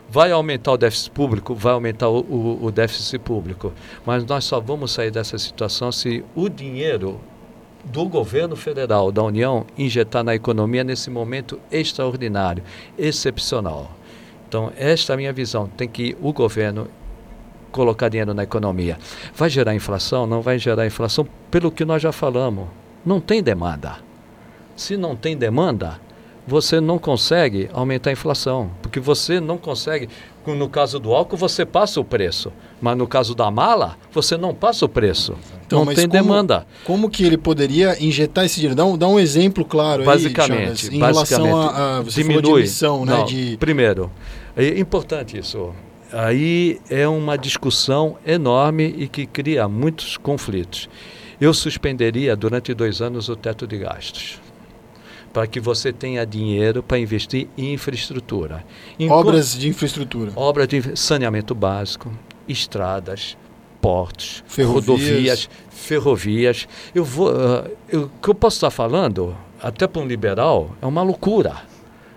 Vai 0.10 0.32
aumentar 0.32 0.74
o 0.74 0.78
déficit 0.78 1.12
público? 1.12 1.56
Vai 1.56 1.74
aumentar 1.74 2.10
o, 2.10 2.20
o, 2.20 2.66
o 2.66 2.72
déficit 2.72 3.20
público. 3.20 3.72
Mas 4.06 4.26
nós 4.26 4.44
só 4.44 4.60
vamos 4.60 4.92
sair 4.92 5.12
dessa 5.12 5.38
situação 5.38 5.92
se 5.92 6.24
o 6.36 6.50
dinheiro 6.50 7.20
do 7.84 8.06
governo 8.06 8.56
federal, 8.56 9.12
da 9.12 9.24
União, 9.24 9.66
injetar 9.78 10.24
na 10.24 10.36
economia 10.36 10.84
nesse 10.84 11.10
momento 11.10 11.60
extraordinário, 11.72 12.62
excepcional. 12.98 13.92
Então, 14.48 14.72
esta 14.78 15.14
é 15.14 15.16
a 15.16 15.18
minha 15.18 15.32
visão. 15.32 15.68
Tem 15.68 15.88
que 15.88 16.18
o 16.22 16.34
governo 16.34 16.88
colocar 17.72 18.10
dinheiro 18.10 18.34
na 18.34 18.44
economia. 18.44 18.98
Vai 19.36 19.50
gerar 19.50 19.76
inflação? 19.76 20.26
Não 20.26 20.42
vai 20.42 20.58
gerar 20.60 20.86
inflação 20.86 21.28
pelo 21.50 21.72
que 21.72 21.86
nós 21.86 22.02
já 22.02 22.12
falamos. 22.12 22.68
Não 23.06 23.20
tem 23.20 23.42
demanda. 23.42 23.98
Se 24.76 24.96
não 24.96 25.16
tem 25.16 25.38
demanda, 25.38 26.00
você 26.50 26.82
não 26.82 26.98
consegue 26.98 27.70
aumentar 27.74 28.10
a 28.10 28.14
inflação, 28.14 28.72
porque 28.82 29.00
você 29.00 29.40
não 29.40 29.58
consegue. 29.58 30.10
No 30.48 30.68
caso 30.68 30.98
do 30.98 31.14
álcool, 31.14 31.38
você 31.38 31.64
passa 31.64 32.00
o 32.00 32.04
preço, 32.04 32.52
mas 32.82 32.98
no 32.98 33.06
caso 33.06 33.36
da 33.36 33.52
mala, 33.52 33.96
você 34.12 34.36
não 34.36 34.52
passa 34.52 34.84
o 34.84 34.90
preço. 34.90 35.36
Então, 35.68 35.86
não 35.86 35.94
tem 35.94 36.08
como, 36.08 36.24
demanda. 36.24 36.66
Como 36.86 37.08
que 37.08 37.24
ele 37.24 37.38
poderia 37.38 38.04
injetar 38.04 38.46
esse 38.46 38.56
dinheiro? 38.56 38.76
Dá 38.76 38.84
um, 38.84 38.98
dá 38.98 39.08
um 39.08 39.20
exemplo 39.20 39.64
claro 39.64 40.04
basicamente, 40.04 40.56
aí, 40.56 40.66
Chagas, 40.66 40.94
em 40.94 41.00
basicamente, 41.00 41.52
relação 41.52 41.70
a, 41.70 41.98
a 41.98 42.02
você 42.02 42.24
diminui. 42.24 42.42
de 42.42 42.50
emissão, 42.52 43.06
né? 43.06 43.18
Não, 43.18 43.26
de... 43.26 43.58
Primeiro, 43.60 44.10
é 44.58 44.80
importante 44.80 45.38
isso. 45.38 45.72
Aí 46.12 46.80
é 46.90 47.08
uma 47.08 47.38
discussão 47.38 48.18
enorme 48.26 48.96
e 48.98 49.08
que 49.08 49.26
cria 49.26 49.68
muitos 49.68 50.18
conflitos. 50.18 50.90
Eu 51.40 51.54
suspenderia 51.54 52.36
durante 52.36 52.74
dois 52.74 53.02
anos 53.02 53.30
o 53.30 53.36
teto 53.36 53.66
de 53.68 53.78
gastos 53.78 54.40
para 55.32 55.48
que 55.48 55.60
você 55.60 55.94
tenha 55.94 56.26
dinheiro 56.26 56.82
para 56.82 57.00
investir 57.00 57.48
em 57.58 57.74
infraestrutura. 57.74 58.66
Em 59.00 59.10
Obras 59.10 59.54
de 59.54 59.70
infraestrutura. 59.70 60.32
Obras 60.36 60.68
de 60.68 60.98
saneamento 60.98 61.54
básico, 61.54 62.12
estradas, 62.48 63.38
portos, 63.82 64.44
Ferrovias. 64.48 64.88
rodovias, 64.88 65.50
ferrovias. 65.70 66.68
Eu 66.94 67.06
vou, 67.06 67.32
uh, 67.32 67.70
eu, 67.88 68.04
o 68.04 68.10
que 68.22 68.30
eu 68.30 68.36
posso 68.36 68.58
estar 68.58 68.72
falando, 68.72 69.36
até 69.62 69.88
para 69.88 70.02
um 70.02 70.08
liberal, 70.08 70.76
é 70.82 70.86
uma 70.86 71.04
loucura. 71.04 71.56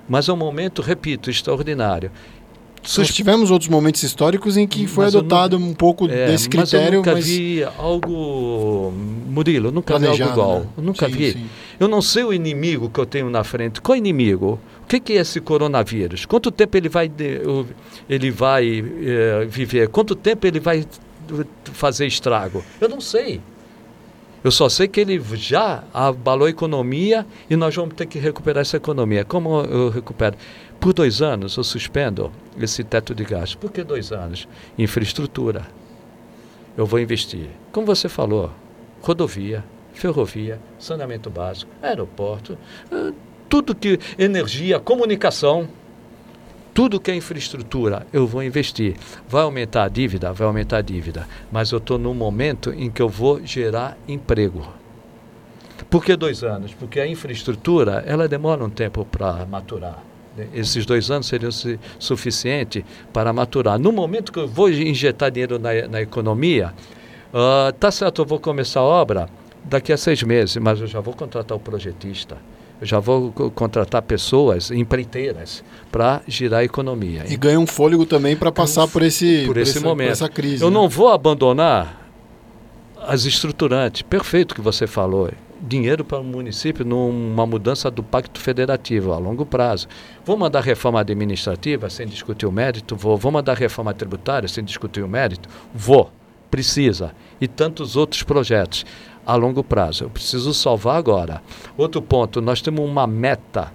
Mas 0.08 0.28
é 0.28 0.32
um 0.32 0.36
momento, 0.36 0.82
repito, 0.82 1.30
extraordinário. 1.30 2.10
Nós 2.98 3.08
tivemos 3.14 3.50
outros 3.50 3.68
momentos 3.68 4.02
históricos 4.02 4.56
em 4.56 4.66
que 4.66 4.86
foi 4.88 5.04
Mas 5.04 5.14
adotado 5.14 5.56
um 5.56 5.72
pouco 5.72 6.06
É, 6.08 6.26
desse 6.26 6.48
mas 6.54 6.72
eu 6.72 6.78
critério, 6.80 6.98
nunca 6.98 7.12
mas 7.12 7.24
vi 7.26 7.62
algo. 7.78 8.92
Murilo, 9.28 9.68
eu 9.68 9.72
nunca 9.72 9.98
vi 9.98 10.06
algo 10.06 10.16
Planejado, 10.18 10.40
igual. 10.40 10.60
né? 10.60 10.66
Eu 10.76 10.82
nunca 10.82 11.06
Sim, 11.06 11.12
vi. 11.12 11.32
sim. 11.32 11.46
Eu 11.78 11.86
não 11.88 12.02
sei 12.02 12.24
o 12.24 12.32
inimigo 12.32 12.90
que 12.90 12.98
eu 12.98 13.06
tenho 13.06 13.30
na 13.30 13.44
frente. 13.44 13.80
Qual 13.80 13.94
é 13.94 13.98
inimigo? 13.98 14.58
O 14.82 14.86
que, 14.88 14.98
que 14.98 15.12
é 15.12 15.16
esse 15.20 15.40
coronavírus? 15.40 16.26
Quanto 16.26 16.50
tempo 16.50 16.76
ele 16.76 16.88
vai, 16.88 17.10
ele 18.08 18.30
vai 18.30 18.84
eh, 19.00 19.46
viver? 19.48 19.88
Quanto 19.88 20.14
tempo 20.16 20.46
ele 20.46 20.58
vai 20.60 20.84
fazer 21.72 22.06
estrago? 22.06 22.64
Eu 22.80 22.88
não 22.88 23.00
sei. 23.00 23.40
Eu 24.44 24.50
só 24.50 24.68
sei 24.68 24.88
que 24.88 25.00
ele 25.00 25.22
já 25.34 25.84
abalou 25.94 26.46
a 26.46 26.50
economia 26.50 27.24
e 27.48 27.54
nós 27.54 27.74
vamos 27.76 27.94
ter 27.94 28.06
que 28.06 28.18
recuperar 28.18 28.62
essa 28.62 28.76
economia. 28.76 29.24
Como 29.24 29.60
eu 29.60 29.88
recupero? 29.88 30.36
Por 30.82 30.92
dois 30.92 31.22
anos 31.22 31.56
eu 31.56 31.62
suspendo 31.62 32.32
esse 32.58 32.82
teto 32.82 33.14
de 33.14 33.22
gastos. 33.22 33.54
Por 33.54 33.70
que 33.70 33.84
dois 33.84 34.10
anos? 34.10 34.48
Infraestrutura. 34.76 35.62
Eu 36.76 36.84
vou 36.84 36.98
investir. 36.98 37.50
Como 37.70 37.86
você 37.86 38.08
falou, 38.08 38.50
rodovia, 39.00 39.62
ferrovia, 39.94 40.58
saneamento 40.80 41.30
básico, 41.30 41.70
aeroporto, 41.80 42.58
eh, 42.90 43.12
tudo 43.48 43.76
que. 43.76 43.96
energia, 44.18 44.80
comunicação. 44.80 45.68
Tudo 46.74 46.98
que 46.98 47.12
é 47.12 47.14
infraestrutura, 47.14 48.04
eu 48.12 48.26
vou 48.26 48.42
investir. 48.42 48.96
Vai 49.28 49.42
aumentar 49.42 49.84
a 49.84 49.88
dívida? 49.88 50.32
Vai 50.32 50.48
aumentar 50.48 50.78
a 50.78 50.82
dívida. 50.82 51.28
Mas 51.52 51.70
eu 51.70 51.78
estou 51.78 51.96
num 51.96 52.14
momento 52.14 52.72
em 52.72 52.90
que 52.90 53.00
eu 53.00 53.08
vou 53.08 53.40
gerar 53.46 53.96
emprego. 54.08 54.66
Por 55.88 56.04
que 56.04 56.16
dois 56.16 56.42
anos? 56.42 56.74
Porque 56.74 56.98
a 56.98 57.06
infraestrutura, 57.06 58.02
ela 58.04 58.26
demora 58.26 58.64
um 58.64 58.70
tempo 58.70 59.04
para 59.04 59.46
maturar. 59.46 60.11
Esses 60.54 60.86
dois 60.86 61.10
anos 61.10 61.26
seriam 61.26 61.52
su 61.52 61.78
suficiente 61.98 62.84
para 63.12 63.32
maturar. 63.32 63.78
No 63.78 63.92
momento 63.92 64.32
que 64.32 64.38
eu 64.38 64.48
vou 64.48 64.70
injetar 64.70 65.30
dinheiro 65.30 65.58
na, 65.58 65.70
na 65.88 66.00
economia, 66.00 66.72
ah, 67.34 67.72
tá 67.78 67.90
certo, 67.90 68.22
eu 68.22 68.26
vou 68.26 68.40
começar 68.40 68.80
a 68.80 68.84
obra 68.84 69.28
daqui 69.64 69.92
a 69.92 69.96
seis 69.96 70.22
meses, 70.22 70.56
mas 70.56 70.80
eu 70.80 70.86
já 70.86 71.00
vou 71.00 71.14
contratar 71.14 71.56
o 71.56 71.60
projetista. 71.60 72.36
Eu 72.80 72.86
já 72.86 72.98
vou 72.98 73.30
co- 73.30 73.50
contratar 73.50 74.02
pessoas, 74.02 74.70
empreiteiras, 74.70 75.62
para 75.92 76.20
girar 76.26 76.60
a 76.60 76.64
economia. 76.64 77.24
e 77.28 77.36
ganha 77.36 77.60
um 77.60 77.66
fôlego 77.66 78.04
também 78.04 78.34
para 78.34 78.50
passar 78.50 78.88
por 78.88 79.02
esse, 79.02 79.44
por 79.46 79.56
esse 79.56 79.78
essa, 79.78 79.86
momento. 79.86 80.10
essa 80.10 80.28
crise. 80.28 80.64
Eu 80.64 80.70
né? 80.70 80.74
não 80.74 80.88
vou 80.88 81.08
abandonar 81.08 82.00
as 83.06 83.24
estruturantes. 83.24 84.02
Perfeito 84.02 84.54
que 84.54 84.60
você 84.60 84.86
falou. 84.86 85.30
Dinheiro 85.64 86.04
para 86.04 86.18
o 86.18 86.24
município 86.24 86.84
numa 86.84 87.46
mudança 87.46 87.88
do 87.88 88.02
pacto 88.02 88.40
federativo 88.40 89.12
a 89.12 89.18
longo 89.18 89.46
prazo. 89.46 89.86
Vou 90.24 90.36
mandar 90.36 90.60
reforma 90.60 91.00
administrativa 91.00 91.88
sem 91.88 92.04
discutir 92.04 92.46
o 92.46 92.52
mérito? 92.52 92.96
Vou. 92.96 93.16
Vou 93.16 93.30
mandar 93.30 93.56
reforma 93.56 93.94
tributária 93.94 94.48
sem 94.48 94.64
discutir 94.64 95.02
o 95.02 95.08
mérito? 95.08 95.48
Vou. 95.72 96.10
Precisa. 96.50 97.14
E 97.40 97.46
tantos 97.46 97.94
outros 97.94 98.24
projetos 98.24 98.84
a 99.24 99.36
longo 99.36 99.62
prazo. 99.62 100.04
Eu 100.04 100.10
preciso 100.10 100.52
salvar 100.52 100.96
agora. 100.96 101.40
Outro 101.78 102.02
ponto, 102.02 102.40
nós 102.40 102.60
temos 102.60 102.84
uma 102.84 103.06
meta 103.06 103.72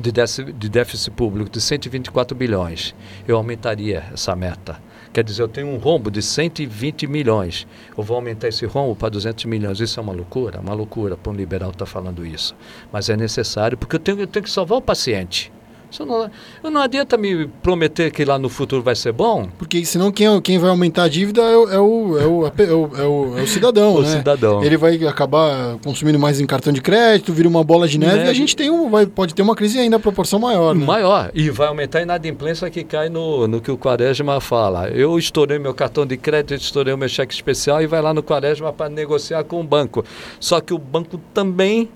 de 0.00 0.10
déficit, 0.10 0.52
de 0.52 0.68
déficit 0.68 1.10
público 1.12 1.48
de 1.48 1.60
124 1.60 2.36
bilhões. 2.36 2.92
Eu 3.26 3.36
aumentaria 3.36 4.04
essa 4.12 4.34
meta. 4.34 4.80
Quer 5.12 5.24
dizer, 5.24 5.42
eu 5.42 5.48
tenho 5.48 5.68
um 5.68 5.76
rombo 5.76 6.10
de 6.10 6.22
120 6.22 7.06
milhões. 7.06 7.66
Eu 7.96 8.02
vou 8.04 8.16
aumentar 8.16 8.48
esse 8.48 8.66
rombo 8.66 8.94
para 8.94 9.08
200 9.08 9.44
milhões. 9.46 9.80
Isso 9.80 9.98
é 9.98 10.02
uma 10.02 10.12
loucura? 10.12 10.60
Uma 10.60 10.74
loucura 10.74 11.16
para 11.16 11.32
um 11.32 11.34
liberal 11.34 11.70
estar 11.70 11.86
falando 11.86 12.24
isso. 12.24 12.54
Mas 12.92 13.08
é 13.08 13.16
necessário 13.16 13.76
porque 13.76 13.96
eu 13.96 14.00
tenho, 14.00 14.20
eu 14.20 14.26
tenho 14.26 14.44
que 14.44 14.50
salvar 14.50 14.78
o 14.78 14.82
paciente. 14.82 15.52
Isso 15.90 16.04
não, 16.04 16.30
eu 16.62 16.70
não 16.70 16.80
adianta 16.82 17.16
me 17.16 17.46
prometer 17.62 18.10
que 18.10 18.24
lá 18.24 18.38
no 18.38 18.48
futuro 18.48 18.82
vai 18.82 18.94
ser 18.94 19.12
bom. 19.12 19.48
Porque 19.58 19.84
senão 19.84 20.12
quem, 20.12 20.40
quem 20.42 20.58
vai 20.58 20.68
aumentar 20.70 21.04
a 21.04 21.08
dívida 21.08 21.40
é 21.42 21.56
o, 21.56 21.68
é 21.70 21.78
o, 21.78 22.18
é 22.18 22.26
o, 22.26 22.46
é 22.46 22.50
o, 22.50 22.90
é 22.96 23.06
o- 23.06 23.38
é 23.38 23.42
o 23.42 23.46
cidadão, 23.46 23.94
O 23.96 24.02
né? 24.02 24.08
cidadão. 24.18 24.62
Ele 24.62 24.76
vai 24.76 24.96
acabar 25.06 25.76
consumindo 25.82 26.18
mais 26.18 26.40
em 26.40 26.46
cartão 26.46 26.72
de 26.72 26.80
crédito, 26.82 27.32
vira 27.32 27.48
uma 27.48 27.64
bola 27.64 27.88
de 27.88 27.98
neve, 27.98 28.16
Neve. 28.16 28.26
e 28.26 28.30
a 28.30 28.34
gente 28.34 28.54
tem 28.54 28.70
um, 28.70 28.90
vai, 28.90 29.06
pode 29.06 29.34
ter 29.34 29.40
uma 29.42 29.54
crise 29.56 29.78
ainda 29.78 29.96
a 29.96 30.00
proporção 30.00 30.38
maior, 30.38 30.74
né? 30.74 30.84
Maior. 30.84 31.30
E 31.34 31.48
vai 31.50 31.68
aumentar 31.68 32.00
a 32.00 32.02
inadimplência 32.02 32.68
que 32.70 32.84
cai 32.84 33.08
no, 33.08 33.48
no 33.48 33.60
que 33.60 33.70
o 33.70 33.78
Quaresma 33.78 34.40
fala. 34.40 34.88
Eu 34.90 35.18
estourei 35.18 35.58
meu 35.58 35.72
cartão 35.72 36.04
de 36.04 36.16
crédito, 36.16 36.54
estourei 36.54 36.92
o 36.92 36.98
meu 36.98 37.08
cheque 37.08 37.32
especial 37.32 37.80
e 37.82 37.86
vai 37.86 38.02
lá 38.02 38.12
no 38.12 38.22
Quaresma 38.22 38.72
para 38.72 38.90
negociar 38.90 39.42
com 39.44 39.60
o 39.60 39.64
banco. 39.64 40.04
Só 40.38 40.60
que 40.60 40.74
o 40.74 40.78
banco 40.78 41.18
também. 41.32 41.88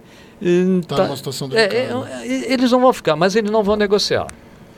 Eh, 0.43 0.81
Tá 0.87 1.05
numa 1.05 1.17
situação 1.17 1.49
é, 1.53 1.69
delicada. 1.69 2.11
é, 2.25 2.27
é, 2.27 2.53
eles 2.53 2.71
não 2.71 2.81
vão 2.81 2.93
ficar, 2.93 3.17
mas 3.17 3.37
eles 3.37 3.51
não 3.51 3.63
vão 3.63 3.77
negociar. 3.77 4.27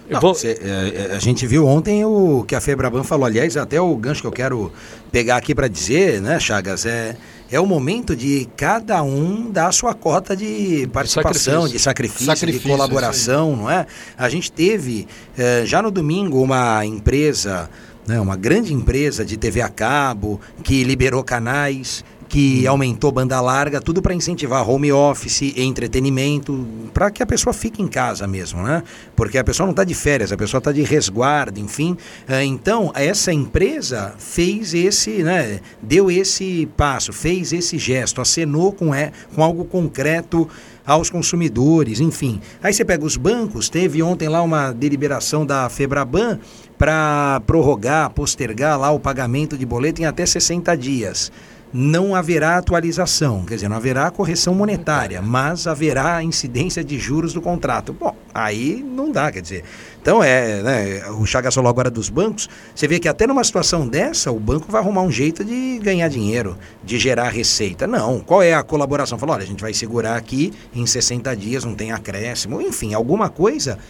Não, 0.09 0.21
vou- 0.21 0.35
cê- 0.35 0.59
é, 0.61 1.13
é, 1.13 1.17
a 1.17 1.19
gente 1.19 1.47
viu 1.47 1.67
ontem 1.67 2.05
o 2.05 2.45
que 2.47 2.55
a 2.55 2.61
Febraban 2.61 3.03
falou. 3.03 3.25
Aliás, 3.25 3.57
até 3.57 3.81
o 3.81 3.97
gancho 3.97 4.21
que 4.21 4.27
eu 4.27 4.33
quero 4.33 4.71
pegar 5.11 5.37
aqui 5.37 5.55
para 5.55 5.67
dizer, 5.67 6.21
né, 6.21 6.39
Chagas, 6.39 6.85
é, 6.85 7.17
é 7.51 7.59
o 7.59 7.65
momento 7.65 8.15
de 8.15 8.47
cada 8.55 9.03
um 9.03 9.51
dar 9.51 9.69
a 9.69 9.73
sua 9.73 9.95
cota 9.95 10.37
de 10.37 10.87
participação, 10.93 11.63
Sacrifício. 11.63 11.73
de 11.79 11.79
sacrifício, 11.83 12.27
Sacrifício, 12.27 12.61
de 12.69 12.69
colaboração, 12.71 13.57
não 13.57 13.71
é? 13.71 13.87
A 14.19 14.29
gente 14.29 14.53
teve 14.53 15.07
eh, 15.39 15.63
já 15.65 15.81
no 15.81 15.91
domingo 15.91 16.43
uma 16.43 16.85
empresa, 16.85 17.71
né, 18.07 18.21
uma 18.21 18.37
grande 18.37 18.75
empresa 18.75 19.25
de 19.25 19.39
TV 19.39 19.63
a 19.63 19.71
cabo 19.71 20.39
que 20.63 20.85
liberou 20.85 21.25
canais 21.25 22.05
que 22.35 22.67
aumentou 22.67 23.13
banda 23.13 23.41
larga, 23.41 23.81
tudo 23.81 24.03
para 24.03 24.13
incentivar 24.13 24.69
home 24.69 24.91
office, 24.91 25.55
entretenimento, 25.57 26.67
para 26.93 27.09
que 27.09 27.23
a 27.23 27.27
pessoa 27.27 27.53
fique 27.53 27.81
em 27.81 27.87
casa 27.87 28.27
mesmo, 28.27 28.61
né? 28.61 28.83
Porque 29.15 29.39
a 29.39 29.45
pessoa 29.45 29.69
não 29.69 29.71
está 29.71 29.85
de 29.85 29.95
férias, 29.95 30.33
a 30.33 30.37
pessoa 30.37 30.59
está 30.59 30.73
de 30.73 30.83
resguardo, 30.83 31.61
enfim. 31.61 31.97
Eh, 32.27 32.43
Então, 32.43 32.91
essa 32.97 33.33
empresa 33.33 34.17
fez 34.19 34.75
esse, 34.75 35.23
né? 35.23 35.61
Deu 35.81 36.11
esse 36.11 36.69
passo, 36.77 37.13
fez 37.13 37.53
esse 37.53 37.79
gesto, 37.79 38.21
acenou 38.21 38.73
com, 38.73 38.93
é, 38.93 39.13
com 39.33 39.41
algo 39.41 39.65
concreto 39.65 40.49
aos 40.85 41.09
consumidores, 41.09 42.01
enfim. 42.01 42.41
Aí 42.61 42.75
você 42.75 42.85
pega 42.85 43.05
os 43.05 43.17
bancos, 43.17 43.69
teve 43.69 44.03
ontem 44.03 44.29
lá 44.29 44.43
uma 44.43 44.73
deliberação 44.73 45.47
da 45.47 45.69
Febraban 45.69 46.41
para 46.77 47.41
prorrogar, 47.47 48.11
postergar 48.11 48.77
lá 48.77 48.91
o 48.91 48.99
pagamento 48.99 49.57
de 49.57 49.65
boleto 49.65 50.03
em 50.03 50.05
até 50.05 50.27
60 50.27 50.77
dias 50.77 51.31
não 51.77 52.15
haverá 52.15 52.57
atualização, 52.57 53.45
quer 53.45 53.57
dizer, 53.57 53.69
não 53.69 53.77
haverá 53.77 54.09
correção 54.09 54.55
monetária, 54.55 55.21
mas 55.21 55.67
haverá 55.67 56.23
incidência 56.23 56.85
de 56.85 57.01
juros 57.01 57.33
do 57.33 57.43
contrato. 57.43 57.93
Bom, 57.93 58.15
aí 58.33 58.81
não 58.81 59.11
dá, 59.11 59.33
quer 59.33 59.43
dizer. 59.43 59.65
Então, 60.01 60.23
é, 60.23 60.63
né, 60.63 61.11
o 61.19 61.27
Chagas 61.27 61.53
falou 61.53 61.69
agora 61.69 61.91
dos 61.91 62.09
bancos, 62.09 62.49
você 62.73 62.87
vê 62.87 63.01
que 63.01 63.09
até 63.09 63.27
numa 63.27 63.43
situação 63.43 63.89
dessa, 63.89 64.31
o 64.31 64.39
banco 64.39 64.71
vai 64.71 64.81
arrumar 64.81 65.03
um 65.03 65.11
jeito 65.11 65.45
de 65.45 65.81
ganhar 65.83 66.07
dinheiro, 66.07 66.57
de 66.85 66.97
gerar 66.97 67.31
receita. 67.31 67.89
Não, 67.89 68.21
qual 68.21 68.41
é 68.41 68.55
a 68.55 68.63
colaboração? 68.63 69.19
Falou, 69.19 69.35
olha, 69.35 69.43
a 69.43 69.47
gente 69.47 69.61
vai 69.61 69.75
segurar 69.75 70.15
aqui 70.15 70.53
em 70.73 70.87
60 70.87 71.35
dias, 71.35 71.65
não 71.65 71.75
tem 71.75 71.91
acréscimo, 71.91 72.63
enfim, 72.63 72.95
alguma 72.95 73.29
coisa 73.29 73.81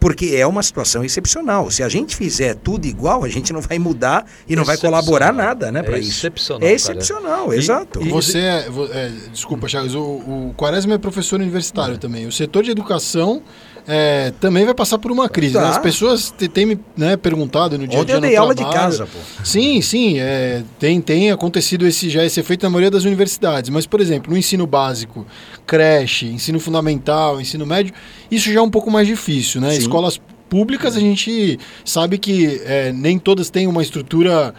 porque 0.00 0.34
é 0.34 0.46
uma 0.46 0.62
situação 0.62 1.04
excepcional. 1.04 1.70
Se 1.70 1.82
a 1.82 1.88
gente 1.88 2.16
fizer 2.16 2.54
tudo 2.54 2.86
igual, 2.86 3.22
a 3.22 3.28
gente 3.28 3.52
não 3.52 3.60
vai 3.60 3.78
mudar 3.78 4.24
e 4.48 4.56
não 4.56 4.64
vai 4.64 4.78
colaborar 4.78 5.32
nada, 5.32 5.70
né, 5.70 5.82
para 5.82 5.98
é 5.98 6.00
isso. 6.00 6.26
Excepcional, 6.26 6.68
é 6.68 6.72
excepcional, 6.72 7.44
cara. 7.46 7.56
exato. 7.56 8.02
E, 8.02 8.08
você 8.08 8.38
é, 8.38 8.68
é, 8.92 9.12
desculpa, 9.30 9.68
Chagas, 9.68 9.94
o, 9.94 10.00
o 10.00 10.54
Quaresma 10.56 10.94
é 10.94 10.98
professor 10.98 11.38
universitário 11.38 11.94
é. 11.96 11.98
também. 11.98 12.26
O 12.26 12.32
setor 12.32 12.62
de 12.62 12.70
educação 12.70 13.42
é, 13.86 14.32
também 14.40 14.64
vai 14.64 14.74
passar 14.74 14.98
por 14.98 15.10
uma 15.10 15.28
crise. 15.28 15.54
Tá. 15.54 15.62
Né? 15.62 15.68
As 15.68 15.78
pessoas 15.78 16.32
têm 16.52 16.66
me 16.66 16.78
né, 16.96 17.16
perguntado 17.16 17.78
no 17.78 17.86
dia 17.86 18.00
a 18.00 18.04
dia. 18.04 18.14
eu 18.16 18.20
dei 18.20 18.36
aula 18.36 18.54
de 18.54 18.64
casa, 18.64 19.06
pô. 19.06 19.18
Sim, 19.44 19.80
sim. 19.80 20.18
É, 20.18 20.62
tem, 20.78 21.00
tem 21.00 21.30
acontecido 21.30 21.86
esse, 21.86 22.08
já 22.08 22.24
esse 22.24 22.40
efeito 22.40 22.62
na 22.62 22.70
maioria 22.70 22.90
das 22.90 23.04
universidades. 23.04 23.70
Mas, 23.70 23.86
por 23.86 24.00
exemplo, 24.00 24.32
no 24.32 24.38
ensino 24.38 24.66
básico, 24.66 25.26
creche, 25.66 26.26
ensino 26.26 26.60
fundamental, 26.60 27.40
ensino 27.40 27.66
médio, 27.66 27.92
isso 28.30 28.52
já 28.52 28.60
é 28.60 28.62
um 28.62 28.70
pouco 28.70 28.90
mais 28.90 29.06
difícil, 29.06 29.60
né? 29.60 29.70
Sim. 29.72 29.78
Escolas 29.78 30.20
públicas 30.48 30.96
a 30.96 31.00
gente 31.00 31.58
sabe 31.84 32.18
que 32.18 32.60
é, 32.64 32.92
nem 32.92 33.18
todas 33.18 33.50
têm 33.50 33.68
uma 33.68 33.82
estrutura 33.82 34.52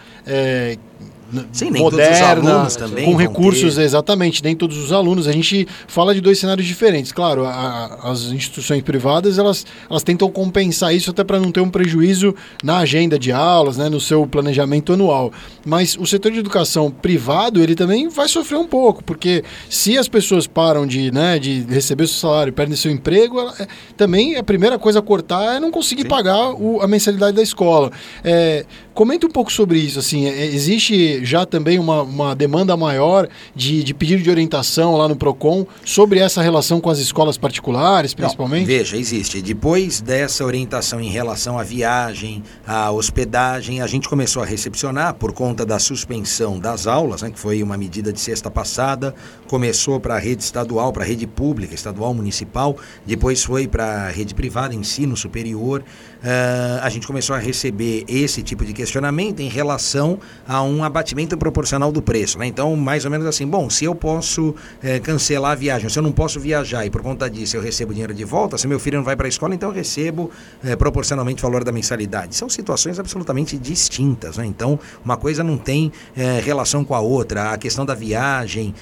é, 1.34 1.44
Sim, 1.52 1.70
moderna, 1.70 2.68
com 3.04 3.16
recursos, 3.16 3.76
ter. 3.76 3.82
exatamente, 3.82 4.42
nem 4.44 4.54
todos 4.54 4.76
os 4.76 4.92
alunos. 4.92 5.26
A 5.26 5.32
gente 5.32 5.66
fala 5.86 6.14
de 6.14 6.20
dois 6.20 6.38
cenários 6.38 6.66
diferentes. 6.66 7.12
Claro, 7.12 7.44
a, 7.44 8.00
as 8.04 8.24
instituições 8.24 8.82
privadas, 8.82 9.38
elas, 9.38 9.64
elas 9.88 10.02
tentam 10.02 10.30
compensar 10.30 10.94
isso 10.94 11.10
até 11.10 11.24
para 11.24 11.38
não 11.38 11.50
ter 11.50 11.60
um 11.60 11.70
prejuízo 11.70 12.34
na 12.62 12.78
agenda 12.78 13.18
de 13.18 13.32
aulas, 13.32 13.76
né, 13.76 13.88
no 13.88 14.00
seu 14.00 14.26
planejamento 14.26 14.92
anual. 14.92 15.32
Mas 15.64 15.96
o 15.96 16.06
setor 16.06 16.32
de 16.32 16.38
educação 16.38 16.90
privado, 16.90 17.62
ele 17.62 17.74
também 17.74 18.08
vai 18.08 18.28
sofrer 18.28 18.56
um 18.56 18.66
pouco, 18.66 19.02
porque 19.02 19.42
se 19.70 19.96
as 19.96 20.08
pessoas 20.08 20.46
param 20.46 20.86
de, 20.86 21.10
né, 21.10 21.38
de 21.38 21.62
receber 21.68 22.06
seu 22.06 22.18
salário, 22.18 22.52
perdem 22.52 22.76
seu 22.76 22.90
emprego, 22.90 23.40
ela, 23.40 23.54
é, 23.58 23.66
também 23.96 24.36
a 24.36 24.42
primeira 24.42 24.78
coisa 24.78 24.98
a 24.98 25.02
cortar 25.02 25.56
é 25.56 25.60
não 25.60 25.70
conseguir 25.70 26.02
Sim. 26.02 26.08
pagar 26.08 26.52
o, 26.52 26.80
a 26.82 26.86
mensalidade 26.86 27.36
da 27.36 27.42
escola. 27.42 27.90
É, 28.22 28.66
comenta 28.94 29.26
um 29.26 29.30
pouco 29.30 29.52
sobre 29.52 29.78
isso, 29.78 29.98
assim, 29.98 30.26
é, 30.26 30.46
existe 30.46 31.24
já 31.24 31.44
também 31.44 31.78
uma, 31.78 32.02
uma 32.02 32.34
demanda 32.34 32.76
maior 32.76 33.28
de, 33.54 33.82
de 33.82 33.94
pedido 33.94 34.22
de 34.22 34.30
orientação 34.30 34.96
lá 34.96 35.08
no 35.08 35.16
PROCON 35.16 35.66
sobre 35.84 36.18
essa 36.18 36.42
relação 36.42 36.80
com 36.80 36.90
as 36.90 36.98
escolas 36.98 37.36
particulares, 37.36 38.14
principalmente? 38.14 38.60
Não, 38.60 38.66
veja, 38.66 38.96
existe. 38.96 39.40
Depois 39.40 40.00
dessa 40.00 40.44
orientação 40.44 41.00
em 41.00 41.08
relação 41.08 41.58
à 41.58 41.62
viagem, 41.62 42.42
à 42.66 42.90
hospedagem, 42.90 43.80
a 43.80 43.86
gente 43.86 44.08
começou 44.08 44.42
a 44.42 44.46
recepcionar 44.46 45.14
por 45.14 45.32
conta 45.32 45.64
da 45.64 45.78
suspensão 45.78 46.58
das 46.58 46.86
aulas, 46.86 47.22
né, 47.22 47.30
que 47.30 47.38
foi 47.38 47.62
uma 47.62 47.76
medida 47.76 48.12
de 48.12 48.20
sexta 48.20 48.50
passada, 48.50 49.14
começou 49.48 50.00
para 50.00 50.16
a 50.16 50.18
rede 50.18 50.42
estadual, 50.42 50.92
para 50.92 51.02
a 51.02 51.06
rede 51.06 51.26
pública, 51.26 51.74
estadual, 51.74 52.14
municipal, 52.14 52.76
depois 53.06 53.42
foi 53.42 53.66
para 53.66 54.06
a 54.06 54.08
rede 54.10 54.34
privada, 54.34 54.74
ensino 54.74 55.16
superior. 55.16 55.82
Uh, 56.22 56.78
a 56.82 56.88
gente 56.88 57.04
começou 57.04 57.34
a 57.34 57.38
receber 57.38 58.04
esse 58.06 58.42
tipo 58.42 58.64
de 58.64 58.72
questionamento 58.72 59.40
em 59.40 59.48
relação 59.48 60.20
a 60.46 60.62
um 60.62 60.84
abatimento 60.84 61.36
proporcional 61.36 61.90
do 61.90 62.00
preço. 62.00 62.38
Né? 62.38 62.46
Então, 62.46 62.76
mais 62.76 63.04
ou 63.04 63.10
menos 63.10 63.26
assim, 63.26 63.46
bom, 63.46 63.68
se 63.68 63.84
eu 63.84 63.94
posso 63.94 64.54
eh, 64.82 65.00
cancelar 65.00 65.52
a 65.52 65.54
viagem, 65.54 65.88
se 65.88 65.98
eu 65.98 66.02
não 66.02 66.12
posso 66.12 66.38
viajar 66.38 66.86
e 66.86 66.90
por 66.90 67.02
conta 67.02 67.28
disso 67.28 67.56
eu 67.56 67.60
recebo 67.60 67.92
dinheiro 67.92 68.14
de 68.14 68.24
volta, 68.24 68.56
se 68.56 68.68
meu 68.68 68.78
filho 68.78 68.98
não 68.98 69.04
vai 69.04 69.16
para 69.16 69.26
a 69.26 69.28
escola, 69.28 69.54
então 69.54 69.70
eu 69.70 69.74
recebo 69.74 70.30
eh, 70.64 70.76
proporcionalmente 70.76 71.42
o 71.42 71.48
valor 71.48 71.64
da 71.64 71.72
mensalidade. 71.72 72.36
São 72.36 72.48
situações 72.48 72.98
absolutamente 72.98 73.58
distintas. 73.58 74.36
Né? 74.36 74.46
Então, 74.46 74.78
uma 75.04 75.16
coisa 75.16 75.42
não 75.42 75.58
tem 75.58 75.90
eh, 76.16 76.40
relação 76.44 76.84
com 76.84 76.94
a 76.94 77.00
outra. 77.00 77.52
A 77.52 77.58
questão 77.58 77.84
da 77.84 77.94
viagem, 77.94 78.74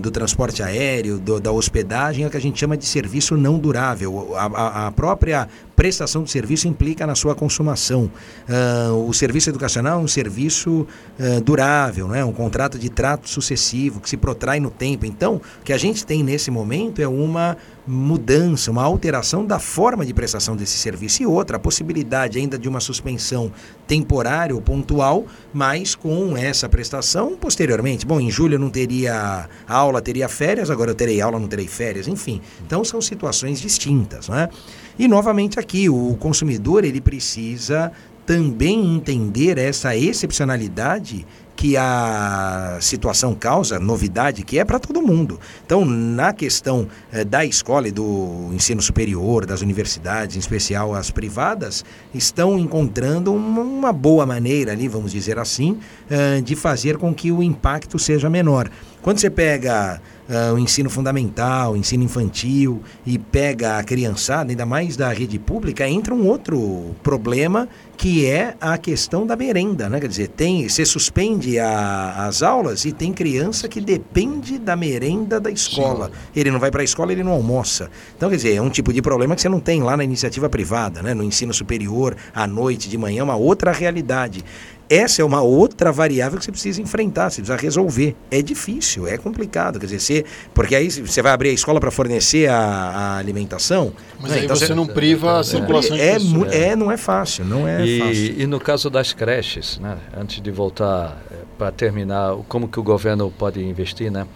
do 0.00 0.10
transporte 0.10 0.62
aéreo, 0.62 1.18
do, 1.18 1.40
da 1.40 1.50
hospedagem 1.50 2.24
é 2.24 2.28
o 2.28 2.30
que 2.30 2.36
a 2.36 2.40
gente 2.40 2.58
chama 2.58 2.76
de 2.76 2.86
serviço 2.86 3.36
não 3.36 3.58
durável. 3.58 4.36
a, 4.36 4.46
a, 4.46 4.86
a 4.86 4.92
própria 4.92 5.48
prestação 5.78 6.24
de 6.24 6.30
serviço 6.32 6.66
implica 6.66 7.06
na 7.06 7.14
sua 7.14 7.36
consumação. 7.36 8.10
Uh, 8.48 9.08
o 9.08 9.14
serviço 9.14 9.48
educacional 9.48 10.00
é 10.00 10.02
um 10.02 10.08
serviço 10.08 10.84
uh, 11.20 11.40
durável, 11.40 12.12
é 12.12 12.24
um 12.24 12.32
contrato 12.32 12.76
de 12.76 12.90
trato 12.90 13.28
sucessivo 13.28 14.00
que 14.00 14.10
se 14.10 14.16
protrai 14.16 14.58
no 14.58 14.72
tempo. 14.72 15.06
Então, 15.06 15.36
o 15.36 15.64
que 15.64 15.72
a 15.72 15.78
gente 15.78 16.04
tem 16.04 16.24
nesse 16.24 16.50
momento 16.50 17.00
é 17.00 17.06
uma 17.06 17.56
mudança, 17.86 18.72
uma 18.72 18.82
alteração 18.82 19.46
da 19.46 19.60
forma 19.60 20.04
de 20.04 20.12
prestação 20.12 20.56
desse 20.56 20.76
serviço. 20.76 21.22
E 21.22 21.26
outra, 21.26 21.56
a 21.58 21.60
possibilidade 21.60 22.38
ainda 22.38 22.58
de 22.58 22.68
uma 22.68 22.80
suspensão 22.80 23.52
temporária 23.86 24.54
ou 24.54 24.60
pontual, 24.60 25.26
mas 25.54 25.94
com 25.94 26.36
essa 26.36 26.68
prestação 26.68 27.36
posteriormente. 27.36 28.04
Bom, 28.04 28.20
em 28.20 28.30
julho 28.30 28.56
eu 28.56 28.58
não 28.58 28.68
teria 28.68 29.48
aula, 29.66 30.02
teria 30.02 30.28
férias, 30.28 30.70
agora 30.70 30.90
eu 30.90 30.94
terei 30.94 31.20
aula, 31.20 31.38
não 31.38 31.48
terei 31.48 31.68
férias, 31.68 32.08
enfim. 32.08 32.42
Então 32.66 32.84
são 32.84 33.00
situações 33.00 33.60
distintas, 33.60 34.28
não 34.28 34.36
é? 34.36 34.50
E 34.98 35.06
novamente 35.06 35.60
aqui, 35.60 35.88
o 35.88 36.16
consumidor 36.18 36.84
ele 36.84 37.00
precisa 37.00 37.92
também 38.26 38.96
entender 38.96 39.56
essa 39.56 39.96
excepcionalidade 39.96 41.24
que 41.58 41.76
a 41.76 42.78
situação 42.80 43.34
causa, 43.34 43.80
novidade, 43.80 44.44
que 44.44 44.60
é 44.60 44.64
para 44.64 44.78
todo 44.78 45.02
mundo. 45.02 45.40
Então, 45.66 45.84
na 45.84 46.32
questão 46.32 46.86
eh, 47.10 47.24
da 47.24 47.44
escola 47.44 47.88
e 47.88 47.90
do 47.90 48.50
ensino 48.52 48.80
superior, 48.80 49.44
das 49.44 49.60
universidades, 49.60 50.36
em 50.36 50.38
especial 50.38 50.94
as 50.94 51.10
privadas, 51.10 51.84
estão 52.14 52.56
encontrando 52.56 53.34
uma, 53.34 53.62
uma 53.62 53.92
boa 53.92 54.24
maneira 54.24 54.70
ali, 54.70 54.86
vamos 54.86 55.10
dizer 55.10 55.36
assim, 55.36 55.78
eh, 56.08 56.40
de 56.42 56.54
fazer 56.54 56.96
com 56.96 57.12
que 57.12 57.32
o 57.32 57.42
impacto 57.42 57.98
seja 57.98 58.30
menor. 58.30 58.70
Quando 59.02 59.18
você 59.18 59.30
pega 59.30 60.00
uh, 60.28 60.54
o 60.54 60.58
ensino 60.58 60.90
fundamental, 60.90 61.72
o 61.72 61.76
ensino 61.76 62.04
infantil 62.04 62.82
e 63.06 63.18
pega 63.18 63.78
a 63.78 63.84
criançada, 63.84 64.50
ainda 64.50 64.66
mais 64.66 64.96
da 64.96 65.12
rede 65.12 65.38
pública, 65.38 65.88
entra 65.88 66.14
um 66.14 66.26
outro 66.26 66.94
problema 67.02 67.68
que 67.96 68.26
é 68.26 68.54
a 68.60 68.78
questão 68.78 69.26
da 69.26 69.34
merenda, 69.34 69.88
né? 69.88 69.98
Quer 69.98 70.08
dizer, 70.08 70.28
tem, 70.28 70.68
você 70.68 70.84
suspende 70.84 71.58
a, 71.58 72.26
as 72.26 72.42
aulas 72.42 72.84
e 72.84 72.92
tem 72.92 73.12
criança 73.12 73.66
que 73.68 73.80
depende 73.80 74.56
da 74.56 74.76
merenda 74.76 75.40
da 75.40 75.50
escola. 75.50 76.06
Sim. 76.06 76.12
Ele 76.36 76.50
não 76.50 76.60
vai 76.60 76.70
para 76.70 76.82
a 76.82 76.84
escola, 76.84 77.10
ele 77.10 77.24
não 77.24 77.32
almoça. 77.32 77.90
Então, 78.16 78.30
quer 78.30 78.36
dizer, 78.36 78.54
é 78.54 78.62
um 78.62 78.70
tipo 78.70 78.92
de 78.92 79.02
problema 79.02 79.34
que 79.34 79.42
você 79.42 79.48
não 79.48 79.58
tem 79.58 79.82
lá 79.82 79.96
na 79.96 80.04
iniciativa 80.04 80.48
privada, 80.48 81.02
né? 81.02 81.12
No 81.12 81.24
ensino 81.24 81.52
superior, 81.52 82.16
à 82.32 82.46
noite, 82.46 82.88
de 82.88 82.96
manhã, 82.96 83.20
é 83.20 83.24
uma 83.24 83.36
outra 83.36 83.72
realidade. 83.72 84.44
Essa 84.90 85.20
é 85.20 85.24
uma 85.24 85.42
outra 85.42 85.92
variável 85.92 86.38
que 86.38 86.44
você 86.44 86.50
precisa 86.50 86.80
enfrentar, 86.80 87.30
você 87.30 87.42
precisa 87.42 87.60
resolver. 87.60 88.16
É 88.30 88.40
difícil, 88.40 89.06
é 89.06 89.18
complicado. 89.18 89.78
Quer 89.78 89.86
dizer, 89.86 90.00
você, 90.00 90.24
porque 90.54 90.74
aí 90.74 90.90
você 90.90 91.20
vai 91.20 91.32
abrir 91.32 91.50
a 91.50 91.52
escola 91.52 91.78
para 91.78 91.90
fornecer 91.90 92.48
a, 92.48 92.56
a, 92.56 93.16
alimentação. 93.18 93.92
Mas 94.18 94.30
né? 94.30 94.38
aí 94.38 94.44
então 94.44 94.56
você, 94.56 94.66
você 94.68 94.74
não 94.74 94.86
priva 94.86 95.40
a 95.40 95.44
circulação 95.44 95.96
é, 95.96 96.18
de 96.18 96.24
pessoas. 96.24 96.52
É, 96.52 96.68
é, 96.68 96.76
não 96.76 96.90
é 96.90 96.96
fácil, 96.96 97.44
não 97.44 97.68
é 97.68 97.84
e, 97.84 97.98
fácil. 97.98 98.40
E 98.40 98.46
no 98.46 98.58
caso 98.58 98.88
das 98.88 99.12
creches, 99.12 99.78
né? 99.78 99.98
antes 100.16 100.40
de 100.40 100.50
voltar 100.50 101.22
eh, 101.30 101.34
para 101.58 101.70
terminar, 101.70 102.36
como 102.48 102.66
que 102.66 102.80
o 102.80 102.82
governo 102.82 103.30
pode 103.30 103.62
investir, 103.62 104.10
né? 104.10 104.26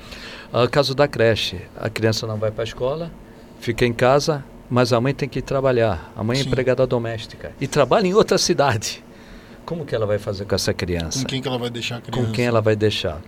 O 0.53 0.69
caso 0.69 0.95
da 0.95 1.09
creche, 1.09 1.63
a 1.75 1.89
criança 1.89 2.27
não 2.27 2.37
vai 2.37 2.51
para 2.51 2.63
a 2.63 2.67
escola, 2.67 3.11
fica 3.59 3.87
em 3.87 3.93
casa, 3.93 4.45
mas 4.69 4.93
a 4.93 5.01
mãe 5.01 5.15
tem 5.15 5.27
que 5.27 5.39
ir 5.39 5.43
trabalhar. 5.43 6.13
A 6.15 6.23
mãe 6.23 6.37
é 6.37 6.43
Sim. 6.43 6.49
é 6.49 6.49
empregada 6.49 6.87
doméstica 6.87 7.53
e 7.59 7.67
trabalha 7.67 8.07
em 8.07 8.13
outra 8.13 8.37
cidade. 8.37 9.03
Como 9.65 9.85
que 9.85 9.95
ela 9.95 10.07
vai 10.07 10.19
fazer 10.19 10.45
com 10.45 10.55
essa 10.55 10.75
criança? 10.75 11.21
Com 11.21 11.27
quem 11.27 11.41
que 11.41 11.49
ela 11.49 11.59
vai 11.59 11.71
deixar 11.71 11.97
a 11.97 12.01
criança? 12.01 12.27
Com 12.27 12.33
quem 12.33 12.45
ela 12.47 12.61
vai 12.61 12.77
deixar. 12.77 13.21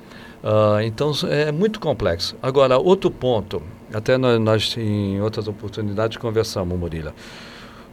Uh, 0.45 0.80
então 0.85 1.12
é 1.30 1.51
muito 1.51 1.80
complexo. 1.80 2.37
Agora, 2.43 2.76
outro 2.76 3.11
ponto, 3.11 3.62
até 3.93 4.18
nós, 4.18 4.39
nós 4.41 4.76
em 4.76 5.20
outras 5.20 5.49
oportunidades 5.49 6.18
conversamos, 6.18 6.78
Murila. 6.78 7.14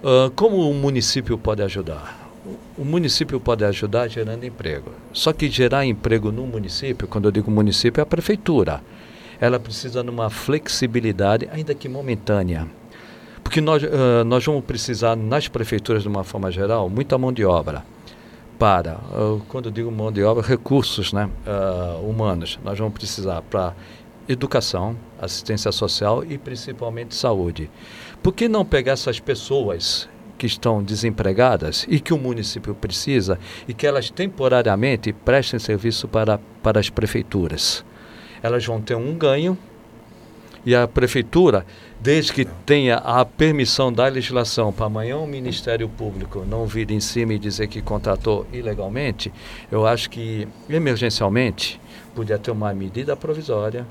Uh, 0.04 0.30
como 0.32 0.70
o 0.70 0.74
município 0.74 1.38
pode 1.38 1.62
ajudar? 1.62 2.30
O 2.78 2.84
município 2.84 3.39
pode 3.39 3.64
ajudar 3.64 4.08
gerando 4.08 4.44
emprego. 4.44 4.92
Só 5.14 5.32
que 5.32 5.48
gerar 5.50 5.86
emprego 5.86 6.32
no 6.32 6.46
município, 6.46 7.08
quando 7.08 7.26
eu 7.26 7.32
digo 7.32 7.50
município, 7.52 8.02
é 8.02 8.04
a 8.04 8.06
prefeitura. 8.06 8.82
Ela 9.39 9.60
precisa 9.60 10.04
de 10.04 10.10
uma 10.10 10.30
flexibilidade, 10.30 11.48
ainda 11.54 11.74
que 11.74 11.88
momentânea. 11.88 12.68
Porque 13.44 13.62
nós, 13.62 13.82
uh, 13.84 14.26
nós 14.26 14.44
vamos 14.44 14.66
precisar, 14.66 15.16
nas 15.16 15.48
prefeituras, 15.48 16.02
de 16.02 16.10
uma 16.10 16.24
forma 16.24 16.52
geral, 16.52 16.89
muita 16.89 17.18
mão 17.18 17.32
de 17.32 17.46
obra 17.46 17.84
para, 18.62 18.99
quando 19.47 19.72
digo 19.72 19.91
mão 19.91 20.12
de 20.12 20.24
obra, 20.24 20.45
recursos 20.45 21.12
né, 21.12 21.28
uh, 21.47 22.07
humanos. 22.07 22.59
Nós 22.64 22.78
vamos 22.78 22.93
precisar 22.93 23.41
para 23.41 23.74
educação, 24.30 24.95
assistência 25.20 25.72
social 25.72 26.24
e 26.24 26.38
principalmente 26.38 27.16
saúde. 27.16 27.72
Por 28.22 28.32
que 28.32 28.47
não 28.47 28.64
pegar 28.64 28.91
essas 28.91 29.20
pessoas 29.20 30.07
que 30.38 30.45
estão 30.45 30.84
desempregadas 30.84 31.88
e 31.89 31.99
que 31.99 32.14
o 32.14 32.20
município 32.20 32.76
precisa 32.76 33.39
e 33.68 33.74
que 33.74 33.88
elas 33.88 34.12
temporariamente 34.12 35.12
prestem 35.12 35.59
serviço 35.59 36.07
para, 36.07 36.39
para 36.62 36.80
as 36.80 36.88
prefeituras? 36.88 37.84
Elas 38.43 38.64
vão 38.64 38.80
ter 38.80 38.93
um 38.93 39.16
ganho 39.16 39.57
e 40.64 40.76
a 40.76 40.88
prefeitura, 40.88 41.66
desde 42.02 42.34
que 42.34 42.45
tenha 42.66 42.97
a 42.97 43.24
permissão 43.24 43.93
da 43.93 44.08
legislação 44.08 44.74
para 44.74 44.88
amanhã 44.88 45.18
o 45.18 45.28
Ministério 45.28 45.88
Público 45.88 46.43
não 46.47 46.66
vir 46.66 46.89
em 46.89 46.99
cima 46.99 47.34
e 47.34 47.39
dizer 47.39 47.68
que 47.68 47.80
contratou 47.80 48.47
ilegalmente, 48.52 49.32
eu 49.72 49.86
acho 49.86 50.10
que 50.10 50.47
emergencialmente 50.68 51.80
podia 52.16 52.39
ter 52.39 52.49
uma 52.49 52.74
medida 52.74 53.16
provisória 53.16 53.86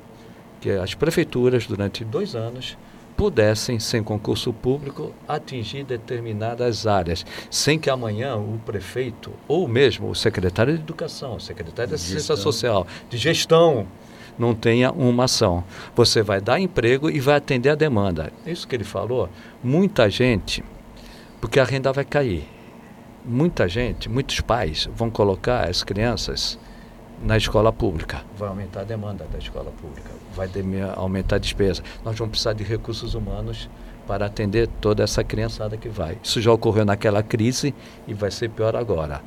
que 0.60 0.70
as 0.70 0.92
prefeituras 0.92 1.66
durante 1.66 2.04
dois 2.04 2.34
anos 2.34 2.76
pudessem, 3.16 3.78
sem 3.78 4.02
concurso 4.02 4.52
público, 4.52 5.12
atingir 5.28 5.84
determinadas 5.84 6.86
áreas, 6.86 7.24
sem 7.50 7.78
que 7.78 7.90
amanhã 7.90 8.34
o 8.36 8.58
prefeito, 8.64 9.30
ou 9.46 9.68
mesmo 9.68 10.08
o 10.08 10.14
secretário 10.14 10.74
de 10.74 10.80
Educação, 10.80 11.36
o 11.36 11.40
secretário 11.40 11.90
de 11.90 11.94
Assistência 11.94 12.34
Social, 12.34 12.86
de 13.10 13.18
Gestão, 13.18 13.86
não 14.40 14.54
tenha 14.54 14.90
uma 14.90 15.24
ação. 15.24 15.62
Você 15.94 16.22
vai 16.22 16.40
dar 16.40 16.58
emprego 16.58 17.10
e 17.10 17.20
vai 17.20 17.36
atender 17.36 17.68
a 17.68 17.74
demanda. 17.74 18.32
Isso 18.46 18.66
que 18.66 18.74
ele 18.74 18.84
falou, 18.84 19.28
muita 19.62 20.08
gente, 20.08 20.64
porque 21.40 21.60
a 21.60 21.64
renda 21.64 21.92
vai 21.92 22.04
cair. 22.04 22.48
Muita 23.22 23.68
gente, 23.68 24.08
muitos 24.08 24.40
pais 24.40 24.88
vão 24.96 25.10
colocar 25.10 25.68
as 25.68 25.84
crianças 25.84 26.58
na 27.22 27.36
escola 27.36 27.70
pública. 27.70 28.24
Vai 28.34 28.48
aumentar 28.48 28.80
a 28.80 28.84
demanda 28.84 29.26
da 29.30 29.38
escola 29.38 29.70
pública, 29.72 30.08
vai 30.34 30.48
aumentar 30.96 31.36
a 31.36 31.38
despesa. 31.38 31.82
Nós 32.02 32.18
vamos 32.18 32.30
precisar 32.30 32.54
de 32.54 32.64
recursos 32.64 33.14
humanos 33.14 33.68
para 34.06 34.24
atender 34.24 34.68
toda 34.80 35.04
essa 35.04 35.22
criançada 35.22 35.76
que 35.76 35.88
vai. 35.90 36.16
Isso 36.22 36.40
já 36.40 36.50
ocorreu 36.50 36.86
naquela 36.86 37.22
crise 37.22 37.74
e 38.08 38.14
vai 38.14 38.30
ser 38.30 38.48
pior 38.48 38.74
agora. 38.74 39.20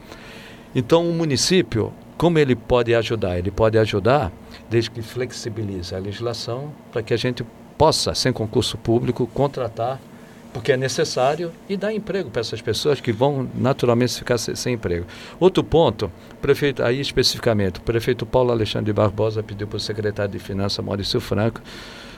Então, 0.74 1.08
o 1.08 1.14
município, 1.14 1.94
como 2.18 2.40
ele 2.40 2.56
pode 2.56 2.96
ajudar? 2.96 3.38
Ele 3.38 3.52
pode 3.52 3.78
ajudar 3.78 4.32
desde 4.74 4.90
que 4.90 5.04
flexibilize 5.04 5.94
a 5.94 6.00
legislação 6.00 6.74
para 6.92 7.04
que 7.04 7.14
a 7.14 7.18
gente 7.18 7.46
possa, 7.78 8.16
sem 8.16 8.34
concurso 8.34 8.76
público, 8.76 9.28
contratar 9.28 10.00
porque 10.52 10.72
é 10.72 10.78
necessário 10.78 11.52
e 11.68 11.76
dar 11.76 11.94
emprego 11.94 12.30
para 12.30 12.42
essas 12.42 12.62
pessoas 12.62 13.00
que 13.00 13.12
vão 13.12 13.50
naturalmente 13.56 14.16
ficar 14.16 14.38
sem, 14.38 14.56
sem, 14.56 14.74
emprego. 14.74 15.06
Outro 15.40 15.64
ponto, 15.64 16.12
prefeito, 16.42 16.84
aí 16.84 17.00
especificamente, 17.00 17.80
o 17.80 17.82
prefeito 17.82 18.24
Paulo 18.24 18.52
Alexandre 18.52 18.94
Barbosa 18.94 19.42
pediu 19.42 19.68
para 19.68 19.78
o 19.78 19.80
secretário 19.80 20.32
de 20.32 20.40
Finanças, 20.40 20.84
Maurício 20.86 21.20
Franco, 21.20 21.60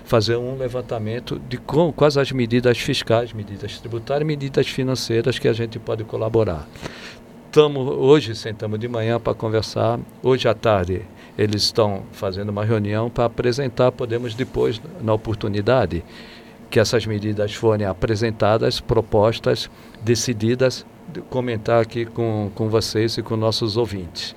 fazer 0.03 0.35
um 0.35 0.57
levantamento 0.57 1.41
de 1.47 1.57
com, 1.57 1.93
quais 1.93 2.17
as 2.17 2.31
medidas 2.31 2.77
fiscais, 2.77 3.31
medidas 3.31 3.79
tributárias, 3.79 4.27
medidas 4.27 4.67
financeiras 4.67 5.39
que 5.39 5.47
a 5.47 5.53
gente 5.53 5.79
pode 5.79 6.03
colaborar. 6.03 6.67
Tamo, 7.51 7.79
hoje 7.79 8.35
sentamos 8.35 8.79
de 8.79 8.87
manhã 8.87 9.19
para 9.19 9.33
conversar, 9.33 9.99
hoje 10.21 10.47
à 10.47 10.53
tarde 10.53 11.03
eles 11.37 11.63
estão 11.63 12.03
fazendo 12.11 12.49
uma 12.49 12.63
reunião 12.63 13.09
para 13.09 13.25
apresentar, 13.25 13.91
podemos 13.91 14.33
depois, 14.33 14.81
na 15.01 15.13
oportunidade, 15.13 16.03
que 16.69 16.79
essas 16.79 17.05
medidas 17.05 17.53
forem 17.53 17.85
apresentadas, 17.85 18.79
propostas, 18.79 19.69
decididas, 20.01 20.85
comentar 21.29 21.81
aqui 21.81 22.05
com, 22.05 22.51
com 22.55 22.69
vocês 22.69 23.17
e 23.17 23.21
com 23.21 23.35
nossos 23.35 23.77
ouvintes. 23.77 24.35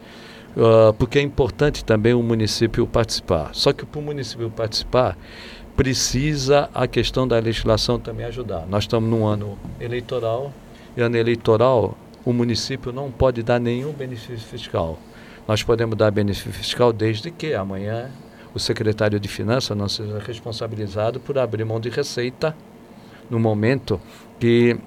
Uh, 0.57 0.93
porque 0.95 1.19
é 1.19 1.23
importante 1.23 1.85
também 1.85 2.15
o 2.15 2.23
município 2.23 2.87
participar. 2.87 3.51
Só 3.53 3.73
que 3.73 3.87
para 3.87 4.01
o 4.01 4.03
município 4.03 4.51
participar, 4.51 5.17
precisa 5.77 6.69
a 6.75 6.87
questão 6.89 7.29
da 7.29 7.39
legislação 7.39 7.99
também 7.99 8.27
ajudar. 8.27 8.67
Nós 8.69 8.85
estamos 8.85 9.09
num 9.09 9.25
ano 9.25 9.57
eleitoral, 9.81 10.53
e 10.97 11.01
ano 11.01 11.17
eleitoral 11.17 11.97
o 12.29 12.33
município 12.35 12.93
não 12.93 13.11
pode 13.11 13.43
dar 13.43 13.59
nenhum 13.59 13.91
benefício 13.91 14.47
fiscal. 14.47 14.99
Nós 15.47 15.63
podemos 15.63 15.97
dar 15.97 16.11
benefício 16.11 16.53
fiscal 16.53 16.93
desde 16.93 17.31
que 17.31 17.55
amanhã 17.55 18.11
o 18.53 18.59
secretário 18.59 19.19
de 19.19 19.27
Finanças 19.27 19.75
não 19.75 19.89
seja 19.89 20.19
responsabilizado 20.19 21.19
por 21.19 21.39
abrir 21.39 21.65
mão 21.65 21.81
de 21.81 21.89
receita 21.89 22.55
no 23.31 23.41
momento 23.41 23.99
que 24.39 24.79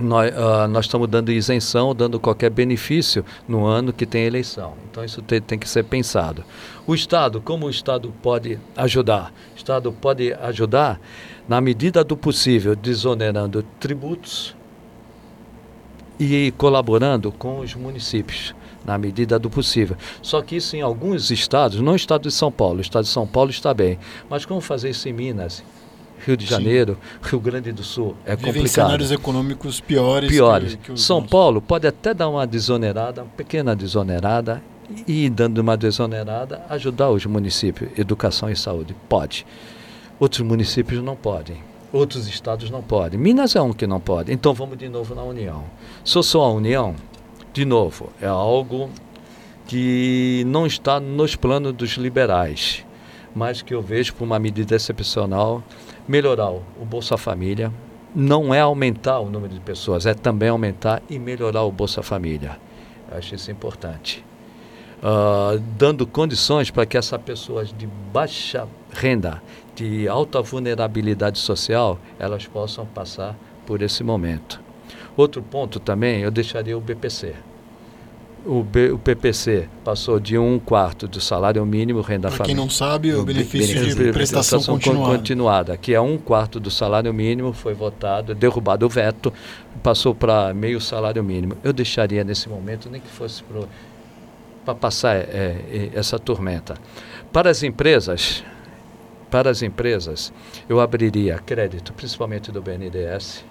nós, 0.00 0.30
uh, 0.30 0.68
nós 0.68 0.84
estamos 0.84 1.08
dando 1.08 1.32
isenção, 1.32 1.92
dando 1.92 2.20
qualquer 2.20 2.50
benefício 2.50 3.24
no 3.48 3.66
ano 3.66 3.92
que 3.92 4.06
tem 4.06 4.24
eleição. 4.24 4.74
Então 4.88 5.04
isso 5.04 5.20
tem, 5.22 5.42
tem 5.42 5.58
que 5.58 5.68
ser 5.68 5.82
pensado. 5.82 6.44
O 6.86 6.94
Estado, 6.94 7.40
como 7.40 7.66
o 7.66 7.70
Estado 7.70 8.14
pode 8.22 8.60
ajudar? 8.76 9.32
O 9.54 9.56
Estado 9.56 9.90
pode 9.90 10.32
ajudar 10.34 11.00
na 11.48 11.60
medida 11.60 12.04
do 12.04 12.16
possível, 12.16 12.76
desonerando 12.76 13.64
tributos 13.80 14.54
e 16.20 16.52
colaborando 16.58 17.32
com 17.32 17.60
os 17.60 17.74
municípios 17.74 18.54
na 18.84 18.98
medida 18.98 19.38
do 19.38 19.48
possível. 19.48 19.96
Só 20.20 20.42
que 20.42 20.56
isso 20.56 20.76
em 20.76 20.82
alguns 20.82 21.30
estados, 21.30 21.80
não 21.80 21.94
o 21.94 21.96
estado 21.96 22.22
de 22.22 22.30
São 22.30 22.52
Paulo, 22.52 22.78
o 22.78 22.82
estado 22.82 23.04
de 23.04 23.10
São 23.10 23.26
Paulo 23.26 23.50
está 23.50 23.72
bem, 23.72 23.98
mas 24.28 24.44
como 24.44 24.60
fazer 24.60 24.90
isso 24.90 25.08
em 25.08 25.12
Minas? 25.12 25.64
Rio 26.24 26.36
de 26.36 26.44
Janeiro, 26.44 26.98
Sim. 27.22 27.30
Rio 27.30 27.40
Grande 27.40 27.72
do 27.72 27.82
Sul, 27.82 28.14
é 28.26 28.36
Vivem 28.36 28.52
complicado. 28.52 28.86
cenários 28.86 29.10
econômicos 29.10 29.80
piores. 29.80 30.30
Piores. 30.30 30.74
Que, 30.74 30.92
que 30.92 31.00
São 31.00 31.22
Paulo 31.22 31.62
pode 31.62 31.86
até 31.86 32.12
dar 32.12 32.28
uma 32.28 32.46
desonerada, 32.46 33.22
uma 33.22 33.30
pequena 33.30 33.74
desonerada, 33.74 34.62
e 35.06 35.30
dando 35.30 35.58
uma 35.58 35.76
desonerada, 35.76 36.62
ajudar 36.68 37.10
os 37.10 37.24
municípios, 37.24 37.90
educação 37.98 38.50
e 38.50 38.56
saúde. 38.56 38.94
Pode. 39.08 39.46
Outros 40.18 40.42
municípios 40.42 41.02
não 41.02 41.16
podem. 41.16 41.69
Outros 41.92 42.28
estados 42.28 42.70
não 42.70 42.82
podem. 42.82 43.18
Minas 43.18 43.56
é 43.56 43.60
um 43.60 43.72
que 43.72 43.86
não 43.86 44.00
pode. 44.00 44.32
Então 44.32 44.54
vamos 44.54 44.78
de 44.78 44.88
novo 44.88 45.14
na 45.14 45.22
União. 45.22 45.64
Se 46.04 46.16
eu 46.16 46.22
sou 46.22 46.42
a 46.44 46.52
União, 46.52 46.94
de 47.52 47.64
novo, 47.64 48.10
é 48.20 48.26
algo 48.26 48.88
que 49.66 50.44
não 50.46 50.66
está 50.66 51.00
nos 51.00 51.34
planos 51.34 51.72
dos 51.72 51.92
liberais, 51.92 52.84
mas 53.34 53.62
que 53.62 53.74
eu 53.74 53.82
vejo 53.82 54.14
por 54.14 54.24
uma 54.24 54.38
medida 54.38 54.74
excepcional 54.74 55.62
melhorar 56.06 56.50
o 56.50 56.84
Bolsa 56.84 57.16
Família. 57.16 57.72
Não 58.14 58.52
é 58.52 58.60
aumentar 58.60 59.20
o 59.20 59.30
número 59.30 59.54
de 59.54 59.60
pessoas, 59.60 60.06
é 60.06 60.14
também 60.14 60.48
aumentar 60.48 61.02
e 61.08 61.18
melhorar 61.18 61.62
o 61.62 61.70
Bolsa 61.70 62.02
Família. 62.02 62.58
Eu 63.10 63.18
acho 63.18 63.34
isso 63.34 63.50
importante. 63.50 64.24
Uh, 65.02 65.58
dando 65.78 66.06
condições 66.06 66.70
para 66.70 66.84
que 66.84 66.96
essas 66.96 67.20
pessoas 67.22 67.72
de 67.72 67.86
baixa 68.12 68.68
renda, 68.92 69.40
de 69.80 70.06
alta 70.06 70.42
vulnerabilidade 70.42 71.38
social, 71.38 71.98
elas 72.18 72.46
possam 72.46 72.84
passar 72.84 73.34
por 73.64 73.80
esse 73.80 74.04
momento. 74.04 74.60
Outro 75.16 75.42
ponto 75.42 75.80
também, 75.80 76.20
eu 76.20 76.30
deixaria 76.30 76.76
o 76.76 76.80
BPC. 76.80 77.34
O, 78.44 78.62
B, 78.62 78.90
o 78.90 78.98
PPC 78.98 79.68
passou 79.84 80.18
de 80.20 80.36
um 80.36 80.58
quarto 80.58 81.08
do 81.08 81.20
salário 81.20 81.64
mínimo 81.64 82.00
renda. 82.00 82.30
Para 82.30 82.44
quem 82.44 82.54
não 82.54 82.68
sabe, 82.68 83.12
o, 83.12 83.20
o 83.20 83.24
benefício, 83.24 83.74
benefício 83.74 84.04
de 84.04 84.12
prestação, 84.12 84.58
prestação 84.58 84.74
continuada. 84.74 85.16
continuada, 85.16 85.76
que 85.76 85.94
é 85.94 86.00
um 86.00 86.18
quarto 86.18 86.60
do 86.60 86.70
salário 86.70 87.12
mínimo, 87.12 87.52
foi 87.52 87.72
votado, 87.72 88.34
derrubado 88.34 88.84
o 88.84 88.88
veto, 88.88 89.32
passou 89.82 90.14
para 90.14 90.52
meio 90.52 90.80
salário 90.80 91.22
mínimo. 91.24 91.56
Eu 91.64 91.72
deixaria 91.72 92.24
nesse 92.24 92.48
momento, 92.48 92.88
nem 92.90 93.00
que 93.00 93.08
fosse 93.08 93.42
para 94.64 94.74
passar 94.74 95.16
é, 95.16 95.24
é, 95.24 95.90
essa 95.94 96.18
tormenta. 96.18 96.74
Para 97.32 97.50
as 97.50 97.62
empresas, 97.62 98.42
para 99.30 99.50
as 99.50 99.62
empresas, 99.62 100.32
eu 100.68 100.80
abriria 100.80 101.38
crédito, 101.38 101.92
principalmente 101.92 102.50
do 102.50 102.60
BNDES, 102.60 103.44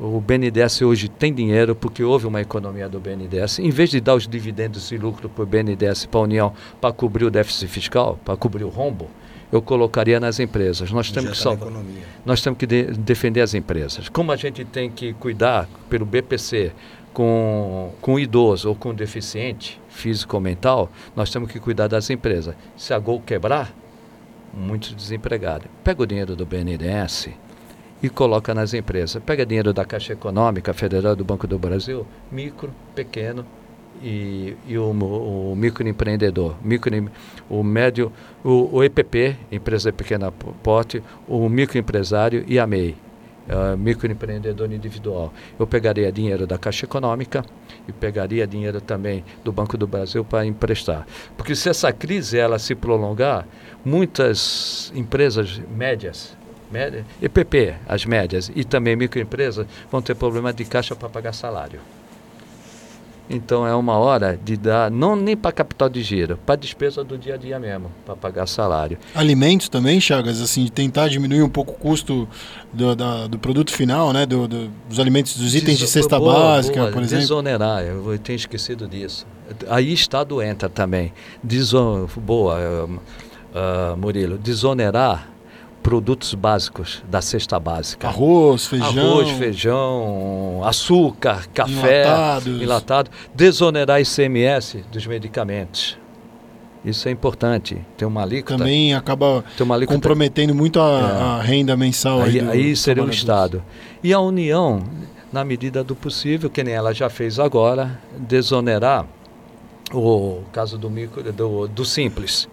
o 0.00 0.20
BNDES 0.20 0.82
hoje 0.82 1.08
tem 1.08 1.32
dinheiro 1.32 1.76
porque 1.76 2.02
houve 2.02 2.26
uma 2.26 2.40
economia 2.40 2.88
do 2.88 2.98
BNDES. 2.98 3.60
Em 3.60 3.70
vez 3.70 3.90
de 3.90 4.00
dar 4.00 4.16
os 4.16 4.26
dividendos 4.26 4.90
e 4.90 4.96
lucro 4.96 5.28
para 5.28 5.44
o 5.44 5.46
BNDES, 5.46 6.06
para 6.06 6.18
a 6.18 6.22
União, 6.24 6.52
para 6.80 6.92
cobrir 6.92 7.24
o 7.24 7.30
déficit 7.30 7.68
fiscal, 7.68 8.18
para 8.24 8.36
cobrir 8.36 8.64
o 8.64 8.68
rombo, 8.68 9.08
eu 9.52 9.62
colocaria 9.62 10.18
nas 10.18 10.40
empresas. 10.40 10.90
Nós 10.90 11.10
temos 11.10 11.32
que 11.32 11.36
salvar. 11.38 11.70
Nós 12.24 12.40
temos 12.40 12.58
que 12.58 12.66
de 12.66 12.84
defender 12.84 13.42
as 13.42 13.54
empresas. 13.54 14.08
Como 14.08 14.32
a 14.32 14.36
gente 14.36 14.64
tem 14.64 14.90
que 14.90 15.12
cuidar 15.12 15.68
pelo 15.88 16.06
BPC 16.06 16.72
com, 17.12 17.92
com 18.00 18.18
idoso 18.18 18.70
ou 18.70 18.74
com 18.74 18.94
deficiente 18.94 19.80
físico 19.88 20.36
ou 20.36 20.40
mental, 20.40 20.90
nós 21.14 21.30
temos 21.30 21.52
que 21.52 21.60
cuidar 21.60 21.86
das 21.86 22.08
empresas. 22.08 22.56
Se 22.76 22.94
a 22.94 22.98
Gol 22.98 23.20
quebrar, 23.20 23.72
muitos 24.52 24.94
desempregados. 24.94 25.66
Pega 25.82 26.02
o 26.02 26.06
dinheiro 26.06 26.36
do 26.36 26.46
BNDES, 26.46 27.30
e 28.02 28.08
coloca 28.08 28.52
nas 28.52 28.74
empresas. 28.74 29.22
Pega 29.22 29.46
dinheiro 29.46 29.72
da 29.72 29.84
Caixa 29.84 30.12
Econômica 30.12 30.72
Federal 30.72 31.14
do 31.14 31.24
Banco 31.24 31.46
do 31.46 31.58
Brasil, 31.58 32.06
micro, 32.30 32.70
pequeno 32.94 33.46
e, 34.02 34.56
e 34.66 34.76
o, 34.76 34.90
o 34.90 35.54
microempreendedor, 35.56 36.56
micro, 36.62 36.92
o 37.48 37.62
médio, 37.62 38.12
o, 38.42 38.76
o 38.76 38.82
EPP, 38.82 39.36
empresa 39.52 39.92
de 39.92 39.96
pequena 39.96 40.32
porte, 40.32 41.02
o 41.28 41.48
microempresário 41.48 42.44
e 42.48 42.58
a 42.58 42.66
MEI. 42.66 42.96
uh, 43.48 43.76
microempreendedor 43.76 44.72
individual. 44.72 45.32
Eu 45.58 45.66
pegaria 45.66 46.10
dinheiro 46.12 46.46
da 46.46 46.58
Caixa 46.58 46.86
Econômica 46.86 47.44
e 47.86 47.92
pegaria 47.92 48.46
dinheiro 48.46 48.80
também 48.80 49.24
do 49.44 49.52
Banco 49.52 49.76
do 49.76 49.86
Brasil 49.86 50.24
para 50.24 50.46
emprestar. 50.46 51.06
Porque 51.36 51.54
se 51.54 51.68
essa 51.68 51.92
crise 51.92 52.38
ela 52.38 52.58
se 52.58 52.74
prolongar, 52.74 53.46
muitas 53.84 54.92
empresas 54.94 55.60
médias, 55.70 56.36
média, 56.70 57.04
EPP, 57.20 57.74
as 57.86 58.04
médias, 58.04 58.50
e 58.54 58.64
também 58.64 58.96
microempresas 58.96 59.66
vão 59.90 60.00
ter 60.00 60.14
problema 60.14 60.52
de 60.52 60.64
caixa 60.64 60.96
para 60.96 61.08
pagar 61.08 61.32
salário. 61.32 61.80
Então 63.32 63.66
é 63.66 63.74
uma 63.74 63.94
hora 63.94 64.38
de 64.42 64.58
dar, 64.58 64.90
não 64.90 65.16
nem 65.16 65.34
para 65.34 65.50
capital 65.50 65.88
de 65.88 66.02
giro, 66.02 66.38
para 66.44 66.54
despesa 66.54 67.02
do 67.02 67.16
dia 67.16 67.34
a 67.34 67.36
dia 67.38 67.58
mesmo, 67.58 67.90
para 68.04 68.14
pagar 68.14 68.46
salário. 68.46 68.98
Alimentos 69.14 69.70
também, 69.70 69.98
Chagas, 69.98 70.40
assim, 70.40 70.66
tentar 70.66 71.08
diminuir 71.08 71.42
um 71.42 71.48
pouco 71.48 71.72
o 71.72 71.74
custo 71.76 72.28
do, 72.72 72.94
da, 72.94 73.26
do 73.26 73.38
produto 73.38 73.72
final, 73.72 74.12
né? 74.12 74.26
Do, 74.26 74.46
do, 74.46 74.70
dos 74.86 75.00
alimentos, 75.00 75.36
dos 75.36 75.54
itens 75.54 75.78
Deso 75.78 75.86
de 75.86 75.90
cesta 75.90 76.18
boa, 76.18 76.34
básica, 76.34 76.80
boa, 76.80 76.92
por 76.92 77.02
exemplo. 77.02 77.22
Desonerar, 77.22 77.82
eu 77.82 78.18
tenho 78.18 78.36
esquecido 78.36 78.86
disso. 78.86 79.26
Aí 79.68 79.92
Estado 79.92 80.42
entra 80.42 80.68
também. 80.68 81.12
Deson, 81.42 82.06
boa, 82.16 82.58
uh, 82.86 83.96
Murilo, 83.96 84.36
desonerar 84.36 85.31
produtos 85.82 86.32
básicos 86.34 87.02
da 87.08 87.20
cesta 87.20 87.58
básica. 87.58 88.08
Arroz, 88.08 88.66
feijão. 88.66 88.88
Arroz, 88.88 89.30
feijão, 89.30 90.60
açúcar, 90.64 91.46
café, 91.52 92.04
enlatados. 92.04 92.62
enlatado. 92.62 93.10
Desonerar 93.34 94.00
ICMS 94.00 94.84
dos 94.90 95.06
medicamentos. 95.06 95.98
Isso 96.84 97.08
é 97.08 97.12
importante. 97.12 97.78
Tem 97.96 98.06
uma 98.06 98.22
alíquota. 98.22 98.58
Também 98.58 98.94
acaba 98.94 99.44
alíquota, 99.58 99.86
comprometendo 99.86 100.54
muito 100.54 100.80
a, 100.80 101.00
é. 101.00 101.22
a 101.22 101.42
renda 101.42 101.76
mensal. 101.76 102.22
Aí, 102.22 102.40
aí, 102.40 102.48
aí 102.48 102.76
seria 102.76 103.04
o 103.04 103.10
Estado. 103.10 103.62
E 104.02 104.12
a 104.12 104.20
União, 104.20 104.82
na 105.32 105.44
medida 105.44 105.84
do 105.84 105.94
possível, 105.94 106.50
que 106.50 106.62
nem 106.64 106.74
ela 106.74 106.92
já 106.92 107.08
fez 107.08 107.38
agora, 107.38 108.00
desonerar 108.16 109.06
o 109.92 110.42
caso 110.52 110.76
do, 110.76 110.90
micro, 110.90 111.32
do, 111.32 111.68
do 111.68 111.84
simples 111.84 112.48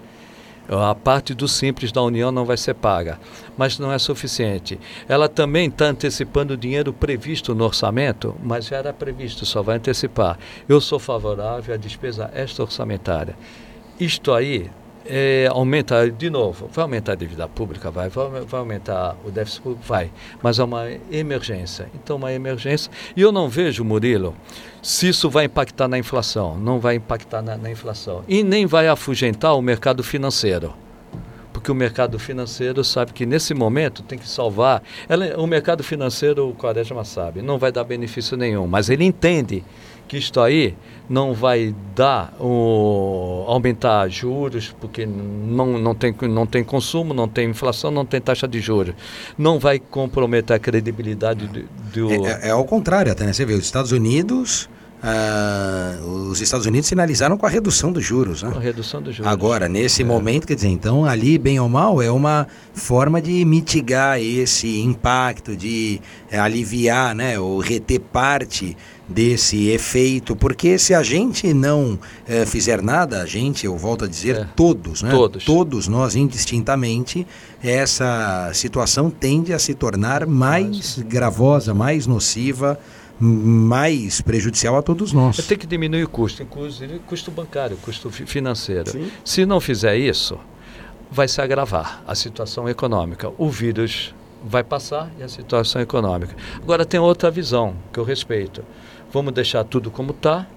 a 0.69 0.93
parte 0.93 1.33
do 1.33 1.47
simples 1.47 1.91
da 1.91 2.01
União 2.01 2.31
não 2.31 2.45
vai 2.45 2.57
ser 2.57 2.75
paga, 2.75 3.19
mas 3.57 3.79
não 3.79 3.91
é 3.91 3.97
suficiente. 3.97 4.79
Ela 5.07 5.27
também 5.27 5.67
está 5.67 5.85
antecipando 5.85 6.53
o 6.53 6.57
dinheiro 6.57 6.93
previsto 6.93 7.55
no 7.55 7.65
orçamento, 7.65 8.35
mas 8.43 8.67
já 8.67 8.77
era 8.77 8.93
previsto, 8.93 9.45
só 9.45 9.63
vai 9.63 9.77
antecipar. 9.77 10.37
Eu 10.67 10.79
sou 10.79 10.99
favorável 10.99 11.73
à 11.73 11.77
despesa 11.77 12.29
extra-orçamentária. 12.33 13.35
Isto 13.99 14.33
aí 14.33 14.69
é, 15.05 15.47
aumenta 15.51 16.09
de 16.09 16.29
novo, 16.29 16.69
vai 16.71 16.83
aumentar 16.83 17.13
a 17.13 17.15
dívida 17.15 17.47
pública, 17.47 17.89
vai, 17.89 18.09
vai, 18.09 18.41
vai, 18.41 18.59
aumentar 18.59 19.15
o 19.25 19.31
déficit 19.31 19.61
público, 19.61 19.83
vai, 19.85 20.11
mas 20.41 20.59
é 20.59 20.63
uma 20.63 20.85
emergência. 21.11 21.89
Então, 21.95 22.17
uma 22.17 22.31
emergência. 22.31 22.91
E 23.15 23.21
eu 23.21 23.31
não 23.31 23.49
vejo, 23.49 23.83
Murilo, 23.83 24.35
se 24.81 25.09
isso 25.09 25.29
vai 25.29 25.45
impactar 25.45 25.87
na 25.87 25.97
inflação. 25.97 26.57
Não 26.57 26.79
vai 26.79 26.95
impactar 26.95 27.41
na, 27.41 27.57
na 27.57 27.71
inflação. 27.71 28.23
E 28.27 28.43
nem 28.43 28.65
vai 28.65 28.87
afugentar 28.87 29.55
o 29.55 29.61
mercado 29.61 30.03
financeiro 30.03 30.73
porque 31.51 31.71
o 31.71 31.75
mercado 31.75 32.17
financeiro 32.17 32.85
sabe 32.85 33.11
que 33.11 33.25
nesse 33.25 33.53
momento 33.53 34.01
tem 34.01 34.17
que 34.17 34.27
salvar. 34.27 34.81
Ela, 35.09 35.37
o 35.37 35.45
mercado 35.45 35.83
financeiro, 35.83 36.47
o 36.47 36.53
Quaresma 36.53 37.03
sabe, 37.03 37.41
não 37.41 37.57
vai 37.57 37.69
dar 37.69 37.83
benefício 37.83 38.37
nenhum, 38.37 38.65
mas 38.65 38.89
ele 38.89 39.03
entende 39.03 39.63
que 40.09 40.17
isto 40.17 40.41
aí 40.41 40.75
não 41.07 41.33
vai 41.33 41.73
dar 41.95 42.33
o, 42.39 43.45
aumentar 43.47 44.09
juros, 44.09 44.75
porque 44.81 45.05
não, 45.05 45.77
não, 45.77 45.93
tem, 45.93 46.13
não 46.23 46.47
tem 46.47 46.63
consumo, 46.63 47.13
não 47.13 47.27
tem 47.27 47.49
inflação, 47.49 47.91
não 47.91 48.03
tem 48.03 48.19
taxa 48.19 48.47
de 48.47 48.59
juros. 48.59 48.95
Não 49.37 49.59
vai 49.59 49.77
comprometer 49.77 50.55
a 50.55 50.59
credibilidade 50.59 51.47
do. 51.47 51.63
do... 51.93 52.11
É, 52.11 52.15
é, 52.15 52.47
é, 52.47 52.49
ao 52.49 52.65
contrário, 52.65 53.11
até, 53.11 53.23
né? 53.23 53.31
Você 53.31 53.45
vê, 53.45 53.53
os 53.53 53.63
Estados 53.63 53.91
Unidos. 53.91 54.67
Uh, 55.01 56.29
os 56.29 56.41
Estados 56.41 56.65
Unidos 56.65 56.89
sinalizaram 56.89 57.37
com 57.37 57.45
a 57.45 57.49
redução 57.49 57.89
dos 57.89 58.03
juros. 58.03 58.43
Né? 58.43 58.51
Com 58.51 58.57
a 58.57 58.61
redução 58.61 59.01
dos 59.01 59.15
juros. 59.15 59.31
Agora, 59.31 59.69
nesse 59.69 60.01
é. 60.01 60.05
momento, 60.05 60.45
quer 60.45 60.55
dizer, 60.55 60.67
então 60.67 61.05
ali, 61.05 61.37
bem 61.37 61.57
ou 61.57 61.69
mal, 61.69 62.01
é 62.01 62.11
uma 62.11 62.45
forma 62.73 63.21
de 63.21 63.45
mitigar 63.45 64.19
esse 64.19 64.81
impacto, 64.81 65.55
de 65.55 66.01
é, 66.29 66.37
aliviar, 66.37 67.15
né, 67.15 67.39
ou 67.39 67.59
reter 67.59 68.01
parte 68.01 68.75
desse 69.09 69.69
efeito, 69.69 70.35
porque 70.35 70.77
se 70.77 70.93
a 70.93 71.01
gente 71.01 71.51
não 71.51 71.97
é, 72.27 72.45
fizer 72.45 72.81
nada, 72.81 73.21
a 73.21 73.25
gente, 73.25 73.65
eu 73.65 73.75
volto 73.75 74.05
a 74.05 74.07
dizer, 74.07 74.35
é. 74.35 74.47
todos, 74.55 75.01
né? 75.01 75.09
todos, 75.09 75.43
todos 75.43 75.87
nós 75.87 76.15
indistintamente, 76.15 77.25
essa 77.61 78.51
situação 78.53 79.09
tende 79.09 79.51
a 79.51 79.57
se 79.57 79.73
tornar 79.73 80.27
mais 80.27 80.99
gravosa, 80.99 81.73
mais 81.73 82.05
nociva, 82.05 82.79
mais 83.19 84.21
prejudicial 84.21 84.77
a 84.77 84.81
todos 84.81 85.11
nós. 85.11 85.37
Tem 85.37 85.57
que 85.57 85.67
diminuir 85.67 86.03
o 86.03 86.09
custo, 86.09 86.43
inclusive 86.43 86.99
custo 86.99 87.31
bancário, 87.31 87.77
custo 87.77 88.09
financeiro. 88.11 88.91
Sim. 88.91 89.11
Se 89.25 89.45
não 89.45 89.59
fizer 89.59 89.97
isso, 89.97 90.37
vai 91.11 91.27
se 91.27 91.41
agravar 91.41 92.03
a 92.07 92.13
situação 92.13 92.69
econômica. 92.69 93.31
O 93.37 93.49
vírus 93.49 94.13
vai 94.43 94.63
passar 94.63 95.11
e 95.19 95.23
a 95.23 95.27
situação 95.27 95.81
econômica. 95.81 96.35
Agora 96.55 96.85
tem 96.85 96.99
outra 96.99 97.29
visão 97.29 97.75
que 97.91 97.99
eu 97.99 98.03
respeito 98.03 98.63
vamos 99.11 99.33
deixar 99.33 99.63
tudo 99.63 99.89
como 99.89 100.11
está, 100.11 100.47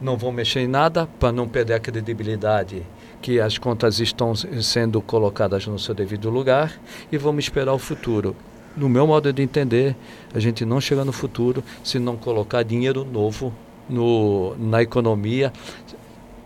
não 0.00 0.16
vamos 0.16 0.36
mexer 0.36 0.60
em 0.60 0.68
nada 0.68 1.06
para 1.18 1.32
não 1.32 1.48
perder 1.48 1.74
a 1.74 1.80
credibilidade 1.80 2.82
que 3.22 3.40
as 3.40 3.56
contas 3.56 3.98
estão 3.98 4.34
sendo 4.34 5.00
colocadas 5.00 5.66
no 5.66 5.78
seu 5.78 5.94
devido 5.94 6.28
lugar 6.28 6.78
e 7.10 7.16
vamos 7.16 7.44
esperar 7.44 7.72
o 7.72 7.78
futuro. 7.78 8.36
No 8.76 8.90
meu 8.90 9.06
modo 9.06 9.32
de 9.32 9.42
entender, 9.42 9.96
a 10.34 10.38
gente 10.38 10.64
não 10.66 10.80
chega 10.80 11.04
no 11.04 11.12
futuro 11.12 11.64
se 11.82 11.98
não 11.98 12.16
colocar 12.16 12.62
dinheiro 12.62 13.04
novo 13.04 13.54
no, 13.88 14.54
na 14.58 14.82
economia 14.82 15.50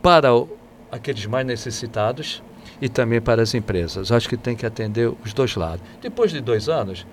para 0.00 0.28
aqueles 0.92 1.26
mais 1.26 1.44
necessitados 1.44 2.40
e 2.80 2.88
também 2.88 3.20
para 3.20 3.42
as 3.42 3.52
empresas. 3.52 4.12
Acho 4.12 4.28
que 4.28 4.36
tem 4.36 4.54
que 4.54 4.64
atender 4.64 5.12
os 5.24 5.32
dois 5.32 5.56
lados. 5.56 5.82
Depois 6.00 6.30
de 6.30 6.40
dois 6.40 6.68
anos, 6.68 7.04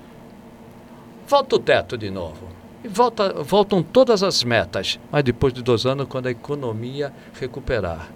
volta 1.28 1.56
o 1.56 1.60
teto 1.60 1.98
de 1.98 2.12
novo 2.12 2.57
e 2.84 2.88
volta, 2.88 3.44
voltam 3.44 3.82
todas 3.82 4.24
as 4.24 4.44
metas, 4.44 5.00
mas 5.12 5.24
depois 5.24 5.54
de 5.54 5.62
dois 5.62 5.86
anos, 5.86 6.08
quando 6.08 6.28
a 6.28 6.32
economia 6.32 7.12
recuperar, 7.40 8.10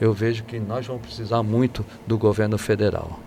eu 0.00 0.12
vejo 0.12 0.44
que 0.44 0.58
nós 0.58 0.86
vamos 0.86 1.02
precisar 1.02 1.42
muito 1.42 1.84
do 2.06 2.18
governo 2.18 2.58
federal. 2.58 3.20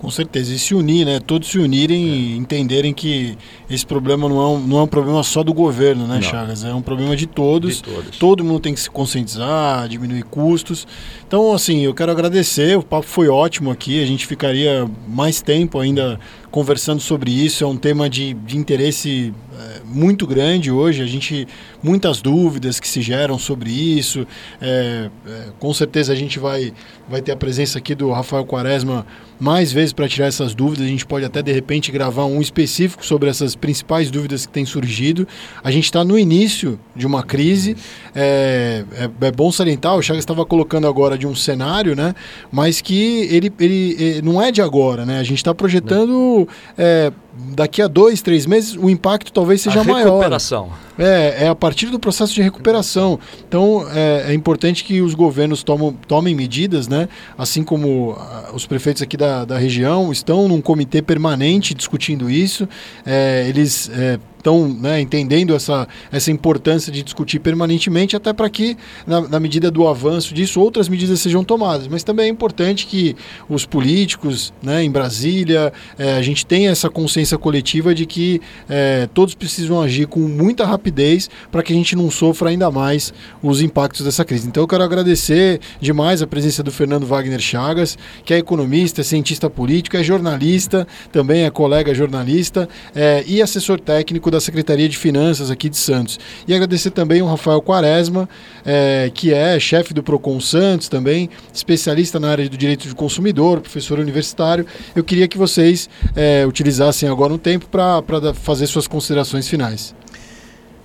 Com 0.00 0.10
certeza, 0.10 0.54
e 0.54 0.58
se 0.58 0.74
unir, 0.74 1.04
né? 1.04 1.20
Todos 1.20 1.50
se 1.50 1.58
unirem 1.58 2.02
é. 2.02 2.06
e 2.06 2.36
entenderem 2.38 2.94
que 2.94 3.36
esse 3.68 3.84
problema 3.84 4.30
não 4.30 4.40
é, 4.40 4.46
um, 4.46 4.58
não 4.58 4.78
é 4.78 4.82
um 4.84 4.86
problema 4.86 5.22
só 5.22 5.42
do 5.42 5.52
governo, 5.52 6.06
né, 6.06 6.14
não. 6.14 6.22
Chagas? 6.22 6.64
É 6.64 6.72
um 6.72 6.80
problema 6.80 7.14
de 7.14 7.26
todos. 7.26 7.76
de 7.76 7.82
todos. 7.82 8.16
Todo 8.16 8.42
mundo 8.42 8.60
tem 8.60 8.72
que 8.72 8.80
se 8.80 8.88
conscientizar, 8.88 9.86
diminuir 9.88 10.22
custos. 10.22 10.88
Então, 11.28 11.52
assim, 11.52 11.80
eu 11.80 11.92
quero 11.92 12.10
agradecer. 12.10 12.78
O 12.78 12.82
papo 12.82 13.06
foi 13.06 13.28
ótimo 13.28 13.70
aqui. 13.70 14.02
A 14.02 14.06
gente 14.06 14.26
ficaria 14.26 14.88
mais 15.06 15.42
tempo 15.42 15.78
ainda 15.78 16.18
conversando 16.50 17.00
sobre 17.00 17.30
isso. 17.30 17.64
É 17.64 17.66
um 17.66 17.76
tema 17.76 18.08
de, 18.08 18.34
de 18.34 18.56
interesse 18.56 19.32
é, 19.58 19.80
muito 19.84 20.26
grande 20.26 20.70
hoje. 20.70 21.02
A 21.02 21.06
gente 21.06 21.46
muitas 21.82 22.20
dúvidas 22.20 22.78
que 22.78 22.88
se 22.88 23.00
geram 23.00 23.38
sobre 23.38 23.70
isso. 23.70 24.26
É, 24.60 25.10
é, 25.26 25.48
com 25.58 25.72
certeza 25.72 26.12
a 26.12 26.16
gente 26.16 26.38
vai, 26.38 26.72
vai 27.08 27.22
ter 27.22 27.32
a 27.32 27.36
presença 27.36 27.78
aqui 27.78 27.94
do 27.94 28.10
Rafael 28.10 28.44
Quaresma 28.44 29.06
mais 29.38 29.72
vezes 29.72 29.92
para 29.92 30.06
tirar 30.06 30.26
essas 30.26 30.54
dúvidas. 30.54 30.84
A 30.84 30.88
gente 30.88 31.06
pode 31.06 31.24
até 31.24 31.40
de 31.40 31.50
repente 31.50 31.90
gravar 31.90 32.26
um 32.26 32.40
específico 32.40 33.04
sobre 33.04 33.28
essas 33.30 33.56
principais 33.56 34.10
dúvidas 34.10 34.44
que 34.44 34.52
têm 34.52 34.66
surgido. 34.66 35.26
A 35.64 35.70
gente 35.70 35.84
está 35.84 36.04
no 36.04 36.18
início 36.18 36.78
de 36.94 37.06
uma 37.06 37.22
crise. 37.22 37.76
É, 38.14 38.84
é, 38.92 39.26
é, 39.26 39.32
bom 39.32 39.50
salientar, 39.50 39.96
o 39.96 40.02
Chagas 40.02 40.22
estava 40.22 40.44
colocando 40.44 40.86
agora 40.86 41.16
de 41.16 41.26
um 41.26 41.34
cenário, 41.34 41.96
né? 41.96 42.14
Mas 42.52 42.80
que 42.82 43.26
ele, 43.30 43.52
ele, 43.58 43.96
ele 43.98 44.22
não 44.22 44.42
é 44.42 44.52
de 44.52 44.60
agora, 44.60 45.06
né? 45.06 45.18
A 45.18 45.22
gente 45.22 45.38
está 45.38 45.54
projetando 45.54 46.39
é, 46.76 47.12
daqui 47.54 47.82
a 47.82 47.88
dois, 47.88 48.22
três 48.22 48.46
meses 48.46 48.76
o 48.76 48.88
impacto 48.88 49.32
talvez 49.32 49.60
seja 49.60 49.80
a 49.80 49.84
maior. 49.84 50.06
Recuperação. 50.06 50.70
É, 50.98 51.44
é 51.44 51.48
a 51.48 51.54
partir 51.54 51.86
do 51.86 51.98
processo 51.98 52.34
de 52.34 52.42
recuperação. 52.42 53.18
Então 53.48 53.86
é, 53.92 54.26
é 54.28 54.34
importante 54.34 54.84
que 54.84 55.00
os 55.00 55.14
governos 55.14 55.64
tomem 56.06 56.34
medidas, 56.34 56.88
né? 56.88 57.08
Assim 57.38 57.62
como 57.62 58.12
uh, 58.12 58.54
os 58.54 58.66
prefeitos 58.66 59.02
aqui 59.02 59.16
da, 59.16 59.44
da 59.44 59.58
região 59.58 60.12
estão 60.12 60.46
num 60.46 60.60
comitê 60.60 61.00
permanente 61.00 61.74
discutindo 61.74 62.30
isso. 62.30 62.68
É, 63.06 63.46
eles 63.48 63.90
é, 63.94 64.18
estão 64.40 64.66
né, 64.68 65.00
entendendo 65.00 65.54
essa, 65.54 65.86
essa 66.10 66.30
importância 66.30 66.90
de 66.90 67.02
discutir 67.02 67.38
permanentemente, 67.38 68.16
até 68.16 68.32
para 68.32 68.50
que, 68.50 68.76
na, 69.06 69.20
na, 69.28 69.40
medida 69.40 69.70
do 69.70 69.86
avanço 69.86 70.34
disso, 70.34 70.60
outras 70.60 70.88
medidas 70.88 71.20
sejam 71.20 71.44
tomadas. 71.44 71.86
Mas 71.86 72.02
também 72.02 72.26
é 72.26 72.28
importante 72.28 72.86
que 72.86 73.14
os 73.48 73.64
políticos 73.64 74.52
né, 74.62 74.82
em 74.82 74.90
Brasília, 74.90 75.72
é, 75.98 76.14
a 76.14 76.22
gente 76.22 76.44
tenha 76.44 76.70
essa 76.70 76.90
consciência 76.90 77.29
consciência 77.30 77.38
coletiva 77.38 77.94
de 77.94 78.06
que 78.06 78.40
é, 78.68 79.08
todos 79.12 79.34
precisam 79.34 79.80
agir 79.80 80.06
com 80.06 80.20
muita 80.20 80.64
rapidez 80.64 81.28
para 81.50 81.62
que 81.62 81.72
a 81.72 81.76
gente 81.76 81.94
não 81.94 82.10
sofra 82.10 82.50
ainda 82.50 82.70
mais 82.70 83.12
os 83.42 83.60
impactos 83.60 84.04
dessa 84.04 84.24
crise. 84.24 84.48
Então 84.48 84.62
eu 84.62 84.68
quero 84.68 84.82
agradecer 84.82 85.60
demais 85.80 86.22
a 86.22 86.26
presença 86.26 86.62
do 86.62 86.72
Fernando 86.72 87.06
Wagner 87.06 87.40
Chagas, 87.40 87.96
que 88.24 88.34
é 88.34 88.38
economista, 88.38 89.00
é 89.00 89.04
cientista 89.04 89.48
político, 89.48 89.96
é 89.96 90.02
jornalista, 90.02 90.86
também 91.12 91.44
é 91.44 91.50
colega 91.50 91.94
jornalista 91.94 92.68
é, 92.94 93.22
e 93.26 93.42
assessor 93.42 93.78
técnico 93.80 94.30
da 94.30 94.40
Secretaria 94.40 94.88
de 94.88 94.96
Finanças 94.96 95.50
aqui 95.50 95.68
de 95.68 95.76
Santos. 95.76 96.18
E 96.48 96.54
agradecer 96.54 96.90
também 96.90 97.22
o 97.22 97.26
Rafael 97.26 97.60
Quaresma, 97.60 98.28
é, 98.64 99.10
que 99.12 99.32
é 99.32 99.58
chefe 99.60 99.94
do 99.94 100.02
Procon 100.02 100.40
Santos 100.40 100.88
também, 100.88 101.28
especialista 101.52 102.18
na 102.18 102.30
área 102.30 102.48
do 102.48 102.56
direito 102.56 102.88
do 102.88 102.94
consumidor, 102.94 103.60
professor 103.60 103.98
universitário. 103.98 104.66
Eu 104.94 105.04
queria 105.04 105.28
que 105.28 105.38
vocês 105.38 105.88
é, 106.16 106.46
utilizassem 106.46 107.08
agora 107.08 107.19
um 107.28 107.38
tempo 107.38 107.66
para 107.66 108.32
fazer 108.34 108.66
suas 108.66 108.86
considerações 108.86 109.48
finais. 109.48 109.94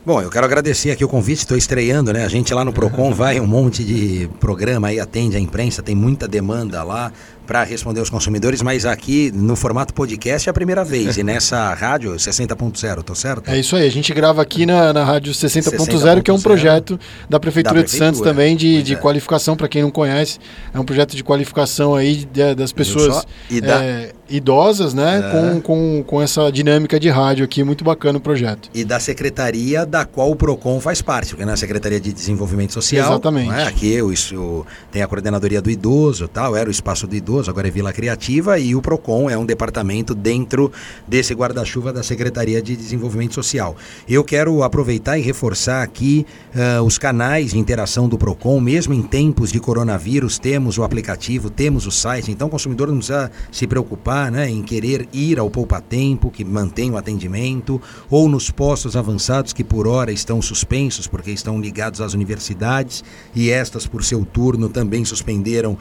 Bom, 0.06 0.22
eu 0.22 0.30
quero 0.30 0.46
agradecer 0.46 0.92
aqui 0.92 1.04
o 1.04 1.08
convite, 1.08 1.40
estou 1.40 1.58
estreando, 1.58 2.14
né? 2.14 2.26
A 2.26 2.28
gente 2.28 2.54
lá 2.54 2.64
no 2.64 2.72
Procon 2.72 3.12
vai 3.12 3.40
um 3.40 3.48
monte 3.48 3.84
de 3.84 4.30
programa 4.40 4.90
aí, 4.90 5.00
atende 5.00 5.36
a 5.36 5.40
imprensa, 5.40 5.82
tem 5.82 5.96
muita 5.96 6.28
demanda 6.28 6.84
lá 6.84 7.12
para 7.46 7.64
responder 7.64 8.00
aos 8.00 8.10
consumidores, 8.10 8.62
mas 8.62 8.86
aqui 8.86 9.32
no 9.34 9.56
formato 9.56 9.94
podcast 9.94 10.48
é 10.48 10.52
a 10.52 10.54
primeira 10.54 10.84
vez, 10.84 11.18
e 11.18 11.24
nessa 11.24 11.74
rádio 11.74 12.14
60.0, 12.14 13.04
tô 13.04 13.16
certo? 13.16 13.50
É 13.50 13.60
isso 13.60 13.76
aí, 13.76 13.88
a 13.88 13.92
gente 13.92 14.14
grava 14.14 14.42
aqui 14.42 14.66
na, 14.66 14.94
na 14.94 15.04
rádio 15.04 15.34
60.0, 15.34 15.86
60 15.86 16.22
que 16.22 16.32
é 16.32 16.34
um 16.34 16.42
projeto 16.42 17.00
da 17.30 17.40
Prefeitura, 17.40 17.76
da 17.76 17.82
Prefeitura 17.82 17.84
de 17.84 17.92
Santos 17.92 18.22
também, 18.22 18.56
de, 18.56 18.82
de 18.84 18.94
é. 18.94 18.98
qualificação, 18.98 19.56
para 19.56 19.68
quem 19.68 19.82
não 19.82 19.92
conhece, 19.92 20.40
é 20.74 20.80
um 20.80 20.86
projeto 20.86 21.16
de 21.16 21.24
qualificação 21.24 21.96
aí 21.96 22.28
das 22.56 22.72
pessoas 22.72 23.26
é, 23.52 24.14
idosas, 24.30 24.94
né, 24.94 25.20
é. 25.20 25.32
com, 25.32 25.62
com, 25.62 26.04
com 26.04 26.22
essa 26.22 26.52
dinâmica 26.52 27.00
de 27.00 27.10
rádio 27.10 27.46
aqui, 27.46 27.64
muito 27.64 27.84
bacana 27.84 28.18
o 28.18 28.22
projeto. 28.22 28.70
E 28.74 28.84
da 28.84 29.00
secretaria 29.00 29.86
da 29.86 30.06
qual 30.06 30.32
o 30.32 30.36
PROCON 30.36 30.80
faz 30.80 31.02
parte, 31.02 31.30
porque 31.30 31.46
na 31.46 31.54
é 31.54 31.56
Secretaria 31.56 32.00
de 32.00 32.12
Desenvolvimento 32.12 32.74
Social, 32.74 33.12
Exatamente. 33.12 33.54
É? 33.54 33.64
aqui 33.64 33.92
eu, 33.94 34.12
isso, 34.12 34.66
tem 34.92 35.02
a 35.02 35.08
coordenadoria 35.08 35.62
do 35.62 35.70
idoso, 35.70 36.28
tal, 36.28 36.56
era 36.56 36.68
o 36.68 36.72
espaço 36.72 37.08
do 37.08 37.16
idoso, 37.16 37.35
agora 37.44 37.68
é 37.68 37.72
Vila 37.72 37.92
Criativa, 37.92 38.58
e 38.58 38.76
o 38.76 38.82
PROCON 38.82 39.30
é 39.30 39.38
um 39.38 39.46
departamento 39.46 40.16
dentro 40.16 40.72
desse 41.08 41.34
guarda-chuva 41.34 41.92
da 41.92 42.02
Secretaria 42.02 42.62
de 42.62 42.76
Desenvolvimento 42.76 43.34
Social. 43.36 43.76
Eu 44.08 44.24
quero 44.24 44.64
aproveitar 44.64 45.18
e 45.18 45.22
reforçar 45.22 45.84
aqui 45.84 46.26
uh, 46.56 46.82
os 46.84 46.98
canais 46.98 47.52
de 47.52 47.60
interação 47.60 48.08
do 48.08 48.18
PROCON, 48.18 48.60
mesmo 48.62 48.94
em 48.94 49.02
tempos 49.02 49.52
de 49.52 49.60
coronavírus, 49.60 50.40
temos 50.40 50.78
o 50.78 50.84
aplicativo, 50.84 51.50
temos 51.50 51.86
o 51.86 51.92
site, 51.92 52.32
então 52.32 52.48
o 52.48 52.52
consumidor 52.52 52.88
não 52.88 52.98
precisa 52.98 53.30
se 53.52 53.68
preocupar 53.68 54.32
né, 54.32 54.50
em 54.50 54.64
querer 54.64 55.08
ir 55.12 55.38
ao 55.38 55.50
Poupa 55.50 55.82
Tempo, 55.82 56.32
que 56.32 56.46
mantém 56.46 56.90
o 56.90 56.98
atendimento, 56.98 57.82
ou 58.10 58.30
nos 58.30 58.50
postos 58.50 58.96
avançados 58.96 59.54
que 59.54 59.64
por 59.64 59.88
hora 59.88 60.12
estão 60.12 60.42
suspensos 60.42 61.08
porque 61.08 61.32
estão 61.32 61.60
ligados 61.60 62.02
às 62.02 62.14
universidades 62.14 63.04
e 63.36 63.50
estas, 63.50 63.86
por 63.86 64.04
seu 64.04 64.24
turno, 64.26 64.70
também 64.70 65.04
suspenderam 65.04 65.78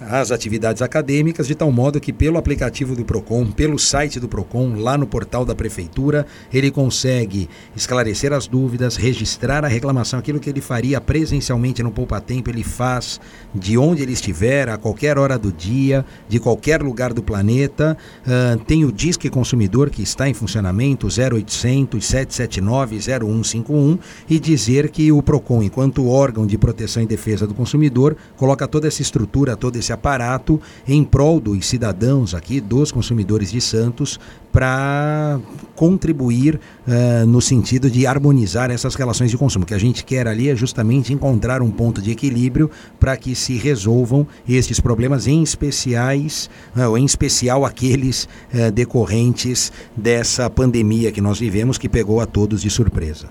as 0.00 0.30
atividades 0.30 0.80
acadêmicas, 0.80 1.46
de 1.46 1.54
tal 1.54 1.72
modo 1.72 2.00
que 2.00 2.12
pelo 2.12 2.38
aplicativo 2.38 2.94
do 2.94 3.04
Procon, 3.04 3.50
pelo 3.50 3.78
site 3.78 4.20
do 4.20 4.28
Procon, 4.28 4.74
lá 4.76 4.96
no 4.96 5.06
portal 5.06 5.44
da 5.44 5.54
prefeitura, 5.54 6.26
ele 6.52 6.70
consegue 6.70 7.48
esclarecer 7.74 8.32
as 8.32 8.46
dúvidas, 8.46 8.96
registrar 8.96 9.64
a 9.64 9.68
reclamação, 9.68 10.18
aquilo 10.18 10.38
que 10.38 10.48
ele 10.48 10.60
faria 10.60 11.00
presencialmente 11.00 11.82
no 11.82 11.90
Poupa 11.90 12.20
Tempo, 12.20 12.50
ele 12.50 12.62
faz 12.62 13.20
de 13.54 13.76
onde 13.76 14.02
ele 14.02 14.12
estiver, 14.12 14.68
a 14.68 14.76
qualquer 14.76 15.18
hora 15.18 15.38
do 15.38 15.52
dia, 15.52 16.04
de 16.28 16.38
qualquer 16.38 16.82
lugar 16.82 17.12
do 17.12 17.22
planeta. 17.22 17.96
Uh, 18.26 18.58
tem 18.64 18.84
o 18.84 18.92
Disque 18.92 19.28
Consumidor 19.28 19.90
que 19.90 20.02
está 20.02 20.28
em 20.28 20.34
funcionamento, 20.34 21.08
0800 21.08 22.04
779 22.04 22.98
0151 22.98 23.98
e 24.28 24.38
dizer 24.38 24.90
que 24.90 25.10
o 25.10 25.22
Procon, 25.22 25.62
enquanto 25.62 26.08
órgão 26.08 26.46
de 26.46 26.56
proteção 26.56 27.02
e 27.02 27.06
defesa 27.06 27.46
do 27.46 27.54
consumidor, 27.54 28.16
coloca 28.36 28.66
toda 28.68 28.86
essa 28.86 29.02
estrutura, 29.02 29.56
todo 29.56 29.76
esse 29.76 29.87
esse 29.88 29.92
aparato 29.92 30.60
em 30.86 31.02
prol 31.02 31.40
dos 31.40 31.66
cidadãos 31.66 32.34
aqui, 32.34 32.60
dos 32.60 32.92
consumidores 32.92 33.50
de 33.50 33.60
Santos, 33.60 34.20
para 34.52 35.40
contribuir 35.74 36.56
uh, 36.86 37.26
no 37.26 37.40
sentido 37.40 37.90
de 37.90 38.06
harmonizar 38.06 38.70
essas 38.70 38.94
relações 38.94 39.30
de 39.30 39.38
consumo. 39.38 39.64
O 39.64 39.66
que 39.66 39.74
a 39.74 39.78
gente 39.78 40.04
quer 40.04 40.26
ali 40.26 40.48
é 40.48 40.56
justamente 40.56 41.12
encontrar 41.12 41.62
um 41.62 41.70
ponto 41.70 42.02
de 42.02 42.10
equilíbrio 42.10 42.70
para 43.00 43.16
que 43.16 43.34
se 43.34 43.56
resolvam 43.56 44.26
estes 44.48 44.80
problemas, 44.80 45.26
em 45.26 45.42
especiais, 45.42 46.50
uh, 46.76 46.96
em 46.96 47.04
especial 47.04 47.64
aqueles 47.64 48.28
uh, 48.52 48.70
decorrentes 48.72 49.72
dessa 49.96 50.50
pandemia 50.50 51.12
que 51.12 51.20
nós 51.20 51.38
vivemos, 51.38 51.78
que 51.78 51.88
pegou 51.88 52.20
a 52.20 52.26
todos 52.26 52.62
de 52.62 52.70
surpresa. 52.70 53.28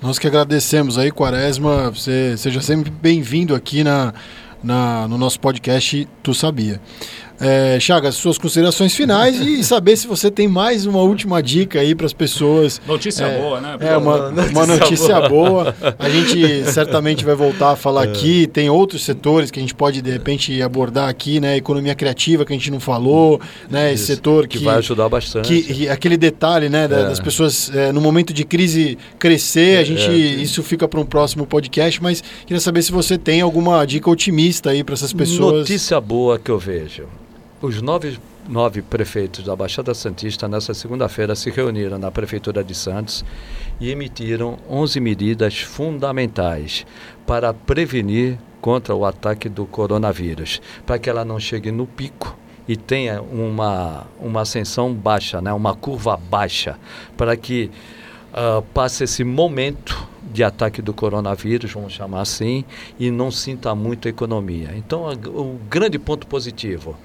Nós 0.00 0.18
que 0.18 0.26
agradecemos 0.26 0.98
aí, 0.98 1.12
Quaresma. 1.12 1.90
Você 1.90 2.36
seja 2.36 2.60
sempre 2.60 2.90
bem-vindo 2.90 3.54
aqui 3.54 3.84
na 3.84 4.12
na, 4.62 5.06
no 5.08 5.18
nosso 5.18 5.40
podcast 5.40 6.08
Tu 6.22 6.34
Sabia. 6.34 6.80
É, 7.42 7.80
Chagas, 7.80 8.14
suas 8.14 8.38
considerações 8.38 8.94
finais 8.94 9.40
e 9.40 9.64
saber 9.64 9.96
se 9.96 10.06
você 10.06 10.30
tem 10.30 10.46
mais 10.46 10.86
uma 10.86 11.00
última 11.00 11.42
dica 11.42 11.80
aí 11.80 11.92
para 11.92 12.06
as 12.06 12.12
pessoas. 12.12 12.80
Notícia 12.86 13.24
é, 13.24 13.40
boa, 13.40 13.60
né? 13.60 13.76
É, 13.80 13.96
uma, 13.96 14.28
uma 14.28 14.64
notícia 14.66 15.20
boa. 15.28 15.74
A 15.98 16.08
gente 16.08 16.70
certamente 16.70 17.24
vai 17.24 17.34
voltar 17.34 17.72
a 17.72 17.76
falar 17.76 18.06
é. 18.06 18.10
aqui. 18.10 18.46
Tem 18.46 18.70
outros 18.70 19.04
setores 19.04 19.50
que 19.50 19.58
a 19.58 19.62
gente 19.62 19.74
pode, 19.74 20.00
de 20.00 20.08
repente, 20.08 20.62
abordar 20.62 21.08
aqui, 21.08 21.40
né? 21.40 21.56
Economia 21.56 21.96
criativa 21.96 22.44
que 22.44 22.52
a 22.52 22.56
gente 22.56 22.70
não 22.70 22.78
falou, 22.78 23.40
né? 23.68 23.92
Esse 23.92 24.06
setor 24.06 24.46
que, 24.46 24.58
que 24.58 24.64
vai 24.64 24.76
ajudar 24.76 25.08
bastante. 25.08 25.48
Que, 25.48 25.88
aquele 25.88 26.16
detalhe, 26.16 26.68
né? 26.68 26.84
É. 26.84 26.88
Das 26.88 27.18
pessoas, 27.18 27.74
é, 27.74 27.90
no 27.90 28.00
momento 28.00 28.32
de 28.32 28.44
crise, 28.44 28.96
crescer. 29.18 29.78
A 29.78 29.84
gente, 29.84 30.12
isso 30.40 30.62
fica 30.62 30.86
para 30.86 31.00
um 31.00 31.04
próximo 31.04 31.44
podcast, 31.44 32.00
mas 32.00 32.22
queria 32.46 32.60
saber 32.60 32.82
se 32.82 32.92
você 32.92 33.18
tem 33.18 33.40
alguma 33.40 33.84
dica 33.84 34.08
otimista 34.08 34.70
aí 34.70 34.84
para 34.84 34.94
essas 34.94 35.12
pessoas. 35.12 35.60
Notícia 35.60 36.00
boa 36.00 36.38
que 36.38 36.48
eu 36.48 36.58
vejo. 36.58 37.02
Os 37.62 37.80
nove, 37.80 38.18
nove 38.48 38.82
prefeitos 38.82 39.44
da 39.44 39.54
Baixada 39.54 39.94
Santista, 39.94 40.48
nessa 40.48 40.74
segunda-feira, 40.74 41.36
se 41.36 41.48
reuniram 41.48 41.96
na 41.96 42.10
Prefeitura 42.10 42.64
de 42.64 42.74
Santos 42.74 43.24
e 43.80 43.88
emitiram 43.88 44.58
11 44.68 44.98
medidas 44.98 45.60
fundamentais 45.60 46.84
para 47.24 47.54
prevenir 47.54 48.36
contra 48.60 48.96
o 48.96 49.06
ataque 49.06 49.48
do 49.48 49.64
coronavírus, 49.64 50.60
para 50.84 50.98
que 50.98 51.08
ela 51.08 51.24
não 51.24 51.38
chegue 51.38 51.70
no 51.70 51.86
pico 51.86 52.36
e 52.66 52.76
tenha 52.76 53.22
uma, 53.22 54.08
uma 54.18 54.40
ascensão 54.40 54.92
baixa, 54.92 55.40
né, 55.40 55.52
uma 55.52 55.72
curva 55.72 56.16
baixa, 56.16 56.76
para 57.16 57.36
que 57.36 57.70
uh, 58.32 58.60
passe 58.74 59.04
esse 59.04 59.22
momento 59.22 60.10
de 60.32 60.42
ataque 60.42 60.82
do 60.82 60.92
coronavírus, 60.92 61.70
vamos 61.72 61.92
chamar 61.92 62.22
assim, 62.22 62.64
e 62.98 63.08
não 63.08 63.30
sinta 63.30 63.72
muito 63.74 64.08
a 64.08 64.10
economia. 64.10 64.70
Então, 64.74 65.06
o 65.26 65.60
grande 65.68 65.98
ponto 65.98 66.26
positivo, 66.26 66.96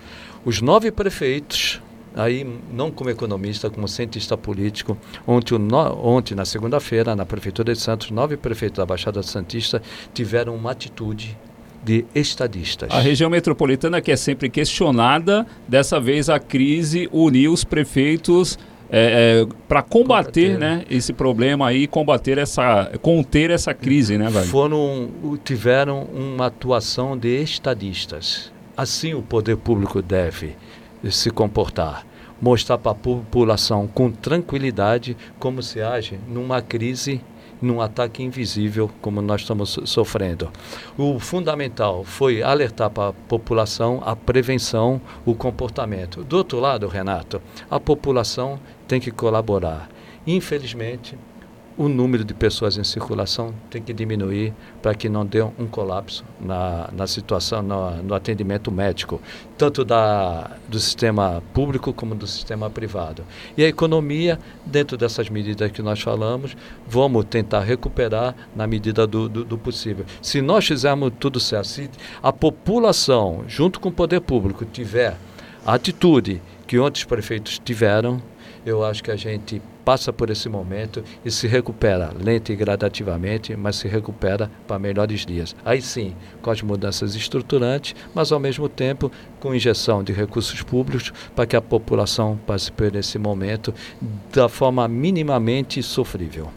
os 0.48 0.62
nove 0.62 0.90
prefeitos, 0.92 1.82
aí 2.16 2.48
não 2.72 2.90
como 2.90 3.10
economista, 3.10 3.70
como 3.70 3.86
cientista 3.86 4.38
político, 4.38 4.98
ontem, 5.28 5.56
ontem 6.02 6.36
na 6.36 6.46
segunda-feira, 6.46 7.18
na 7.18 7.26
Prefeitura 7.26 7.74
de 7.74 7.82
Santos, 7.82 8.12
nove 8.12 8.38
prefeitos 8.38 8.78
da 8.78 8.86
Baixada 8.86 9.22
Santista 9.22 9.82
tiveram 10.14 10.56
uma 10.56 10.72
atitude 10.72 11.38
de 11.84 12.06
estadistas. 12.16 12.90
A 12.92 13.02
região 13.02 13.30
metropolitana 13.30 14.00
que 14.00 14.10
é 14.10 14.16
sempre 14.16 14.50
questionada, 14.50 15.46
dessa 15.68 16.00
vez 16.00 16.30
a 16.30 16.40
crise 16.40 17.10
uniu 17.12 17.52
os 17.52 17.66
prefeitos 17.66 18.58
é, 18.90 19.42
é, 19.44 19.56
para 19.68 19.82
combater, 19.82 20.54
combater, 20.54 20.58
né, 20.58 20.86
esse 20.90 21.12
problema 21.12 21.68
aí, 21.68 21.88
combater 21.88 22.38
essa, 22.38 22.90
conter 23.02 23.50
essa 23.50 23.74
crise, 23.74 24.18
né, 24.18 24.30
velho? 24.30 24.48
Foram, 24.48 25.10
tiveram 25.44 26.04
uma 26.04 26.46
atuação 26.46 27.18
de 27.18 27.44
estadistas. 27.44 28.56
Assim 28.78 29.16
o 29.16 29.24
poder 29.24 29.58
público 29.58 30.04
deve 30.04 30.56
se 31.10 31.32
comportar. 31.32 32.06
Mostrar 32.40 32.78
para 32.78 32.92
a 32.92 32.96
população 32.96 33.88
com 33.88 34.12
tranquilidade 34.12 35.18
como 35.40 35.64
se 35.64 35.82
age 35.82 36.20
numa 36.28 36.62
crise, 36.62 37.20
num 37.60 37.82
ataque 37.82 38.22
invisível 38.22 38.88
como 39.02 39.20
nós 39.20 39.42
estamos 39.42 39.80
sofrendo. 39.86 40.52
O 40.96 41.18
fundamental 41.18 42.04
foi 42.04 42.44
alertar 42.44 42.92
para 42.92 43.10
a 43.10 43.14
população 43.14 44.00
a 44.06 44.16
prevenção, 44.16 45.02
o 45.26 45.34
comportamento. 45.34 46.24
Do 46.24 46.38
outro 46.38 46.60
lado, 46.60 46.88
Renato, 46.88 47.42
a 47.72 47.80
população 47.80 48.60
tem 48.88 49.00
que 49.00 49.10
colaborar. 49.10 49.90
Infelizmente, 50.28 51.18
o 51.78 51.88
número 51.88 52.26
de 52.26 52.34
pessoas 52.34 52.76
em 52.76 52.84
circulação 52.84 53.54
tem 53.70 53.82
que 53.82 53.94
diminuir 53.94 54.52
para 54.82 54.96
que 54.96 55.08
não 55.08 55.24
dê 55.24 55.44
um 55.44 55.68
colapso 55.68 56.26
na, 56.42 56.90
na 56.92 57.06
situação, 57.06 57.62
no, 57.62 58.02
no, 58.02 58.16
atendimento 58.16 58.72
médico, 58.72 59.22
tanto 59.58 59.86
da, 59.86 60.58
do 60.68 60.80
sistema 60.80 61.44
público 61.54 61.94
como 61.94 62.16
do 62.16 62.26
sistema 62.26 62.68
privado. 62.68 63.24
E 63.56 63.64
a 63.64 63.68
economia, 63.68 64.40
dentro 64.66 64.98
dessas 64.98 65.30
medidas 65.30 65.72
que 65.72 65.84
nós 65.84 66.02
falamos, 66.02 66.58
vamos 66.88 67.26
tentar 67.26 67.60
recuperar 67.60 68.36
na 68.56 68.66
medida 68.66 69.06
do, 69.06 69.30
do, 69.30 69.46
do 69.46 69.58
possível. 69.58 70.06
Se 70.20 70.42
nós 70.42 70.66
fizermos 70.66 71.14
tudo 71.20 71.40
certo, 71.40 71.68
se 71.68 71.90
a 72.24 72.34
população, 72.34 73.44
junto 73.48 73.80
com 73.80 73.90
o 73.90 73.94
poder 73.94 74.22
público, 74.22 74.66
tiver 74.66 75.16
a 75.64 75.76
atitude 75.76 76.42
que 76.66 76.80
outros 76.80 77.04
prefeitos 77.04 77.60
tiveram, 77.64 78.20
eu 78.66 78.84
acho 78.84 79.04
que 79.04 79.12
a 79.12 79.16
gente 79.16 79.62
passa 79.88 80.12
por 80.12 80.30
esse 80.30 80.50
momento 80.50 81.02
e 81.24 81.32
se 81.32 81.48
recupera 81.48 82.12
lenta 82.22 82.52
e 82.52 82.58
gradativamente, 82.58 83.56
mas 83.56 83.78
se 83.78 83.88
recupera 83.88 84.52
para 84.68 84.78
melhores 84.78 85.26
dias. 85.26 85.56
Aí 85.64 85.82
sim, 85.82 86.14
com 86.42 86.52
as 86.52 86.62
mudanças 86.62 87.16
estruturantes, 87.16 87.96
mas 88.14 88.34
ao 88.34 88.38
mesmo 88.38 88.68
tempo 88.68 89.10
com 89.40 89.56
injeção 89.56 90.04
de 90.04 90.12
recursos 90.12 90.62
públicos 90.62 91.14
para 91.34 91.46
que 91.46 91.56
a 91.56 91.62
população 91.62 92.38
passe 92.46 92.70
por 92.70 92.94
esse 92.98 93.18
momento 93.18 93.74
da 94.34 94.50
forma 94.50 94.86
minimamente 94.90 95.82
sofrível. 95.82 96.50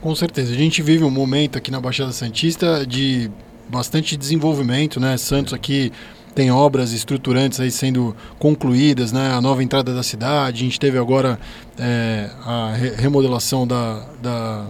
Com 0.00 0.14
certeza. 0.14 0.50
A 0.50 0.56
gente 0.56 0.80
vive 0.80 1.04
um 1.04 1.10
momento 1.10 1.58
aqui 1.58 1.70
na 1.70 1.82
Baixada 1.82 2.12
Santista 2.12 2.86
de 2.86 3.30
bastante 3.68 4.16
desenvolvimento, 4.16 4.98
né? 4.98 5.18
Santos 5.18 5.52
aqui 5.52 5.92
tem 6.34 6.50
obras 6.50 6.92
estruturantes 6.92 7.60
aí 7.60 7.70
sendo 7.70 8.14
concluídas, 8.38 9.12
né? 9.12 9.32
A 9.32 9.40
nova 9.40 9.62
entrada 9.62 9.94
da 9.94 10.02
cidade, 10.02 10.62
a 10.62 10.64
gente 10.64 10.80
teve 10.80 10.98
agora 10.98 11.38
é, 11.78 12.28
a 12.44 12.74
remodelação 12.96 13.66
da, 13.66 14.02
da, 14.20 14.66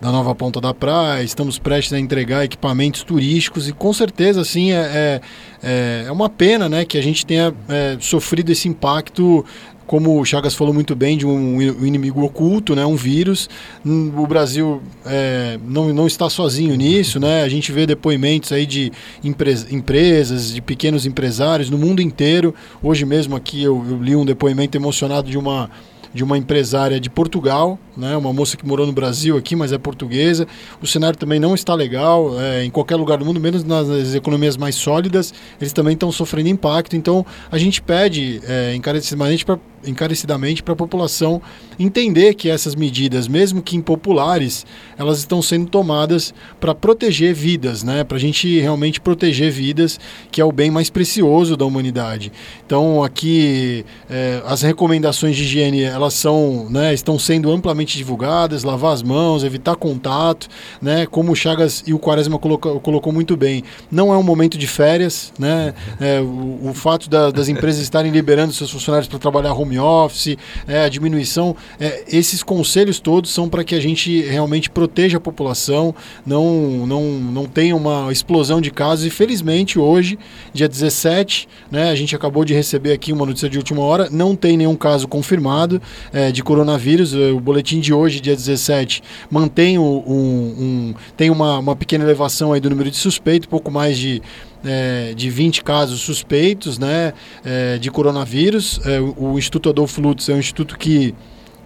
da, 0.00 0.12
nova 0.12 0.34
ponta 0.34 0.60
da 0.60 0.74
praia, 0.74 1.22
estamos 1.22 1.58
prestes 1.58 1.92
a 1.92 1.98
entregar 1.98 2.44
equipamentos 2.44 3.02
turísticos 3.02 3.68
e 3.68 3.72
com 3.72 3.92
certeza, 3.92 4.40
assim, 4.40 4.72
é, 4.72 5.20
é, 5.62 6.04
é 6.06 6.12
uma 6.12 6.28
pena, 6.28 6.68
né? 6.68 6.84
Que 6.84 6.98
a 6.98 7.02
gente 7.02 7.24
tenha 7.24 7.54
é, 7.68 7.96
sofrido 8.00 8.50
esse 8.50 8.68
impacto 8.68 9.44
como 9.90 10.20
o 10.20 10.24
Chagas 10.24 10.54
falou 10.54 10.72
muito 10.72 10.94
bem, 10.94 11.18
de 11.18 11.26
um, 11.26 11.60
inimigo 11.84 12.22
oculto, 12.22 12.76
né, 12.76 12.86
um 12.86 12.94
vírus. 12.94 13.50
O 13.84 14.24
Brasil 14.24 14.80
é, 15.04 15.58
não, 15.66 15.92
não 15.92 16.06
está 16.06 16.30
sozinho 16.30 16.76
nisso, 16.76 17.18
né? 17.18 17.42
A 17.42 17.48
gente 17.48 17.72
vê 17.72 17.88
depoimentos 17.88 18.52
aí 18.52 18.66
de 18.66 18.92
empresas, 19.24 20.54
de 20.54 20.62
pequenos 20.62 21.06
empresários 21.06 21.70
no 21.70 21.76
mundo 21.76 22.00
inteiro. 22.00 22.54
Hoje 22.80 23.04
mesmo 23.04 23.34
aqui 23.34 23.64
eu, 23.64 23.84
eu 23.90 24.00
li 24.00 24.14
um 24.14 24.24
depoimento 24.24 24.78
emocionado 24.78 25.28
de 25.28 25.36
uma 25.36 25.68
de 26.12 26.24
uma 26.24 26.36
empresária 26.36 26.98
de 26.98 27.08
Portugal, 27.08 27.78
né, 28.00 28.16
uma 28.16 28.32
moça 28.32 28.56
que 28.56 28.66
morou 28.66 28.86
no 28.86 28.92
Brasil 28.92 29.36
aqui, 29.36 29.54
mas 29.54 29.72
é 29.72 29.78
portuguesa. 29.78 30.46
O 30.82 30.86
cenário 30.86 31.18
também 31.18 31.38
não 31.38 31.54
está 31.54 31.74
legal 31.74 32.40
é, 32.40 32.64
em 32.64 32.70
qualquer 32.70 32.96
lugar 32.96 33.18
do 33.18 33.24
mundo, 33.24 33.38
menos 33.38 33.62
nas 33.62 34.14
economias 34.14 34.56
mais 34.56 34.74
sólidas, 34.74 35.32
eles 35.60 35.72
também 35.72 35.94
estão 35.94 36.10
sofrendo 36.10 36.48
impacto. 36.48 36.96
Então 36.96 37.24
a 37.50 37.58
gente 37.58 37.82
pede 37.82 38.40
é, 38.46 38.74
encarecidamente 38.74 39.44
para 39.44 39.58
encarecidamente 39.84 40.62
para 40.62 40.74
a 40.74 40.76
população 40.76 41.40
entender 41.78 42.34
que 42.34 42.48
essas 42.48 42.74
medidas, 42.74 43.26
mesmo 43.26 43.62
que 43.62 43.76
impopulares, 43.76 44.66
elas 44.98 45.18
estão 45.18 45.40
sendo 45.40 45.66
tomadas 45.66 46.34
para 46.58 46.74
proteger 46.74 47.34
vidas, 47.34 47.82
né? 47.82 48.04
Para 48.04 48.16
a 48.16 48.20
gente 48.20 48.60
realmente 48.60 49.00
proteger 49.00 49.50
vidas, 49.50 49.98
que 50.30 50.40
é 50.40 50.44
o 50.44 50.52
bem 50.52 50.70
mais 50.70 50.90
precioso 50.90 51.56
da 51.56 51.64
humanidade. 51.64 52.30
Então 52.66 53.02
aqui 53.02 53.84
é, 54.08 54.42
as 54.46 54.62
recomendações 54.62 55.36
de 55.36 55.44
higiene 55.44 55.82
elas 55.82 56.14
são, 56.14 56.68
né? 56.68 56.92
Estão 56.92 57.18
sendo 57.18 57.50
amplamente 57.50 57.89
divulgadas, 57.96 58.64
lavar 58.64 58.92
as 58.92 59.02
mãos, 59.02 59.44
evitar 59.44 59.76
contato, 59.76 60.48
né? 60.80 61.06
Como 61.06 61.32
o 61.32 61.36
Chagas 61.36 61.82
e 61.86 61.94
o 61.94 61.98
Quaresma 61.98 62.38
colocou, 62.38 62.80
colocou 62.80 63.12
muito 63.12 63.36
bem, 63.36 63.62
não 63.90 64.12
é 64.12 64.16
um 64.16 64.22
momento 64.22 64.58
de 64.58 64.66
férias, 64.66 65.32
né? 65.38 65.74
É, 66.00 66.18
o, 66.20 66.70
o, 66.70 66.74
fato 66.74 67.10
da, 67.10 67.30
das 67.30 67.48
empresas 67.48 67.82
estarem 67.82 68.10
liberando 68.10 68.54
seus 68.54 68.70
funcionários 68.70 69.06
para 69.06 69.18
trabalhar 69.18 69.52
home 69.52 69.78
office, 69.78 70.36
é, 70.66 70.84
a 70.84 70.88
diminuição, 70.88 71.54
é, 71.78 72.04
esses 72.08 72.42
conselhos 72.42 72.98
todos 73.00 73.30
são 73.30 73.48
para 73.48 73.62
que 73.62 73.74
a 73.74 73.80
gente 73.80 74.22
realmente 74.22 74.70
proteja 74.70 75.18
a 75.18 75.20
população, 75.20 75.94
não, 76.24 76.86
não, 76.86 77.02
não 77.02 77.46
tenha 77.46 77.76
uma 77.76 78.10
explosão 78.10 78.60
de 78.60 78.70
casos. 78.70 79.04
E 79.04 79.10
felizmente 79.10 79.78
hoje, 79.78 80.18
dia 80.54 80.68
17, 80.68 81.48
né, 81.70 81.90
a 81.90 81.94
gente 81.94 82.14
acabou 82.16 82.44
de 82.44 82.54
receber 82.54 82.92
aqui 82.92 83.12
uma 83.12 83.26
notícia 83.26 83.48
de 83.48 83.58
última 83.58 83.82
hora, 83.82 84.08
não 84.10 84.34
tem 84.34 84.56
nenhum 84.56 84.76
caso 84.76 85.06
confirmado 85.06 85.80
é, 86.12 86.30
de 86.30 86.42
coronavírus. 86.42 87.14
O 87.14 87.40
boletim 87.40 87.79
de 87.80 87.92
hoje, 87.92 88.20
dia 88.20 88.36
17, 88.36 89.02
mantém 89.30 89.78
um, 89.78 89.82
um 89.84 90.94
tem 91.16 91.30
uma, 91.30 91.58
uma 91.58 91.76
pequena 91.76 92.04
elevação 92.04 92.52
aí 92.52 92.60
do 92.60 92.70
número 92.70 92.90
de 92.90 92.96
suspeitos, 92.96 93.46
pouco 93.46 93.70
mais 93.70 93.98
de 93.98 94.22
é, 94.64 95.14
de 95.14 95.30
20 95.30 95.64
casos 95.64 96.00
suspeitos 96.00 96.78
né, 96.78 97.12
é, 97.44 97.78
de 97.78 97.90
coronavírus. 97.90 98.80
É, 98.84 99.00
o, 99.00 99.38
Instituto 99.38 99.70
Adolfo 99.70 100.00
Lutz 100.00 100.28
é 100.28 100.34
um 100.34 100.38
instituto 100.38 100.78
que 100.78 101.14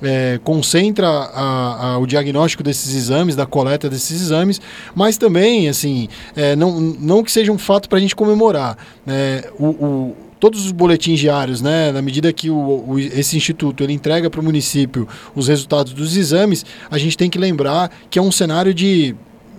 é, 0.02 0.38
concentra 0.42 1.08
a, 1.08 1.92
a, 1.92 1.98
o 1.98 2.06
diagnóstico 2.06 2.62
desses 2.62 2.94
exames, 2.94 3.34
da 3.34 3.46
coleta 3.46 3.88
desses 3.88 4.20
exames, 4.20 4.60
mas 4.94 5.16
também, 5.16 5.68
assim, 5.68 6.08
é, 6.36 6.54
não, 6.54 6.78
não 6.80 7.22
que 7.22 7.32
seja 7.32 7.50
um 7.50 7.58
fato 7.58 7.88
para 7.88 7.98
a 7.98 8.00
gente 8.00 8.14
comemorar. 8.14 8.76
É, 9.06 9.50
o, 9.58 9.66
o, 9.66 10.16
todos 10.44 10.66
os 10.66 10.72
boletins 10.72 11.20
diários, 11.20 11.62
né, 11.62 11.90
na 11.90 12.02
medida 12.02 12.30
que 12.30 12.50
o, 12.50 12.84
o, 12.86 12.98
esse 12.98 13.34
instituto 13.34 13.82
ele 13.82 13.94
entrega 13.94 14.28
para 14.28 14.42
o 14.42 14.44
município 14.44 15.08
os 15.34 15.48
resultados 15.48 15.94
dos 15.94 16.18
exames, 16.18 16.66
a 16.90 16.98
gente 16.98 17.16
tem 17.16 17.30
que 17.30 17.38
lembrar 17.38 17.90
que 18.10 18.18
é 18.18 18.22
um 18.22 18.30
cenário 18.30 18.74
de 18.74 19.16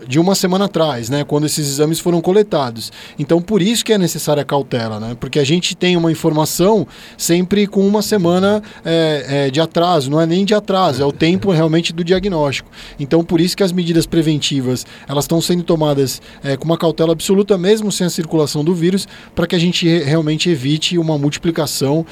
de 0.07 0.19
uma 0.19 0.35
semana 0.35 0.65
atrás, 0.65 1.09
né, 1.09 1.23
quando 1.23 1.45
esses 1.45 1.67
exames 1.67 1.99
foram 1.99 2.21
coletados. 2.21 2.91
Então, 3.17 3.41
por 3.41 3.61
isso 3.61 3.83
que 3.83 3.93
é 3.93 3.97
necessária 3.97 4.41
a 4.41 4.45
cautela, 4.45 4.99
né, 4.99 5.17
porque 5.19 5.39
a 5.39 5.43
gente 5.43 5.75
tem 5.75 5.97
uma 5.97 6.11
informação 6.11 6.87
sempre 7.17 7.65
com 7.67 7.85
uma 7.85 8.01
semana 8.01 8.61
é, 8.83 9.25
é, 9.47 9.51
de 9.51 9.59
atraso, 9.59 10.09
não 10.09 10.21
é 10.21 10.25
nem 10.25 10.45
de 10.45 10.53
atraso, 10.53 11.01
é 11.01 11.05
o 11.05 11.11
tempo 11.11 11.51
realmente 11.51 11.93
do 11.93 12.03
diagnóstico. 12.03 12.69
Então, 12.99 13.23
por 13.23 13.41
isso 13.41 13.55
que 13.57 13.63
as 13.63 13.71
medidas 13.71 14.05
preventivas 14.05 14.85
elas 15.07 15.25
estão 15.25 15.41
sendo 15.41 15.63
tomadas 15.63 16.21
é, 16.43 16.55
com 16.57 16.65
uma 16.65 16.77
cautela 16.77 17.11
absoluta, 17.11 17.57
mesmo 17.57 17.91
sem 17.91 18.05
a 18.05 18.09
circulação 18.09 18.63
do 18.63 18.73
vírus, 18.73 19.07
para 19.33 19.47
que 19.47 19.55
a 19.55 19.59
gente 19.59 19.87
realmente 19.87 20.49
evite 20.49 20.97
uma 20.97 21.17
multiplicação 21.17 22.05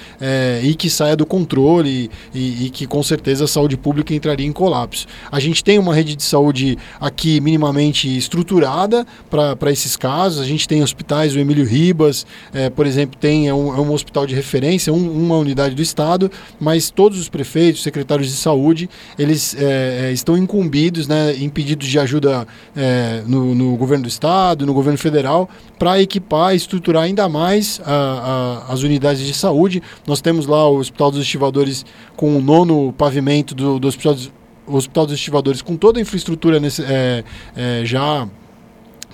e 0.64 0.74
que 0.76 0.90
saia 0.90 1.16
do 1.16 1.26
controle 1.26 2.10
e, 2.34 2.66
e 2.66 2.70
que 2.70 2.88
com 2.88 3.02
certeza 3.04 3.46
a 3.46 3.48
saúde 3.48 3.78
pública 3.78 4.14
entraria 4.14 4.46
em 4.46 4.52
colapso. 4.52 5.06
A 5.32 5.40
gente 5.40 5.64
tem 5.64 5.78
uma 5.78 5.94
rede 5.94 6.16
de 6.16 6.24
saúde 6.24 6.78
aqui 7.00 7.40
minimamente 7.42 7.73
estruturada 7.82 9.06
para 9.30 9.72
esses 9.72 9.96
casos. 9.96 10.42
A 10.42 10.46
gente 10.46 10.68
tem 10.68 10.84
hospitais, 10.84 11.36
o 11.36 11.40
Emílio 11.40 11.66
Ribas, 11.66 12.26
é, 12.54 12.70
por 12.70 12.86
exemplo, 12.86 13.18
tem 13.20 13.48
é 13.48 13.54
um, 13.54 13.76
é 13.76 13.80
um 13.80 13.92
hospital 13.92 14.26
de 14.26 14.36
referência, 14.36 14.94
um, 14.94 15.24
uma 15.24 15.38
unidade 15.38 15.76
do 15.76 15.82
Estado, 15.82 16.32
mas 16.60 16.90
todos 16.90 17.20
os 17.20 17.30
prefeitos, 17.30 17.84
secretários 17.84 18.28
de 18.28 18.36
saúde, 18.36 18.90
eles 19.18 19.56
é, 19.56 20.08
é 20.10 20.12
estão 20.12 20.38
incumbidos 20.38 21.08
né, 21.08 21.36
em 21.36 21.50
pedidos 21.50 21.88
de 21.88 22.00
ajuda 22.00 22.48
é, 22.76 23.24
no, 23.26 23.56
no, 23.56 23.76
governo 23.76 24.04
do 24.04 24.10
Estado, 24.10 24.66
no 24.66 24.74
governo 24.74 24.98
federal, 24.98 25.50
para 25.78 26.02
equipar 26.02 26.54
e 26.54 26.58
estruturar 26.58 27.04
ainda 27.04 27.28
mais 27.28 27.82
a, 27.86 28.64
a, 28.68 28.74
as 28.74 28.84
unidades 28.84 29.26
de 29.26 29.34
saúde. 29.34 29.82
Nós 30.08 30.22
temos 30.22 30.46
lá 30.46 30.68
o 30.68 30.78
Hospital 30.78 31.12
dos 31.12 31.22
Estivadores 31.22 31.86
com 32.16 32.38
o 32.38 32.42
nono 32.42 32.94
pavimento 32.94 33.56
do, 33.56 33.80
do 33.80 33.88
Hospital 33.88 34.14
dos 34.14 34.32
o 34.68 34.76
Hospital 34.76 35.06
dos 35.06 35.16
Estivadores 35.16 35.62
com 35.62 35.76
toda 35.76 36.00
a 36.00 36.02
infraestrutura 36.02 36.60
nesse, 36.60 36.84
é, 36.84 37.24
é, 37.56 37.86
já 37.86 38.28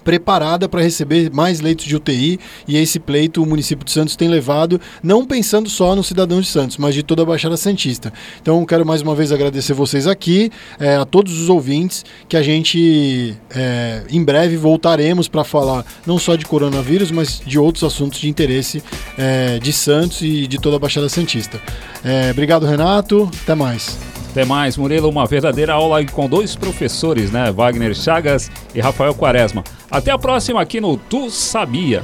preparada 0.09 0.67
para 0.67 0.81
receber 0.81 1.31
mais 1.31 1.59
leitos 1.59 1.85
de 1.85 1.95
UTI 1.95 2.39
e 2.67 2.77
esse 2.77 2.99
pleito 2.99 3.43
o 3.43 3.45
município 3.45 3.85
de 3.85 3.91
Santos 3.91 4.15
tem 4.15 4.27
levado, 4.27 4.79
não 5.03 5.25
pensando 5.25 5.69
só 5.69 5.95
no 5.95 6.03
cidadão 6.03 6.41
de 6.41 6.47
Santos, 6.47 6.77
mas 6.77 6.95
de 6.95 7.03
toda 7.03 7.21
a 7.21 7.25
Baixada 7.25 7.55
Santista. 7.57 8.11
Então 8.41 8.65
quero 8.65 8.85
mais 8.85 9.01
uma 9.01 9.13
vez 9.13 9.31
agradecer 9.31 9.73
vocês 9.73 10.07
aqui, 10.07 10.51
é, 10.79 10.95
a 10.95 11.05
todos 11.05 11.39
os 11.39 11.49
ouvintes, 11.49 12.03
que 12.27 12.35
a 12.35 12.41
gente 12.41 13.37
é, 13.51 14.03
em 14.09 14.23
breve 14.23 14.57
voltaremos 14.57 15.27
para 15.27 15.43
falar 15.43 15.85
não 16.05 16.17
só 16.17 16.35
de 16.35 16.45
coronavírus, 16.45 17.11
mas 17.11 17.39
de 17.45 17.59
outros 17.59 17.83
assuntos 17.83 18.19
de 18.19 18.29
interesse 18.29 18.81
é, 19.17 19.59
de 19.59 19.71
Santos 19.71 20.21
e 20.21 20.47
de 20.47 20.57
toda 20.57 20.77
a 20.77 20.79
Baixada 20.79 21.07
Santista. 21.07 21.61
É, 22.03 22.31
obrigado, 22.31 22.65
Renato. 22.65 23.29
Até 23.43 23.53
mais. 23.53 23.97
Até 24.29 24.45
mais, 24.45 24.77
Murilo. 24.77 25.09
Uma 25.09 25.25
verdadeira 25.25 25.73
aula 25.73 26.05
com 26.05 26.29
dois 26.29 26.55
professores, 26.55 27.31
né? 27.31 27.51
Wagner 27.51 27.95
Chagas 27.95 28.49
e 28.75 28.79
Rafael 28.79 29.13
Quaresma. 29.15 29.63
Até 29.89 30.11
a 30.11 30.17
próxima 30.17 30.61
aqui 30.61 30.79
no 30.79 30.97
Tu 30.97 31.31
Sabia. 31.31 32.03